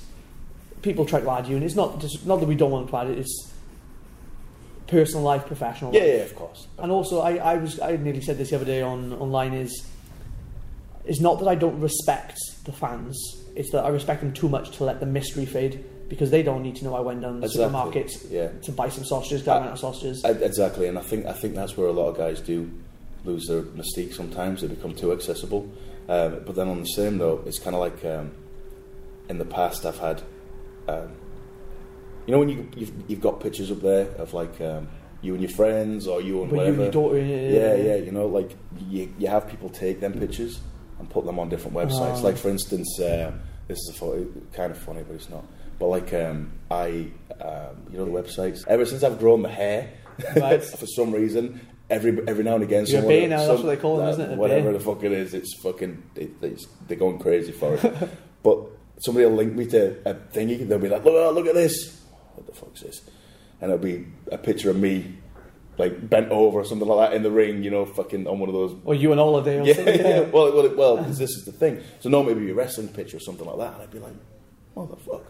[0.81, 2.97] people try to add you, and it's not just not that we don't want to
[2.97, 3.19] add it.
[3.19, 3.51] It's
[4.87, 5.93] personal life, professional.
[5.93, 6.09] Yeah, life.
[6.09, 6.67] yeah, of course.
[6.77, 9.87] And also, I, I was I nearly said this the other day on online is
[11.05, 13.17] it's not that I don't respect the fans.
[13.55, 16.61] It's that I respect them too much to let the mystery fade because they don't
[16.63, 17.63] need to know I went down to the Exactly.
[17.65, 18.47] supermarket Yeah.
[18.63, 20.23] to buy some sausages, grab out sausages.
[20.23, 22.69] I, exactly, and I think I think that's where a lot of guys do
[23.25, 24.13] lose their mystique.
[24.13, 25.67] Sometimes they become too accessible.
[26.09, 28.31] Um, but then on the same note, it's kind of like um,
[29.29, 30.21] in the past I've had,
[30.89, 31.11] um,
[32.27, 34.89] you know, when you you've, you've got pictures up there of like um,
[35.21, 36.83] you and your friends or you and But you whatever.
[36.83, 38.51] and your daughter, yeah, yeah, you know, like
[38.89, 40.59] you, you have people take them pictures
[40.99, 42.17] and put them on different websites.
[42.19, 42.21] Oh.
[42.23, 43.31] Like for instance, uh,
[43.69, 45.45] this is a funny, kind of funny, but it's not.
[45.79, 47.07] But like um, I,
[47.41, 48.65] um, you know, the websites.
[48.67, 49.89] Ever since I've grown the hair,
[50.35, 50.63] Right.
[50.79, 51.59] for some reason,
[51.89, 54.05] every every now and again, You're a someone, bee now, that's what they call them,
[54.05, 54.33] that- isn't it?
[54.35, 54.77] A Whatever bee.
[54.77, 56.03] the fuck it is, it's fucking.
[56.15, 58.09] It, it's, they're going crazy for it.
[58.43, 58.57] but
[58.99, 60.67] somebody will link me to a thingy.
[60.67, 61.99] They'll be like, "Look, look at this.
[62.35, 63.01] What the fuck's this?"
[63.61, 65.17] And it'll be a picture of me.
[65.75, 68.47] Like bent over or something like that in the ring, you know, fucking on one
[68.47, 69.99] of those Or you on holiday or yeah, something.
[69.99, 70.19] yeah.
[70.19, 71.81] Well, well, well, this is the thing.
[71.99, 74.13] So normally it'd be a wrestling picture or something like that, and I'd be like,
[74.73, 75.21] "What the?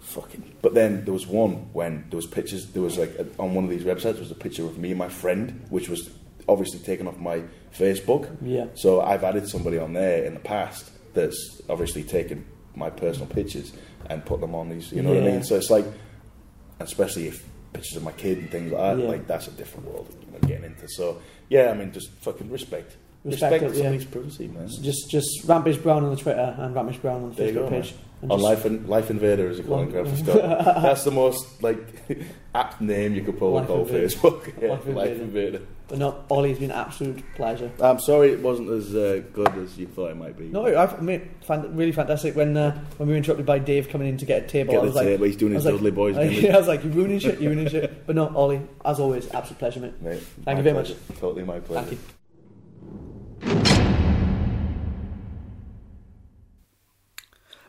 [0.00, 0.54] Fucking.
[0.62, 2.66] But then there was one when there was pictures.
[2.66, 4.90] There was like a, on one of these websites there was a picture of me
[4.90, 6.10] and my friend, which was
[6.48, 7.42] obviously taken off my
[7.76, 8.34] Facebook.
[8.40, 8.66] Yeah.
[8.74, 12.46] So I've added somebody on there in the past that's obviously taken
[12.76, 13.72] my personal pictures
[14.08, 14.92] and put them on these.
[14.92, 15.42] You know what I mean?
[15.42, 15.86] So it's like,
[16.78, 19.08] especially if pictures of my kid and things like that, Yeah.
[19.08, 20.88] like that's a different world you know, getting into.
[20.88, 22.96] So yeah, I mean, just fucking respect.
[23.24, 24.06] Respect Respect, it, yeah.
[24.12, 24.68] privacy, man.
[24.68, 27.70] Just just Rampage Brown on the Twitter and Rampage Brown on the There Facebook go,
[27.70, 27.92] page.
[27.92, 28.00] man.
[28.22, 30.64] On Life, in, Life Invader, is a call it, Life- Graphic Scott.
[30.82, 31.78] That's the most like
[32.54, 34.06] apt name you could probably Life call Invader.
[34.06, 34.52] Facebook.
[34.62, 35.22] Yeah, Life Life, Invader.
[35.22, 35.62] Invader.
[35.88, 37.70] But no, Ollie, it's been an absolute pleasure.
[37.80, 40.46] I'm sorry it wasn't as uh, good as you thought it might be.
[40.48, 42.34] No, I fan, really fantastic.
[42.34, 44.78] When uh, when we were interrupted by Dave coming in to get a table, Get
[44.78, 46.54] I the was like, table, he's doing his was like- Dudley Boys I, again.
[46.54, 48.04] I was like, you're ruining shit, you're ruining shit.
[48.06, 50.02] But no, Ollie, as always, absolute pleasure, mate.
[50.02, 50.92] Mate, Thank you very much.
[51.20, 51.96] Totally my pleasure.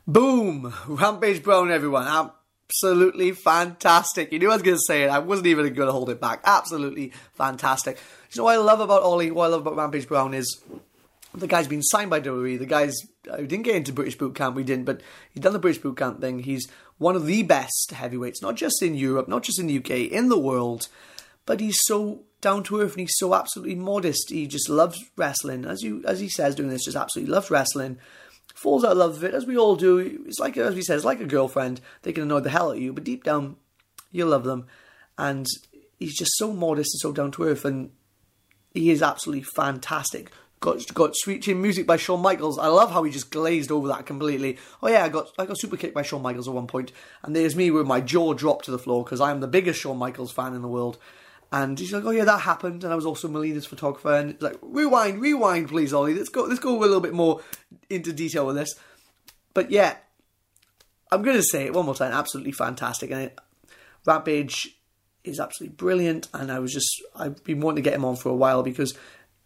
[0.10, 0.74] Boom!
[0.88, 2.08] Rampage Brown, everyone.
[2.08, 4.32] Absolutely fantastic.
[4.32, 5.10] You knew I was going to say it.
[5.10, 6.40] I wasn't even going to hold it back.
[6.46, 7.98] Absolutely fantastic.
[8.32, 10.64] You know what I love about Ollie, what I love about Rampage Brown is
[11.34, 12.58] the guy's been signed by WWE.
[12.58, 12.96] The guy's
[13.30, 14.56] uh, didn't get into British boot camp.
[14.56, 15.02] We didn't, but
[15.34, 16.40] he's done the British boot camp thing.
[16.40, 16.70] He's
[17.00, 20.30] one of the best heavyweights, not just in Europe, not just in the UK, in
[20.30, 20.88] the world.
[21.46, 24.30] But he's so down to earth and he's so absolutely modest.
[24.30, 27.98] He just loves wrestling, as you as he says, doing this, just absolutely loves wrestling.
[28.58, 30.24] Falls out of love with it, as we all do.
[30.26, 31.80] It's like as we said, it's like a girlfriend.
[32.02, 33.56] They can annoy the hell out of you, but deep down,
[34.12, 34.66] you love them.
[35.16, 35.46] And
[36.00, 37.92] he's just so modest and so down to earth, and
[38.74, 40.32] he is absolutely fantastic.
[40.60, 42.58] Got got sweet chin music by Shawn Michaels.
[42.58, 44.58] I love how he just glazed over that completely.
[44.82, 47.36] Oh yeah, I got I got super kicked by Shawn Michaels at one point, and
[47.36, 49.98] there's me with my jaw dropped to the floor because I am the biggest Shawn
[49.98, 50.98] Michaels fan in the world.
[51.52, 54.42] And he's like, "Oh yeah, that happened." And I was also Melina's photographer, and it's
[54.42, 56.14] like, "Rewind, rewind, please, Ollie.
[56.14, 57.42] Let's go, let's go a little bit more
[57.90, 58.76] into detail with this."
[59.54, 59.96] But yeah,
[61.12, 62.12] I'm going to say it one more time.
[62.12, 63.32] Absolutely fantastic, and
[64.06, 64.78] Rampage
[65.24, 66.28] is absolutely brilliant.
[66.34, 68.98] And I was just I've been wanting to get him on for a while because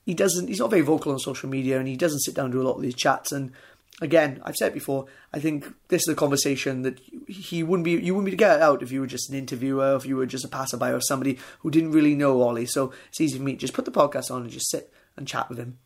[0.05, 2.53] he doesn't he's not very vocal on social media and he doesn't sit down and
[2.53, 3.31] do a lot of these chats.
[3.31, 3.51] And
[3.99, 5.05] again, I've said before.
[5.33, 8.61] I think this is a conversation that he wouldn't be you wouldn't be to get
[8.61, 11.39] out if you were just an interviewer, if you were just a passerby or somebody
[11.59, 12.65] who didn't really know Ollie.
[12.65, 15.27] So it's easy for me to just put the podcast on and just sit and
[15.27, 15.77] chat with him.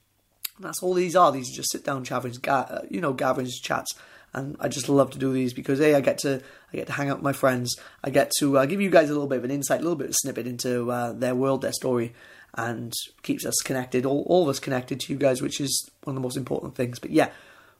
[0.57, 1.31] And that's all these are.
[1.31, 3.93] These are just sit down gatherings, uh, you know, gatherings, chats.
[4.33, 6.41] And I just love to do these because a I get to
[6.73, 7.75] I get to hang out with my friends.
[8.03, 9.97] I get to uh, give you guys a little bit of an insight, a little
[9.97, 12.13] bit of snippet into uh, their world, their story,
[12.53, 16.15] and keeps us connected, all, all of us connected to you guys, which is one
[16.15, 16.99] of the most important things.
[16.99, 17.29] But yeah,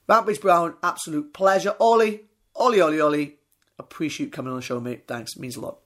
[0.08, 1.74] Rampage Brown, absolute pleasure.
[1.80, 2.22] Ollie,
[2.54, 3.36] Ollie, Ollie, Ollie,
[3.78, 5.04] appreciate you coming on the show, mate.
[5.06, 5.78] Thanks, means a lot.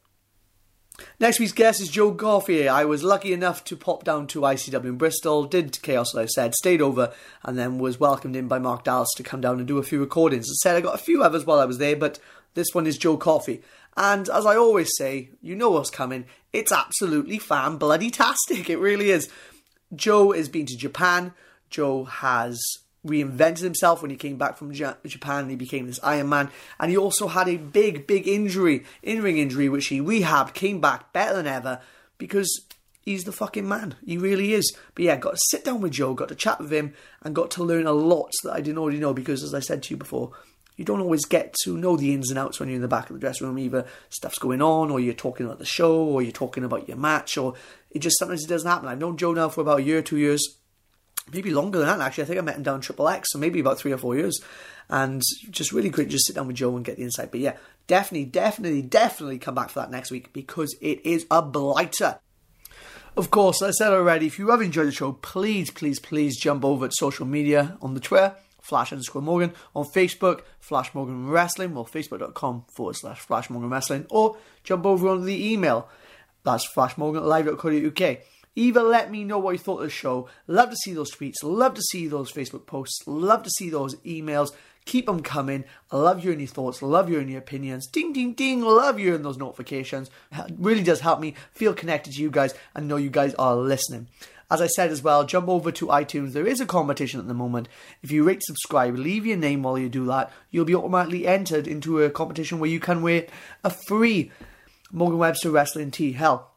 [1.18, 2.68] Next week's guest is Joe Coffey.
[2.68, 6.26] I was lucky enough to pop down to ICW in Bristol, did Chaos, as I
[6.26, 9.66] said, stayed over, and then was welcomed in by Mark Dallas to come down and
[9.66, 10.50] do a few recordings.
[10.50, 12.18] I said, I got a few others while I was there, but
[12.54, 13.62] this one is Joe Coffey.
[13.96, 16.26] And as I always say, you know what's coming.
[16.52, 18.68] It's absolutely fan bloody tastic.
[18.68, 19.30] It really is.
[19.94, 21.32] Joe has been to Japan.
[21.70, 22.60] Joe has
[23.06, 25.48] reinvented himself when he came back from Ja- Japan.
[25.48, 29.68] He became this Iron Man, and he also had a big, big injury, in-ring injury,
[29.68, 31.80] which he rehabbed, came back better than ever
[32.18, 32.66] because
[33.02, 33.96] he's the fucking man.
[34.04, 34.76] He really is.
[34.94, 37.50] But yeah, got to sit down with Joe, got to chat with him, and got
[37.52, 39.96] to learn a lot that I didn't already know because, as I said to you
[39.96, 40.32] before,
[40.76, 43.10] you don't always get to know the ins and outs when you're in the back
[43.10, 43.58] of the dressing room.
[43.58, 46.96] Either stuff's going on, or you're talking about the show, or you're talking about your
[46.96, 47.54] match, or
[47.90, 48.88] it just sometimes it doesn't happen.
[48.88, 50.56] I've known Joe now for about a year, two years,
[51.32, 52.00] maybe longer than that.
[52.00, 54.16] Actually, I think I met him down Triple X, so maybe about three or four
[54.16, 54.40] years.
[54.88, 57.30] And just really great, to just sit down with Joe and get the insight.
[57.30, 61.42] But yeah, definitely, definitely, definitely come back for that next week because it is a
[61.42, 62.18] blighter.
[63.16, 66.38] Of course, as I said already, if you have enjoyed the show, please, please, please
[66.38, 71.28] jump over to social media on the Twitter, Flash underscore Morgan, on Facebook, Flash Morgan
[71.28, 75.88] Wrestling, or facebook.com forward slash Flash Morgan Wrestling, or jump over on the email,
[76.44, 78.18] that's flashmorganlive.co.uk.
[78.60, 80.28] Either let me know what you thought of the show.
[80.46, 81.42] Love to see those tweets.
[81.42, 83.00] Love to see those Facebook posts.
[83.06, 84.50] Love to see those emails.
[84.84, 85.64] Keep them coming.
[85.90, 86.82] I love hearing your thoughts.
[86.82, 87.86] Love hearing your opinions.
[87.86, 88.60] Ding, ding, ding.
[88.60, 90.10] Love hearing those notifications.
[90.30, 93.56] It really does help me feel connected to you guys and know you guys are
[93.56, 94.08] listening.
[94.50, 96.34] As I said as well, jump over to iTunes.
[96.34, 97.66] There is a competition at the moment.
[98.02, 101.66] If you rate, subscribe, leave your name while you do that, you'll be automatically entered
[101.66, 103.24] into a competition where you can win
[103.64, 104.30] a free
[104.92, 106.12] Morgan Webster wrestling tee.
[106.12, 106.49] Hell,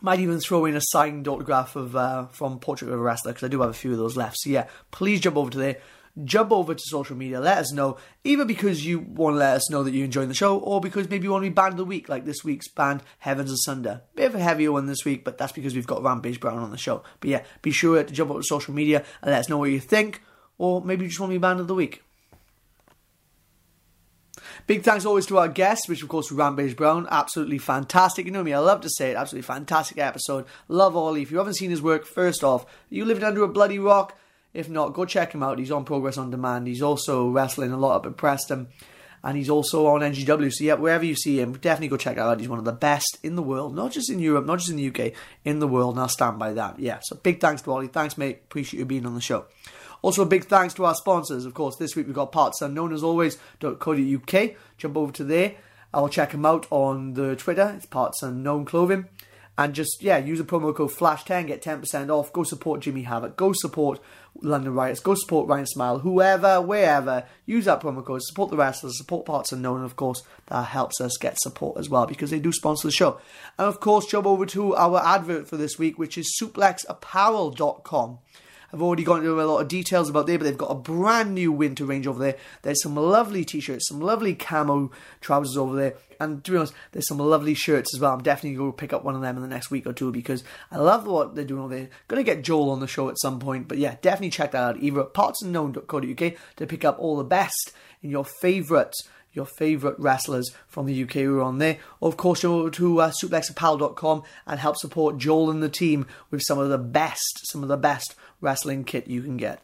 [0.00, 3.46] might even throw in a signed autograph of uh, from Portrait of a Wrestler because
[3.46, 4.38] I do have a few of those left.
[4.38, 5.76] So yeah, please jump over to there.
[6.24, 7.40] Jump over to social media.
[7.40, 10.34] Let us know, either because you want to let us know that you're enjoying the
[10.34, 12.68] show, or because maybe you want to be band of the week, like this week's
[12.68, 14.02] band Heavens Asunder.
[14.16, 16.72] Bit of a heavier one this week, but that's because we've got Rampage Brown on
[16.72, 17.04] the show.
[17.20, 19.70] But yeah, be sure to jump over to social media and let us know what
[19.70, 20.20] you think,
[20.58, 22.02] or maybe you just want to be band of the week.
[24.66, 27.06] Big thanks always to our guests, which of course Rampage Brown.
[27.10, 28.26] Absolutely fantastic.
[28.26, 29.16] You know me, I love to say it.
[29.16, 30.46] Absolutely fantastic episode.
[30.68, 31.22] Love Ollie.
[31.22, 34.16] If you haven't seen his work, first off, you living under a bloody rock.
[34.52, 35.58] If not, go check him out.
[35.58, 36.66] He's on Progress on Demand.
[36.66, 38.68] He's also wrestling a lot up in Preston.
[39.22, 40.50] And he's also on NGW.
[40.50, 42.40] So, yeah, wherever you see him, definitely go check out.
[42.40, 44.76] He's one of the best in the world, not just in Europe, not just in
[44.76, 45.12] the UK,
[45.44, 45.94] in the world.
[45.94, 46.80] And I'll stand by that.
[46.80, 47.88] Yeah, so big thanks to Ollie.
[47.88, 48.40] Thanks, mate.
[48.44, 49.44] Appreciate you being on the show.
[50.02, 51.44] Also, a big thanks to our sponsors.
[51.44, 54.50] Of course, this week we've got Parts Unknown as always, .co.uk.
[54.78, 55.54] Jump over to there.
[55.92, 57.74] I'll check them out on the Twitter.
[57.76, 59.08] It's Parts Unknown Clothing.
[59.58, 62.32] And just, yeah, use the promo code FLASH10, get 10% off.
[62.32, 63.36] Go support Jimmy Havoc.
[63.36, 64.00] Go support
[64.40, 65.00] London Riots.
[65.00, 65.98] Go support Ryan Smile.
[65.98, 68.22] Whoever, wherever, use that promo code.
[68.22, 69.78] Support the wrestlers, support Parts Unknown.
[69.78, 72.92] And of course, that helps us get support as well because they do sponsor the
[72.92, 73.20] show.
[73.58, 78.18] And of course, jump over to our advert for this week, which is suplexapparel.com.
[78.72, 81.34] I've already gone into a lot of details about there, but they've got a brand
[81.34, 82.36] new winter range over there.
[82.62, 84.90] There's some lovely t-shirts, some lovely camo
[85.20, 88.12] trousers over there, and to be honest, there's some lovely shirts as well.
[88.12, 90.12] I'm definitely going to pick up one of them in the next week or two
[90.12, 91.88] because I love what they're doing over there.
[92.08, 94.62] Going to get Joel on the show at some point, but yeah, definitely check that
[94.62, 94.82] out.
[94.82, 97.72] Either at partsunknown.co.uk to pick up all the best
[98.02, 98.94] in your favourite
[99.32, 101.78] your favourite wrestlers from the UK who are on there.
[102.00, 106.42] Or of course, go to uh, suplexapparel.com and help support Joel and the team with
[106.42, 109.60] some of the best, some of the best wrestling kit you can get.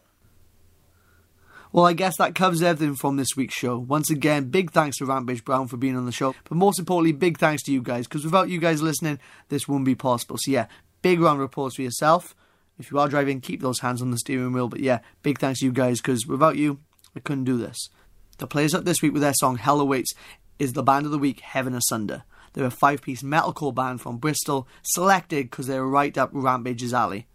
[1.72, 3.76] Well, I guess that covers everything from this week's show.
[3.78, 7.12] Once again, big thanks to Rampage Brown for being on the show, but most importantly,
[7.12, 10.36] big thanks to you guys, because without you guys listening, this wouldn't be possible.
[10.38, 10.68] So, yeah,
[11.02, 12.34] big round of applause for yourself.
[12.78, 14.68] If you are driving, keep those hands on the steering wheel.
[14.68, 16.78] But yeah, big thanks to you guys, because without you,
[17.14, 17.90] I couldn't do this.
[18.38, 20.12] The players up this week with their song Hell Awaits
[20.58, 22.24] is the band of the week, Heaven Asunder.
[22.52, 27.26] They're a five piece metalcore band from Bristol, selected because they're right up Rampage's alley.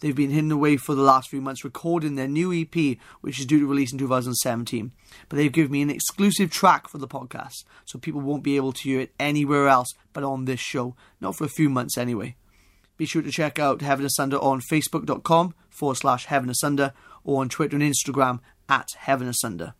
[0.00, 3.46] They've been hidden away for the last few months recording their new EP, which is
[3.46, 4.92] due to release in 2017.
[5.28, 8.72] But they've given me an exclusive track for the podcast, so people won't be able
[8.72, 12.36] to hear it anywhere else but on this show, not for a few months anyway.
[12.96, 16.92] Be sure to check out Heaven Asunder on facebook.com forward slash Heaven Asunder
[17.24, 19.74] or on Twitter and Instagram at Heaven Asunder.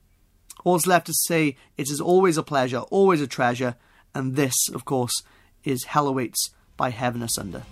[0.65, 3.77] All's left to say it is always a pleasure, always a treasure,
[4.15, 5.23] and this, of course,
[5.65, 7.63] is Hell Awaits by Heaven Asunder.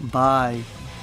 [0.00, 0.62] Bye.